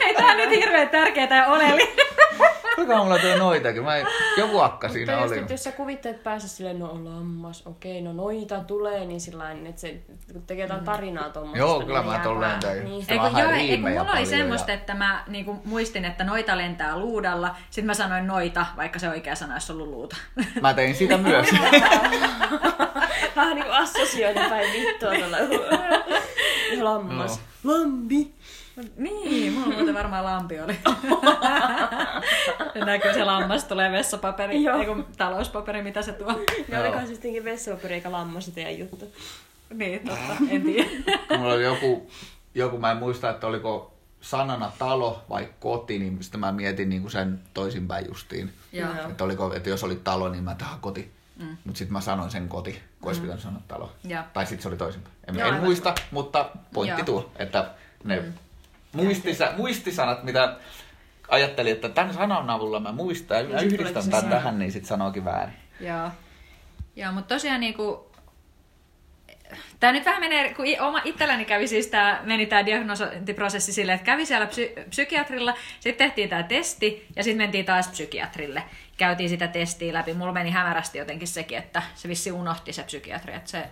Ei 0.00 0.14
tää 0.14 0.26
on 0.26 0.36
nyt 0.36 0.50
hirveän 0.50 0.88
tärkeetä 0.88 1.34
ja 1.34 1.46
oleli. 1.46 1.94
Kuinka 2.86 3.04
mulla 3.04 3.18
tuo 3.18 3.36
noitakin? 3.36 3.82
Mä 3.84 3.96
en, 3.96 4.06
joku 4.36 4.58
akka 4.60 4.86
Mutta 4.86 4.92
siinä 4.92 5.18
oli. 5.18 5.38
että 5.38 5.52
jos 5.52 5.64
sä 5.64 5.72
kuvittelet 5.72 6.22
päässä 6.22 6.48
silleen, 6.48 6.78
no 6.78 6.86
lammas, 7.04 7.66
okei, 7.66 8.02
no 8.02 8.12
noita 8.12 8.60
tulee, 8.60 9.04
niin 9.04 9.20
sillä 9.20 9.52
että 9.68 9.80
se 9.80 10.00
kun 10.32 10.42
tekee 10.46 10.64
jotain 10.64 10.84
tarinaa 10.84 11.28
tuommoista. 11.30 11.58
Joo, 11.58 11.80
kyllä 11.80 11.98
niin 11.98 12.08
mä 12.08 12.14
jää 12.14 12.22
tolleen 12.22 12.50
vaan- 12.50 12.60
tein. 12.60 12.84
Niin. 12.84 13.04
Se 13.04 13.12
Ei 13.12 13.18
kun, 13.18 13.26
vähän 13.26 13.42
joo, 13.42 13.50
ei, 13.52 13.58
kun 13.58 13.68
riimejä 13.68 14.00
mulla 14.02 14.16
oli 14.16 14.26
semmoista, 14.26 14.70
ja- 14.70 14.74
että 14.74 14.94
mä 14.94 15.24
niinku, 15.26 15.56
muistin, 15.64 16.04
että 16.04 16.24
noita 16.24 16.58
lentää 16.58 16.98
luudalla. 16.98 17.56
Sitten 17.70 17.86
mä 17.86 17.94
sanoin 17.94 18.26
noita, 18.26 18.66
vaikka 18.76 18.98
se 18.98 19.08
oikea 19.08 19.34
sana 19.34 19.52
olisi 19.54 19.72
ollut 19.72 19.88
luuta. 19.88 20.16
Mä 20.60 20.74
tein 20.74 20.94
sitä 20.94 21.16
myös. 21.28 21.46
Vähän 23.36 23.54
niinku 23.56 23.72
assosioita 23.72 24.40
päin 24.48 24.72
vittua 24.72 25.10
tuolla. 25.14 25.36
Lammas. 26.92 27.40
Lambi. 27.64 28.32
Niin, 28.96 29.52
mulla 29.52 29.74
muuten 29.76 29.94
varmaan 29.94 30.24
lampi 30.24 30.60
oli. 30.60 30.78
ja 32.74 32.84
näkyy 32.86 33.12
se 33.12 33.24
lammas 33.24 33.64
tulee 33.64 33.92
vessapaperi, 33.92 34.62
Joo. 34.62 34.78
ei 34.78 34.86
kun 34.86 35.06
talouspaperi, 35.16 35.82
mitä 35.82 36.02
se 36.02 36.12
tuo. 36.12 36.30
Ja 36.68 36.76
Joo. 36.76 36.82
olikohan 36.82 37.06
se 37.06 37.14
sittenkin 37.14 37.44
vessapaperi 37.44 37.94
eikä 37.94 38.12
lammas 38.12 38.44
se 38.44 38.50
teidän 38.50 38.78
juttu. 38.78 39.12
niin, 39.74 40.00
totta, 40.08 40.36
en 40.50 40.62
tiedä. 40.62 40.90
Mulla 41.38 41.52
oli 41.52 41.64
joku, 41.64 42.10
joku, 42.54 42.78
mä 42.78 42.90
en 42.90 42.96
muista, 42.96 43.30
että 43.30 43.46
oliko 43.46 43.94
sanana 44.20 44.72
talo 44.78 45.24
vai 45.28 45.48
koti, 45.60 45.98
niin 45.98 46.22
sitten 46.22 46.40
mä 46.40 46.52
mietin 46.52 46.88
niin 46.88 47.02
kuin 47.02 47.12
sen 47.12 47.40
toisinpäin 47.54 48.06
justiin. 48.08 48.52
Joo. 48.72 48.88
Että, 49.10 49.24
oliko, 49.24 49.54
että 49.54 49.70
jos 49.70 49.84
oli 49.84 49.96
talo, 49.96 50.28
niin 50.28 50.44
mä 50.44 50.54
tähän 50.54 50.80
koti. 50.80 51.12
Mm. 51.36 51.56
Mutta 51.64 51.78
sitten 51.78 51.92
mä 51.92 52.00
sanoin 52.00 52.30
sen 52.30 52.48
koti, 52.48 52.82
kun 53.00 53.08
olisi 53.08 53.20
pitänyt 53.20 53.42
sanoa 53.42 53.60
talo. 53.68 53.92
Joo. 54.04 54.22
Tai 54.32 54.46
sitten 54.46 54.62
se 54.62 54.68
oli 54.68 54.76
toisinpäin. 54.76 55.14
En, 55.28 55.38
Joo, 55.38 55.48
en 55.48 55.54
muista, 55.54 55.94
mutta 56.10 56.50
pointti 56.74 57.00
Joo. 57.00 57.06
tuo, 57.06 57.32
että 57.36 57.70
ne 58.04 58.20
mm. 58.20 58.32
Muistisa, 58.92 59.52
muistisanat, 59.56 60.22
mitä 60.22 60.56
ajattelin, 61.28 61.72
että 61.72 61.88
tämän 61.88 62.14
sanan 62.14 62.50
avulla 62.50 62.80
mä 62.80 62.92
muistan 62.92 63.50
ja 63.50 63.60
Niin 63.60 63.74
yhdistän 63.74 64.10
tämän 64.10 64.30
tähän, 64.30 64.58
niin 64.58 64.72
sitten 64.72 64.88
sanookin 64.88 65.24
väärin. 65.24 65.54
Joo. 65.80 66.10
Joo, 66.96 67.12
mutta 67.12 67.34
tosiaan 67.34 67.60
niinku, 67.60 68.10
Tämä 69.80 69.92
nyt 69.92 70.04
vähän 70.04 70.20
menee, 70.20 70.54
kun 70.54 70.64
oma 70.80 71.00
itselläni 71.04 71.44
kävi 71.44 71.68
siis 71.68 71.86
tämä, 71.86 72.20
meni 72.24 72.46
tämä 72.46 72.66
diagnosointiprosessi 72.66 73.72
silleen, 73.72 73.96
että 73.96 74.06
kävi 74.06 74.26
siellä 74.26 74.46
psy- 74.46 74.88
psykiatrilla, 74.88 75.54
sitten 75.80 76.06
tehtiin 76.08 76.28
tämä 76.28 76.42
testi 76.42 77.06
ja 77.16 77.24
sitten 77.24 77.44
mentiin 77.44 77.64
taas 77.64 77.88
psykiatrille. 77.88 78.62
Käytiin 78.96 79.28
sitä 79.28 79.48
testiä 79.48 79.92
läpi. 79.92 80.14
Mulla 80.14 80.32
meni 80.32 80.50
hämärästi 80.50 80.98
jotenkin 80.98 81.28
sekin, 81.28 81.58
että 81.58 81.82
se 81.94 82.08
vissi 82.08 82.32
unohti 82.32 82.72
se 82.72 82.82
psykiatri, 82.82 83.34
että 83.34 83.50
se 83.50 83.66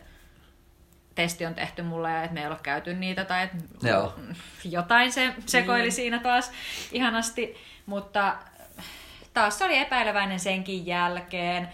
testi 1.23 1.47
on 1.47 1.55
tehty 1.55 1.83
mulle 1.83 2.11
ja 2.11 2.23
että 2.23 2.35
me 2.35 2.41
ei 2.41 2.47
ole 2.47 2.57
käyty 2.63 2.95
niitä 2.95 3.25
tai 3.25 3.43
että 3.45 3.57
Joo. 3.89 4.15
jotain 4.65 5.13
se 5.13 5.35
sekoili 5.47 5.83
Niin. 5.83 5.93
siinä 5.93 6.19
taas 6.19 6.51
ihanasti, 6.93 7.57
mutta 7.87 8.37
taas 9.35 9.59
se 9.59 9.65
oli 9.65 9.79
epäileväinen 9.79 10.41
senkin 10.41 10.87
jälkeen, 10.87 11.69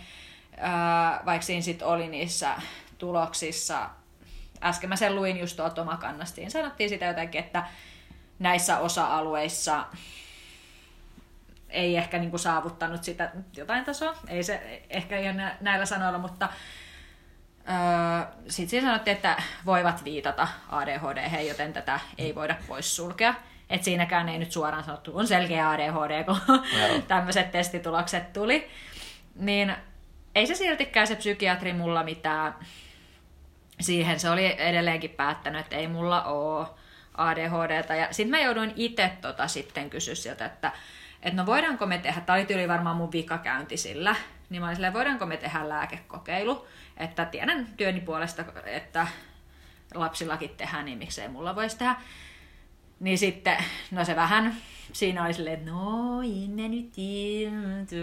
ää, 0.56 1.20
vaikka 1.24 1.46
siinä 1.46 1.62
sitten 1.62 1.88
oli 1.88 2.08
niissä 2.08 2.54
tuloksissa, 2.98 3.90
äsken 4.62 4.88
mä 4.88 4.96
sen 4.96 5.14
luin 5.16 5.38
just 5.40 5.56
tuolta 5.56 5.82
omakannastiin, 5.82 6.50
sanottiin 6.50 6.88
sitä 6.90 7.04
jotenkin, 7.06 7.40
että 7.40 7.64
näissä 8.38 8.78
osa-alueissa 8.78 9.84
ei 11.70 11.96
ehkä 11.96 12.18
niinku 12.18 12.38
saavuttanut 12.38 13.04
sitä 13.04 13.30
jotain 13.56 13.84
tasoa, 13.84 14.14
ei 14.28 14.42
se 14.42 14.82
ehkä 14.90 15.18
ihan 15.18 15.36
nä- 15.36 15.56
näillä 15.60 15.86
sanoilla, 15.86 16.18
mutta 16.18 16.48
Öö, 17.68 18.32
Sitten 18.48 18.68
siinä 18.68 18.86
sanottiin, 18.86 19.16
että 19.16 19.42
voivat 19.66 20.04
viitata 20.04 20.48
ADHD, 20.68 21.46
joten 21.48 21.72
tätä 21.72 22.00
ei 22.18 22.34
voida 22.34 22.56
poissulkea. 22.68 23.34
Et 23.70 23.84
siinäkään 23.84 24.28
ei 24.28 24.38
nyt 24.38 24.52
suoraan 24.52 24.84
sanottu, 24.84 25.18
on 25.18 25.26
selkeä 25.26 25.70
ADHD, 25.70 26.24
kun 26.24 26.40
Joo. 26.48 26.98
tämmöiset 27.08 27.50
testitulokset 27.50 28.32
tuli. 28.32 28.68
Niin 29.34 29.76
ei 30.34 30.46
se 30.46 30.54
siltikään 30.54 31.06
se 31.06 31.16
psykiatri 31.16 31.72
mulla 31.72 32.02
mitään. 32.02 32.54
Siihen 33.80 34.20
se 34.20 34.30
oli 34.30 34.54
edelleenkin 34.58 35.10
päättänyt, 35.10 35.60
että 35.60 35.76
ei 35.76 35.88
mulla 35.88 36.22
ole 36.24 36.66
ADHDta. 37.14 37.94
Ja 37.94 38.08
sitten 38.10 38.30
mä 38.30 38.40
jouduin 38.40 38.72
itse 38.76 39.10
tota 39.20 39.48
sitten 39.48 39.90
kysyä 39.90 40.14
sieltä, 40.14 40.46
että, 40.46 40.72
että 41.24 41.36
no 41.42 41.46
voidaanko 41.46 41.86
me 41.86 41.98
tehdä, 41.98 42.20
tämä 42.20 42.38
oli 42.54 42.68
varmaan 42.68 42.96
mun 42.96 43.12
vikakäynti 43.12 43.76
sillä, 43.76 44.16
niin 44.50 44.62
mä 44.62 44.66
olin 44.66 44.76
silleen, 44.76 44.92
voidaanko 44.92 45.26
me 45.26 45.36
tehdä 45.36 45.68
lääkekokeilu, 45.68 46.66
että 46.96 47.24
tiedän 47.24 47.66
työni 47.76 48.00
puolesta, 48.00 48.44
että 48.66 49.06
lapsillakin 49.94 50.50
tehdään, 50.56 50.84
niin 50.84 50.98
miksei 50.98 51.28
mulla 51.28 51.56
voisi 51.56 51.78
tehdä. 51.78 51.96
Niin 53.00 53.18
sitten, 53.18 53.56
no 53.90 54.04
se 54.04 54.16
vähän, 54.16 54.56
siinä 54.94 55.24
oli 55.24 55.34
silleen, 55.34 55.58
että 55.58 55.70
no, 55.70 56.20
inne 56.24 56.68
nyt, 56.68 56.92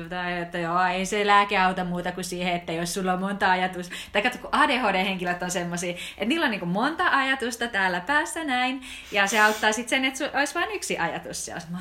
tai 0.10 0.42
että 0.42 0.58
joo, 0.58 0.84
ei 0.84 1.06
se 1.06 1.28
lääke 1.28 1.58
auta 1.58 1.84
muuta 1.84 2.12
kuin 2.12 2.24
siihen, 2.24 2.56
että 2.56 2.74
jos 2.74 2.94
sulla 2.94 3.14
on 3.14 3.20
monta 3.20 3.52
ajatusta, 3.52 3.96
tai 4.12 4.22
katso, 4.22 4.39
kun 4.39 4.50
ADHD-henkilöt 4.52 5.44
on 5.44 5.52
semmoisia, 5.52 5.92
että 5.92 6.26
niillä 6.26 6.46
on 6.46 6.52
niin 6.52 6.68
monta 6.68 7.08
ajatusta 7.10 7.68
täällä 7.68 8.00
päässä 8.00 8.44
näin, 8.44 8.82
ja 9.12 9.28
se 9.28 9.39
auttaa 9.39 9.72
sitten 9.72 9.89
sen, 9.89 10.06
että 10.06 10.26
su- 10.26 10.38
olisi 10.38 10.56
vain 10.56 10.72
yksi 10.72 10.98
ajatus 10.98 11.46
siellä. 11.46 11.62
Mä, 11.70 11.80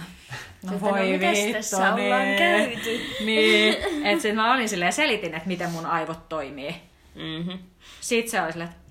no 0.66 0.74
Että 0.74 0.86
no, 0.86 0.92
mitäs 1.02 1.52
tässä 1.52 1.94
ollaan 1.94 2.26
käyty? 2.38 3.00
Niin, 3.24 3.74
että 4.04 4.22
sitten 4.22 4.36
mä 4.36 4.54
olin 4.54 4.68
silleen 4.68 4.92
selitin, 4.92 5.34
että 5.34 5.48
miten 5.48 5.70
mun 5.70 5.86
aivot 5.86 6.28
toimii. 6.28 6.74
Mm-hmm. 7.14 7.58
Sitten 8.00 8.30
se 8.30 8.42
oli 8.42 8.52
silleen, 8.52 8.70
että 8.70 8.82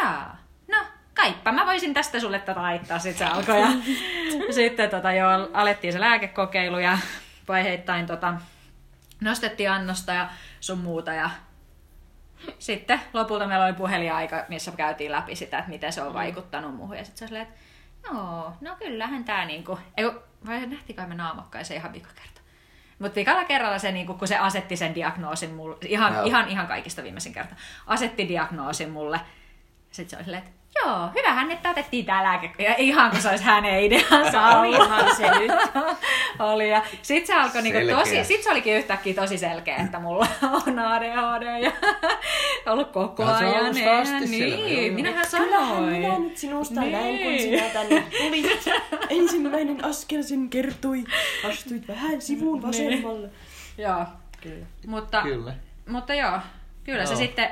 jaa, 0.00 0.47
no 1.18 1.22
kaippa, 1.22 1.52
mä 1.52 1.66
voisin 1.66 1.94
tästä 1.94 2.20
sulle 2.20 2.38
tätä 2.38 2.62
laittaa. 2.62 2.98
Sitten 2.98 3.28
se 3.28 3.34
alkoi 3.34 3.60
ja 3.60 3.68
sitten 4.50 4.90
tota, 4.90 5.12
joo, 5.12 5.30
alettiin 5.52 5.92
se 5.92 6.00
lääkekokeilu 6.00 6.78
ja 6.78 6.98
vaiheittain 7.48 8.06
tota, 8.06 8.34
nostettiin 9.20 9.70
annosta 9.70 10.12
ja 10.12 10.28
sun 10.60 10.78
muuta 10.78 11.12
ja 11.12 11.30
sitten 12.58 13.00
lopulta 13.12 13.46
meillä 13.46 13.64
oli 13.64 13.72
puhelinaika, 13.72 14.44
missä 14.48 14.72
käytiin 14.76 15.12
läpi 15.12 15.36
sitä, 15.36 15.58
että 15.58 15.70
miten 15.70 15.92
se 15.92 16.02
on 16.02 16.14
vaikuttanut 16.14 16.76
muuhun. 16.76 16.96
Ja 16.96 17.04
sitten 17.04 17.28
se 17.28 17.34
oli 17.34 17.42
että 17.42 17.54
joo, 18.04 18.52
no 18.60 18.76
kyllähän 18.78 19.24
tämä 19.24 19.44
niinku, 19.44 19.78
ei 19.96 20.04
vai 20.46 20.66
nähtikö 20.66 21.06
me 21.06 21.14
naamakkaisen 21.14 21.76
ihan 21.76 21.92
vika 21.92 22.10
kerta. 22.14 22.40
Mutta 22.98 23.14
vikalla 23.14 23.44
kerralla 23.44 23.78
se, 23.78 23.92
niinku, 23.92 24.14
kun 24.14 24.28
se 24.28 24.38
asetti 24.38 24.76
sen 24.76 24.94
diagnoosin 24.94 25.54
mulle, 25.54 25.76
ihan, 25.86 26.14
Joo. 26.14 26.24
ihan, 26.24 26.48
ihan 26.48 26.66
kaikista 26.66 27.02
viimeisin 27.02 27.32
kerta, 27.32 27.56
asetti 27.86 28.28
diagnoosin 28.28 28.90
mulle. 28.90 29.20
Sitten 29.90 30.10
se 30.10 30.16
oli 30.16 30.24
silleen, 30.24 30.42
että 30.42 30.57
joo, 30.76 31.08
hyvähän, 31.14 31.50
että 31.50 31.70
otettiin 31.70 32.04
tää 32.06 32.22
lääke. 32.22 32.50
Ja 32.58 32.74
ihan 32.78 33.10
kuin 33.10 33.22
se 33.22 33.28
olisi 33.28 33.44
hänen 33.44 33.82
ideansa 33.84 34.42
ollut. 34.48 34.76
Olihan 34.76 35.16
se 35.16 35.30
nyt. 35.38 35.50
Oli 36.38 36.70
ja 36.70 36.82
sit 37.02 37.26
se 37.26 37.34
alkoi 37.34 37.62
niinku 37.62 37.94
tosi, 37.98 38.24
sit 38.24 38.42
se 38.42 38.50
olikin 38.50 38.76
yhtäkkiä 38.76 39.14
tosi 39.14 39.38
selkeä, 39.38 39.76
että 39.76 39.98
mulla 39.98 40.26
on 40.66 40.78
ADHD 40.78 41.62
ja 41.64 41.72
ollut 42.72 42.90
koko 42.92 43.24
No, 43.24 43.38
se 43.38 43.44
on 43.46 43.50
ajan. 43.54 43.60
ollut 43.64 44.28
niin, 44.30 44.86
joo. 44.86 44.94
minähän 44.94 45.26
Kyllähän 45.30 45.66
sanoin. 45.66 45.92
minä 45.92 46.18
nyt 46.18 46.36
sinusta 46.36 46.80
Niin. 46.80 46.92
näin, 46.92 47.18
kun 47.18 47.38
sinä 47.38 47.62
tänne 47.72 48.00
tulit. 48.18 48.64
Ensimmäinen 49.20 49.84
askel 49.84 50.22
sen 50.22 50.48
kertoi. 50.50 51.04
Astuit 51.50 51.88
vähän 51.88 52.22
sivuun 52.22 52.62
vasemmalle. 52.62 53.30
Joo, 53.78 54.04
Kyllä. 54.40 54.66
mutta, 54.86 55.22
Kyllä. 55.22 55.54
mutta 55.88 56.14
joo, 56.14 56.38
kyllä 56.84 57.06
se 57.06 57.12
Joo. 57.12 57.18
sitten 57.20 57.48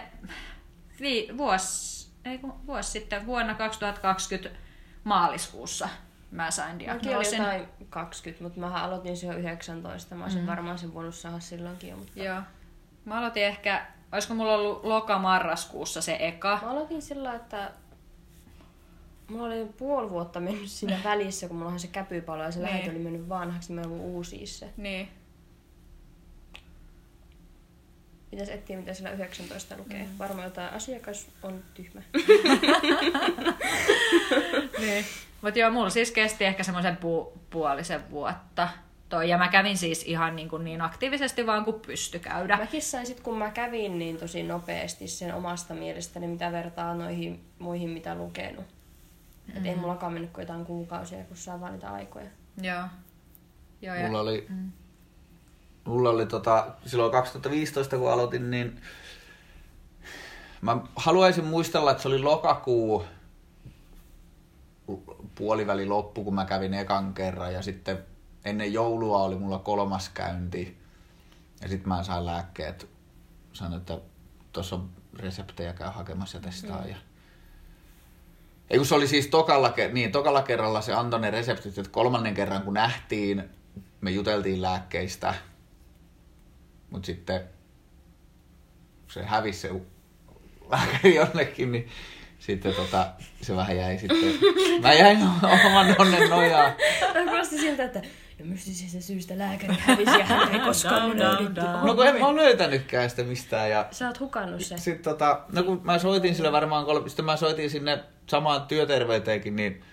vi, 1.01 1.29
vuosi, 1.37 1.95
ei 2.27 2.39
kun, 2.39 2.66
vuosi 2.66 2.91
sitten 2.91 3.27
vuonna 3.27 3.55
2020 3.55 4.59
maaliskuussa 5.05 5.89
mä 6.31 6.51
sain 6.51 6.72
Mäkin 6.77 6.91
oli 6.91 7.01
diagnoosin. 7.03 7.39
jotain 7.39 7.68
20, 7.91 8.43
mutta 8.45 8.61
mä 8.61 8.83
aloitin 8.85 9.12
jo 9.27 9.33
19. 9.33 10.14
Mä 10.14 10.24
olisin 10.24 10.41
Mm. 10.41 10.47
varmaan 10.47 10.79
sen 10.79 10.95
voinut 10.95 11.14
saada 11.14 11.41
silloinkin 11.41 11.91
jo. 11.91 11.97
Mutta... 11.97 12.22
Joo. 12.22 12.41
Mä 13.05 13.18
aloitin 13.18 13.45
ehkä, 13.45 13.87
olisiko 14.12 14.35
mulla 14.35 14.55
ollut 14.55 14.85
loka-marraskuussa 14.85 16.01
se 16.01 16.16
eka. 16.20 16.59
Mä 16.62 16.70
aloitin 16.70 17.03
sillä, 17.03 17.35
että 17.35 17.70
mulla 19.31 19.45
oli 19.47 19.66
puoli 19.79 20.11
vuotta 20.11 20.41
mennyt 20.41 20.70
siinä 20.70 20.99
välissä, 21.05 21.49
kun 21.49 21.57
mulla 21.57 21.70
on 21.72 21.81
se 21.81 21.87
käpypalo 21.89 22.43
ja 22.43 22.51
se 22.51 22.59
Niin. 22.59 22.68
lähetö 22.68 22.91
oli 22.91 22.99
mennyt 22.99 23.29
vanhaksi, 23.29 23.72
niin 23.74 23.87
mä 23.87 23.91
voin 23.91 24.01
uusia 24.03 24.47
se. 24.47 24.72
Niin. 24.77 25.09
Pitäisi 28.31 28.53
etsiä, 28.53 28.77
mitä 28.77 28.95
siellä 28.95 29.11
19 29.11 29.77
lukee. 29.79 30.03
Mm. 30.03 30.18
Varmaan 30.18 30.45
jotain 30.45 30.72
asiakas 30.72 31.29
on 31.43 31.62
tyhmä. 31.74 32.03
niin. 34.81 35.05
Mutta 35.43 35.59
joo, 35.59 35.70
mulla 35.70 35.91
siis 35.91 36.11
kesti 36.11 36.45
ehkä 36.45 36.62
semmoisen 36.62 36.97
pu- 36.97 37.39
puolisen 37.51 38.11
vuotta 38.11 38.68
toi. 39.09 39.29
Ja 39.29 39.39
mä 39.39 39.49
kävin 39.49 39.79
siis 39.79 40.03
ihan 40.03 40.37
niin, 40.37 40.49
kuin 40.49 40.64
niin 40.64 40.81
aktiivisesti 40.81 41.47
vaan 41.47 41.64
kuin 41.64 41.81
pysty 41.81 42.18
käydä. 42.18 42.57
Mäkin 42.57 42.83
sain 42.83 43.07
sit, 43.07 43.20
kun 43.20 43.39
mä 43.39 43.51
kävin 43.51 43.99
niin 43.99 44.16
tosi 44.16 44.43
nopeasti 44.43 45.09
sen 45.09 45.35
omasta 45.35 45.74
mielestäni, 45.74 46.27
mitä 46.27 46.53
vertaa 46.53 46.95
noihin 46.95 47.45
muihin, 47.59 47.91
mitä 47.91 48.14
lukenut. 48.14 48.64
Mm. 49.47 49.57
Et 49.57 49.66
ei 49.66 49.74
mullakaan 49.74 50.12
mennyt 50.12 50.31
kuin 50.31 50.43
jotain 50.43 50.66
kuukausia, 50.66 51.24
kun 51.24 51.37
saa 51.37 51.61
vaan 51.61 51.72
niitä 51.72 51.91
aikoja. 51.91 52.27
Joo. 52.62 52.83
Joo, 53.83 53.95
ja... 53.95 54.07
Mulla 54.07 54.20
oli, 54.20 54.47
mulla 55.87 56.11
oli 56.11 56.26
tota, 56.26 56.66
silloin 56.87 57.12
2015, 57.12 57.99
kun 57.99 58.12
aloitin, 58.12 58.51
niin 58.51 58.80
mä 60.61 60.78
haluaisin 60.97 61.45
muistella, 61.45 61.91
että 61.91 62.03
se 62.03 62.09
oli 62.09 62.18
lokakuu 62.18 63.05
puoliväli 65.34 65.87
loppu, 65.87 66.24
kun 66.24 66.34
mä 66.34 66.45
kävin 66.45 66.74
ekan 66.74 67.14
kerran 67.14 67.55
ja 67.55 67.62
sitten 67.62 67.99
ennen 68.45 68.72
joulua 68.72 69.22
oli 69.22 69.37
mulla 69.37 69.59
kolmas 69.59 70.09
käynti 70.09 70.78
ja 71.62 71.68
sitten 71.68 71.89
mä 71.89 72.03
sain 72.03 72.26
lääkkeet. 72.26 72.89
Sanoin, 73.53 73.80
että 73.80 73.99
tuossa 74.53 74.76
on 74.76 74.91
reseptejä, 75.18 75.72
käy 75.72 75.91
hakemassa 75.91 76.39
ja 76.39 76.43
testaa. 76.43 76.87
Ja... 76.87 76.97
Ei 78.70 78.78
kun 78.78 78.87
se 78.87 78.95
oli 78.95 79.09
siis 79.09 79.26
tokalla, 79.26 79.74
niin, 79.93 80.12
tokalla 80.12 80.43
kerralla 80.43 80.80
se 80.80 80.93
antoi 80.93 81.20
ne 81.20 81.30
reseptit, 81.30 81.78
että 81.78 81.93
kolmannen 81.93 82.34
kerran 82.34 82.62
kun 82.62 82.74
nähtiin, 82.74 83.51
me 84.01 84.11
juteltiin 84.11 84.62
lääkkeistä, 84.62 85.34
mutta 86.91 87.07
sitten 87.07 87.41
se 89.12 89.22
hävisi 89.24 89.59
se 89.61 89.70
lääkäri 90.70 91.14
jonnekin, 91.14 91.72
niin 91.72 91.89
sitten 92.39 92.74
tota, 92.74 93.07
se 93.43 93.57
vähän 93.57 93.76
jäi 93.76 93.99
sitten. 93.99 94.18
Mä 94.82 94.93
jäin 94.93 95.18
oman 95.43 95.97
onnen 95.99 96.30
nojaan. 96.30 96.72
Tämä 97.12 97.30
kuulosti 97.30 97.59
siltä, 97.59 97.84
että 97.84 98.03
no 98.39 98.45
mystisistä 98.45 99.01
syystä 99.01 99.39
lääkäri 99.39 99.74
hävisi 99.78 100.18
ja 100.18 100.24
hän 100.24 100.55
ei 100.55 100.61
koskaan 100.61 101.18
löydetty. 101.18 101.61
No 101.82 101.95
kun 101.95 102.07
en 102.07 102.20
mä 102.20 102.37
löytänytkään 102.37 103.11
sitä 103.11 103.22
mistään. 103.22 103.70
Ja 103.70 103.89
Sä 103.91 104.07
oot 104.07 104.20
hukannut 104.20 104.61
se. 104.61 104.78
sitten 104.78 105.05
tota, 105.12 105.41
no 105.53 105.62
kun 105.62 105.80
mä 105.84 105.99
soitin 105.99 106.34
sille 106.34 106.53
varmaan 106.53 106.84
kolme, 106.84 107.09
sitten 107.09 107.24
mä 107.24 107.37
soitin 107.37 107.70
sinne 107.70 108.05
samaan 108.26 108.66
työterveyteenkin, 108.66 109.57
niin 109.57 109.84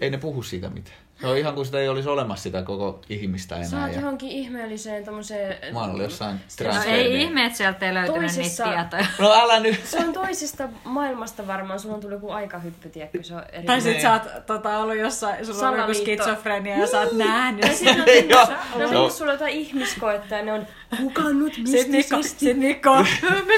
ei 0.00 0.10
ne 0.10 0.18
puhu 0.18 0.42
siitä 0.42 0.68
mitään. 0.70 1.03
Se 1.20 1.26
on 1.26 1.38
ihan 1.38 1.54
kuin 1.54 1.66
sitä 1.66 1.78
ei 1.78 1.88
olisi 1.88 2.08
olemassa 2.08 2.42
sitä 2.42 2.62
koko 2.62 3.00
ihmistä 3.08 3.54
Sä 3.64 3.76
enää. 3.76 3.84
oot 3.86 3.94
Ja 3.94 4.00
johonkin 4.00 4.28
ihmeelliseen 4.30 5.04
tommoseen... 5.04 5.74
mä 5.74 5.80
oon 5.80 5.90
ollut 5.90 6.02
jossain 6.02 6.34
No 6.34 6.40
transferin. 6.56 6.94
ei 7.00 7.22
ihme, 7.22 7.44
että 7.44 7.56
sieltä 7.58 7.86
ei 7.86 7.94
löytynyt 7.94 8.20
Toisissa- 8.22 8.64
niitä 8.66 8.88
tietoja. 8.90 9.06
No 9.18 9.32
älä 9.42 9.60
nyt. 9.60 9.80
Se 9.84 9.98
on 9.98 10.12
toisesta 10.12 10.68
maailmasta 10.84 11.46
varmaan, 11.46 11.80
sulla 11.80 11.94
on 11.94 12.00
tullut 12.00 12.16
joku 12.16 12.30
aikahyppy, 12.30 12.88
tiedätkö, 12.88 13.22
se 13.22 13.34
on 13.34 13.42
eri... 13.52 13.66
Tai 13.66 13.80
sit 13.80 13.92
Niin. 13.92 14.02
sä 14.02 14.12
oot 14.12 14.46
tota, 14.46 14.78
ollut 14.78 14.96
jossain, 14.96 15.46
sulla 15.46 15.58
on 15.68 15.74
ollut 15.74 15.80
joku 15.88 16.00
skitsofrenia 16.00 16.78
ja 16.78 16.86
sä 16.86 17.00
oot 17.00 17.12
nähnyt 17.12 17.60
Tai 17.60 17.74
sitten 17.74 17.98
on 17.98 18.04
tehnyt, 18.04 18.30
Joo. 18.30 18.46
tehnyt 18.78 19.12
sulle 19.12 19.32
jotain 19.32 19.52
ihmiskoetta 19.54 20.34
ja 20.34 20.42
ne 20.44 20.52
on 20.52 20.66
hukannut 21.00 21.52
mystisesti. 21.58 22.22
sit 22.22 22.56
Mikko, 22.58 22.94
mä 22.94 23.04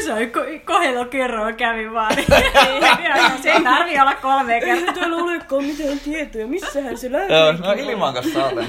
sain 0.06 0.32
ko- 0.32 0.60
kohdella 0.64 1.04
kerran 1.04 1.54
kävin 1.56 1.92
vaan. 1.92 2.14
Se 3.42 3.50
ei 3.52 3.62
tarvi 3.64 4.00
olla 4.00 4.14
kolme 4.14 4.60
kertaa. 4.60 4.94
Täällä 4.94 5.16
olekaan 5.16 5.64
mitään 5.64 6.00
tietoja, 6.00 6.46
missähän 6.46 6.98
se 6.98 7.12
löytyy. 7.12 7.36
Joo, 7.46 7.66
no 7.66 7.72
ilman 7.72 8.14
kanssa 8.14 8.32
saatan. 8.32 8.66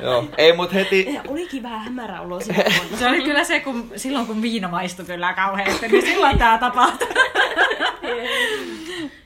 Joo, 0.00 0.28
ei 0.38 0.52
mut 0.52 0.74
heti, 0.74 1.14
Ja 1.14 1.22
olikin 1.28 1.62
vähän 1.62 1.80
hämärä 1.80 2.20
olo. 2.20 2.40
Se 2.98 3.08
oli 3.08 3.22
kyllä 3.22 3.44
se, 3.44 3.60
kun, 3.60 3.92
silloin 3.96 4.26
kun 4.26 4.42
viina 4.42 4.68
maistui 4.68 5.04
kyllä 5.06 5.32
kauheasti, 5.32 5.88
niin 5.88 6.06
silloin 6.06 6.38
tää 6.38 6.58
tapahtui. 6.58 7.08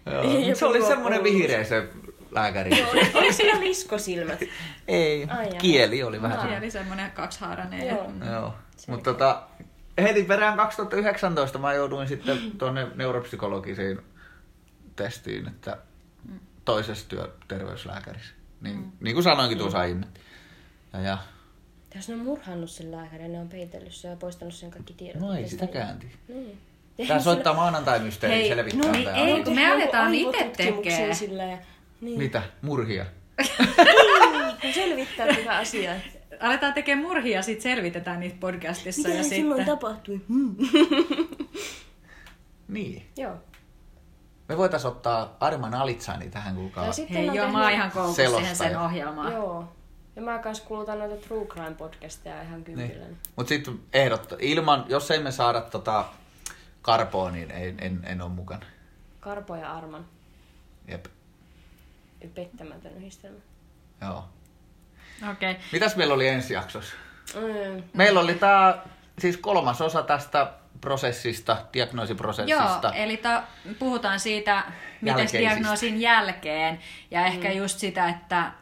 Joo. 0.07 0.55
Se 0.55 0.67
oli 0.67 0.81
ollut. 0.83 1.23
vihreä 1.23 1.65
se 1.65 1.89
lääkäri. 2.31 2.71
Oliko 3.15 3.33
sillä 3.33 3.61
liskosilmät? 3.61 4.41
Ei, 4.89 5.27
Ai 5.31 5.49
kieli 5.59 6.03
oli 6.03 6.23
vähän 6.23 6.41
Se 6.41 6.47
se. 6.49 6.59
oli 6.59 6.71
semmonen 6.71 7.11
kaksihaarainen. 7.11 7.87
Joo. 7.89 8.13
Joo, 8.33 8.55
mutta 8.89 9.13
tota, 9.13 9.43
heti 10.03 10.23
perään 10.23 10.57
2019 10.57 11.59
mä 11.59 11.75
jouduin 11.75 12.09
sitten 12.09 12.39
tuonne 12.59 12.87
neuropsykologisiin 12.95 14.01
testiin, 14.97 15.49
että 15.49 15.77
toisessa 16.65 17.09
työterveyslääkärissä. 17.09 18.35
Niin, 18.63 18.77
mm. 18.77 18.93
niin 19.01 19.15
kuin 19.15 19.25
sanoinkin 19.25 19.59
tuossa 19.59 19.79
aiemmin. 19.79 20.09
Ja, 20.93 21.01
ja 21.01 21.19
Jos 21.95 22.09
ne 22.09 22.15
on 22.15 22.21
murhannut 22.21 22.71
sen 22.71 22.93
lääkärin, 22.93 23.33
ne 23.33 23.41
on 23.41 23.49
peitellyt 23.49 23.95
sen 23.95 24.11
ja 24.11 24.17
poistanut 24.17 24.55
sen 24.55 24.71
kaikki 24.71 24.95
tiedot. 24.95 25.23
no 25.23 25.35
ei 25.35 25.49
sitä 25.49 25.67
käänti. 25.67 26.07
Niin. 26.29 26.59
Tää 27.09 27.21
soittaa 27.21 27.55
maanantai 27.55 28.01
mysteeri 28.01 28.37
Hei, 28.37 28.49
selvittää 28.49 28.87
no 28.87 28.93
niin, 28.93 29.09
ei, 29.09 29.45
kun 29.45 29.55
me 29.55 29.73
aletaan 29.73 30.15
itse 30.15 30.51
tekee. 30.57 31.15
Sillä 31.15 31.45
ja, 31.45 31.59
niin. 32.01 32.19
Mitä? 32.19 32.43
Murhia? 32.63 33.07
Kun 34.61 34.73
selvittää 34.75 35.27
tätä 35.27 35.57
asiaa. 35.59 35.95
Aletaan 36.41 36.73
tekemään 36.73 37.09
murhia 37.09 37.37
ja 37.37 37.43
sit 37.43 37.61
selvitetään 37.61 38.21
niitä 38.21 38.37
podcastissa. 38.41 39.09
Mitä 39.09 39.19
ja 39.21 39.25
silloin 39.25 39.61
sitten... 39.61 39.79
tapahtui? 39.79 40.21
Hmm. 40.29 40.57
Niin. 42.69 43.03
Joo. 43.17 43.37
Me 44.53 44.59
voitais 44.59 44.85
ottaa 44.85 45.37
Arman 45.41 45.75
Alitsani 45.75 46.31
tähän 46.31 46.55
kuulkaa. 46.55 46.87
Ja 46.87 46.93
sitten 46.93 47.17
Hei 47.17 47.27
joo, 47.27 47.35
tehnyt- 47.35 47.53
mä 47.53 47.63
oon 47.63 47.73
ihan 47.73 47.91
koukussa 47.91 48.31
siihen 48.31 48.57
sen 48.57 48.79
ohjelmaan. 48.81 49.33
Joo. 49.33 49.73
Ja 50.17 50.23
mä 50.23 50.39
kans 50.39 50.61
kuulutan 50.61 50.99
noita 50.99 51.17
True 51.29 51.47
Crime 51.47 51.75
podcasteja 51.75 52.43
ihan 52.43 52.65
kympillä. 52.65 53.05
Niin. 53.05 53.19
Mut 53.37 53.49
sitten 53.49 53.81
ehdotto, 53.93 54.37
ilman, 54.39 54.85
jos 54.89 55.11
ei 55.11 55.23
me 55.23 55.31
saada 55.31 55.61
tota 55.61 56.05
karpoa, 56.83 57.31
niin 57.31 57.51
ei, 57.51 57.75
en, 57.79 58.01
en 58.05 58.23
ole 58.23 58.31
mukana. 58.31 58.67
Karpo 59.21 59.57
ja 59.57 59.73
Arman. 59.73 60.05
Jep. 60.89 61.07
Pettämätön 62.35 62.97
yhdistelmä. 62.97 63.39
Joo. 64.01 64.25
Okei. 65.31 65.51
Okay. 65.51 65.63
Mitäs 65.73 65.97
meillä 65.97 66.15
oli 66.15 66.29
ensi 66.29 66.55
jaksossa? 66.55 66.95
Mm. 67.35 67.83
Meillä 67.95 68.21
oli 68.21 68.35
tää, 68.35 68.89
siis 69.19 69.37
kolmas 69.37 69.81
osa 69.81 70.03
tästä 70.03 70.53
prosessista, 70.83 71.53
Joo, 71.53 71.69
diagnoosiprosessista. 71.75 72.93
eli 72.95 73.17
ta, 73.17 73.43
puhutaan 73.79 74.21
siitä, 74.21 74.63
miten 75.01 75.29
diagnoosin 75.33 76.01
jälkeen. 76.01 76.79
Ja 77.11 77.27
ehkä 77.27 77.49
mm. 77.49 77.55
just 77.57 77.79
sitä, 77.79 78.09
että... 78.09 78.53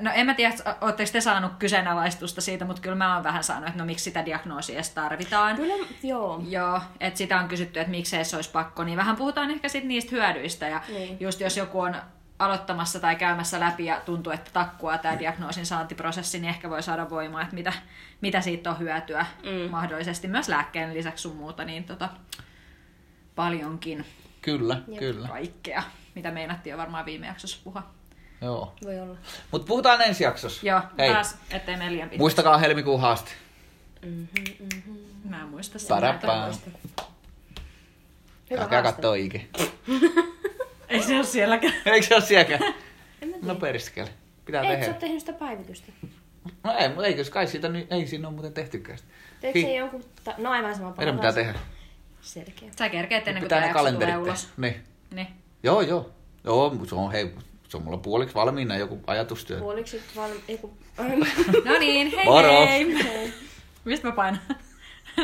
No 0.00 0.10
en 0.14 0.26
mä 0.26 0.34
tiedä, 0.34 0.54
ootteko 0.80 1.10
te 1.12 1.20
saanut 1.20 1.52
kyseenalaistusta 1.58 2.40
siitä, 2.40 2.64
mutta 2.64 2.82
kyllä 2.82 2.96
mä 2.96 3.14
oon 3.14 3.24
vähän 3.24 3.44
saanut, 3.44 3.68
että 3.68 3.78
no 3.78 3.84
miksi 3.86 4.04
sitä 4.04 4.26
diagnoosia 4.26 4.74
edes 4.74 4.90
tarvitaan. 4.90 5.56
Kyllä, 5.56 5.86
joo. 6.02 6.42
Joo, 6.48 6.80
että 7.00 7.18
sitä 7.18 7.38
on 7.40 7.48
kysytty, 7.48 7.80
että 7.80 7.90
miksei 7.90 8.24
se 8.24 8.36
olisi 8.36 8.50
pakko, 8.50 8.84
niin 8.84 8.98
vähän 8.98 9.16
puhutaan 9.16 9.50
ehkä 9.50 9.68
sit 9.68 9.84
niistä 9.84 10.10
hyödyistä. 10.10 10.68
Ja 10.68 10.80
Niin. 10.88 11.16
just 11.20 11.40
jos 11.40 11.56
joku 11.56 11.80
on 11.80 11.96
aloittamassa 12.44 13.00
tai 13.00 13.16
käymässä 13.16 13.60
läpi 13.60 13.84
ja 13.84 14.00
tuntuu, 14.04 14.32
että 14.32 14.50
takkua 14.52 14.98
tämä 14.98 15.18
diagnoosin 15.18 15.66
saantiprosessi, 15.66 16.38
niin 16.38 16.48
ehkä 16.48 16.70
voi 16.70 16.82
saada 16.82 17.10
voimaa, 17.10 17.42
että 17.42 17.54
mitä, 17.54 17.72
mitä 18.20 18.40
siitä 18.40 18.70
on 18.70 18.78
hyötyä 18.78 19.26
mm. 19.42 19.70
mahdollisesti 19.70 20.28
myös 20.28 20.48
lääkkeen 20.48 20.94
lisäksi 20.94 21.22
sun 21.22 21.36
muuta, 21.36 21.64
niin 21.64 21.84
tota, 21.84 22.08
paljonkin 23.34 24.06
Kyllä, 24.42 24.80
kyllä. 24.98 25.28
kaikkea, 25.28 25.82
mitä 26.14 26.30
meinattiin 26.30 26.70
jo 26.70 26.78
varmaan 26.78 27.04
viime 27.04 27.26
jaksossa 27.26 27.58
puhua. 27.64 27.82
Joo. 28.40 28.74
Voi 28.84 29.00
olla. 29.00 29.16
Mut 29.50 29.66
puhutaan 29.66 30.02
ensi 30.02 30.24
jaksossa. 30.24 30.66
Joo, 30.66 30.80
Hei, 30.98 31.12
taas, 31.12 31.36
ettei 31.50 31.76
mene 31.76 31.90
liian 31.90 32.08
pitkä. 32.08 32.22
muistakaa 32.22 32.58
helmikuun 32.58 33.00
haaste. 33.00 33.30
Mä 35.28 35.40
en 35.40 35.48
muista 35.48 35.78
sitä. 35.78 35.96
Hyvä 35.96 36.08
Älkää 36.08 36.40
haaste. 38.82 38.82
kattoo 38.82 39.14
IG. 39.14 39.34
Ei 40.92 41.02
se 41.02 41.16
ole 41.16 41.24
sielläkään. 41.24 41.74
Eikö 41.86 42.06
se 42.06 42.14
ole 42.14 42.22
sielläkään? 42.22 42.74
En 43.22 43.28
mä 43.28 43.34
tiedä. 43.38 43.46
No 43.46 43.54
perskele. 43.54 44.08
Pitää 44.44 44.62
sä 44.62 44.68
tehdä. 44.68 44.86
oo 44.86 45.00
tehnyt 45.00 45.20
sitä 45.20 45.32
päivitystä. 45.32 45.92
No 46.64 46.72
ei, 46.78 46.88
mutta 46.88 47.06
eikö 47.06 47.24
kai 47.30 47.46
siitä 47.46 47.68
nyt, 47.68 47.92
ei 47.92 48.06
siinä 48.06 48.28
ole 48.28 48.34
muuten 48.34 48.52
tehtykään 48.52 48.98
sitä. 48.98 49.10
Teekö 49.40 49.58
Hi- 49.58 49.64
se 49.64 49.74
jonkun... 49.74 50.04
Ta- 50.24 50.34
no 50.38 50.50
aivan 50.50 50.74
sama 50.74 50.94
Meidän 50.96 51.14
pitää 51.16 51.32
tehdä. 51.32 51.54
Selkeä. 52.20 52.68
Sä 52.78 52.88
kerkeet 52.88 53.28
ennen 53.28 53.42
kuin 53.42 53.46
Pitää 53.46 53.58
tämä 53.58 53.60
ne 53.60 53.66
jakso 53.66 53.78
tulee 53.78 53.92
kalenterit 53.92 54.26
ulos. 54.26 54.48
Niin. 54.56 54.74
Niin. 55.10 55.26
Joo, 55.62 55.80
joo. 55.80 56.10
Joo, 56.44 56.70
mut 56.74 56.88
se 56.88 56.94
on, 56.94 57.12
hei, 57.12 57.34
se 57.68 57.76
on 57.76 57.82
mulla 57.82 57.98
puoliksi 57.98 58.34
valmiina 58.34 58.76
joku 58.76 59.00
ajatustyö. 59.06 59.58
Puoliksi 59.58 60.02
valmi... 60.16 60.40
Ei 60.48 60.58
kun... 60.58 60.78
No 61.64 61.78
niin, 61.78 62.12
hei 62.16 62.24
Moro. 62.24 62.66
hei! 62.66 62.86
Mistä 63.84 64.08
mä 64.08 64.14
painan? 64.14 64.40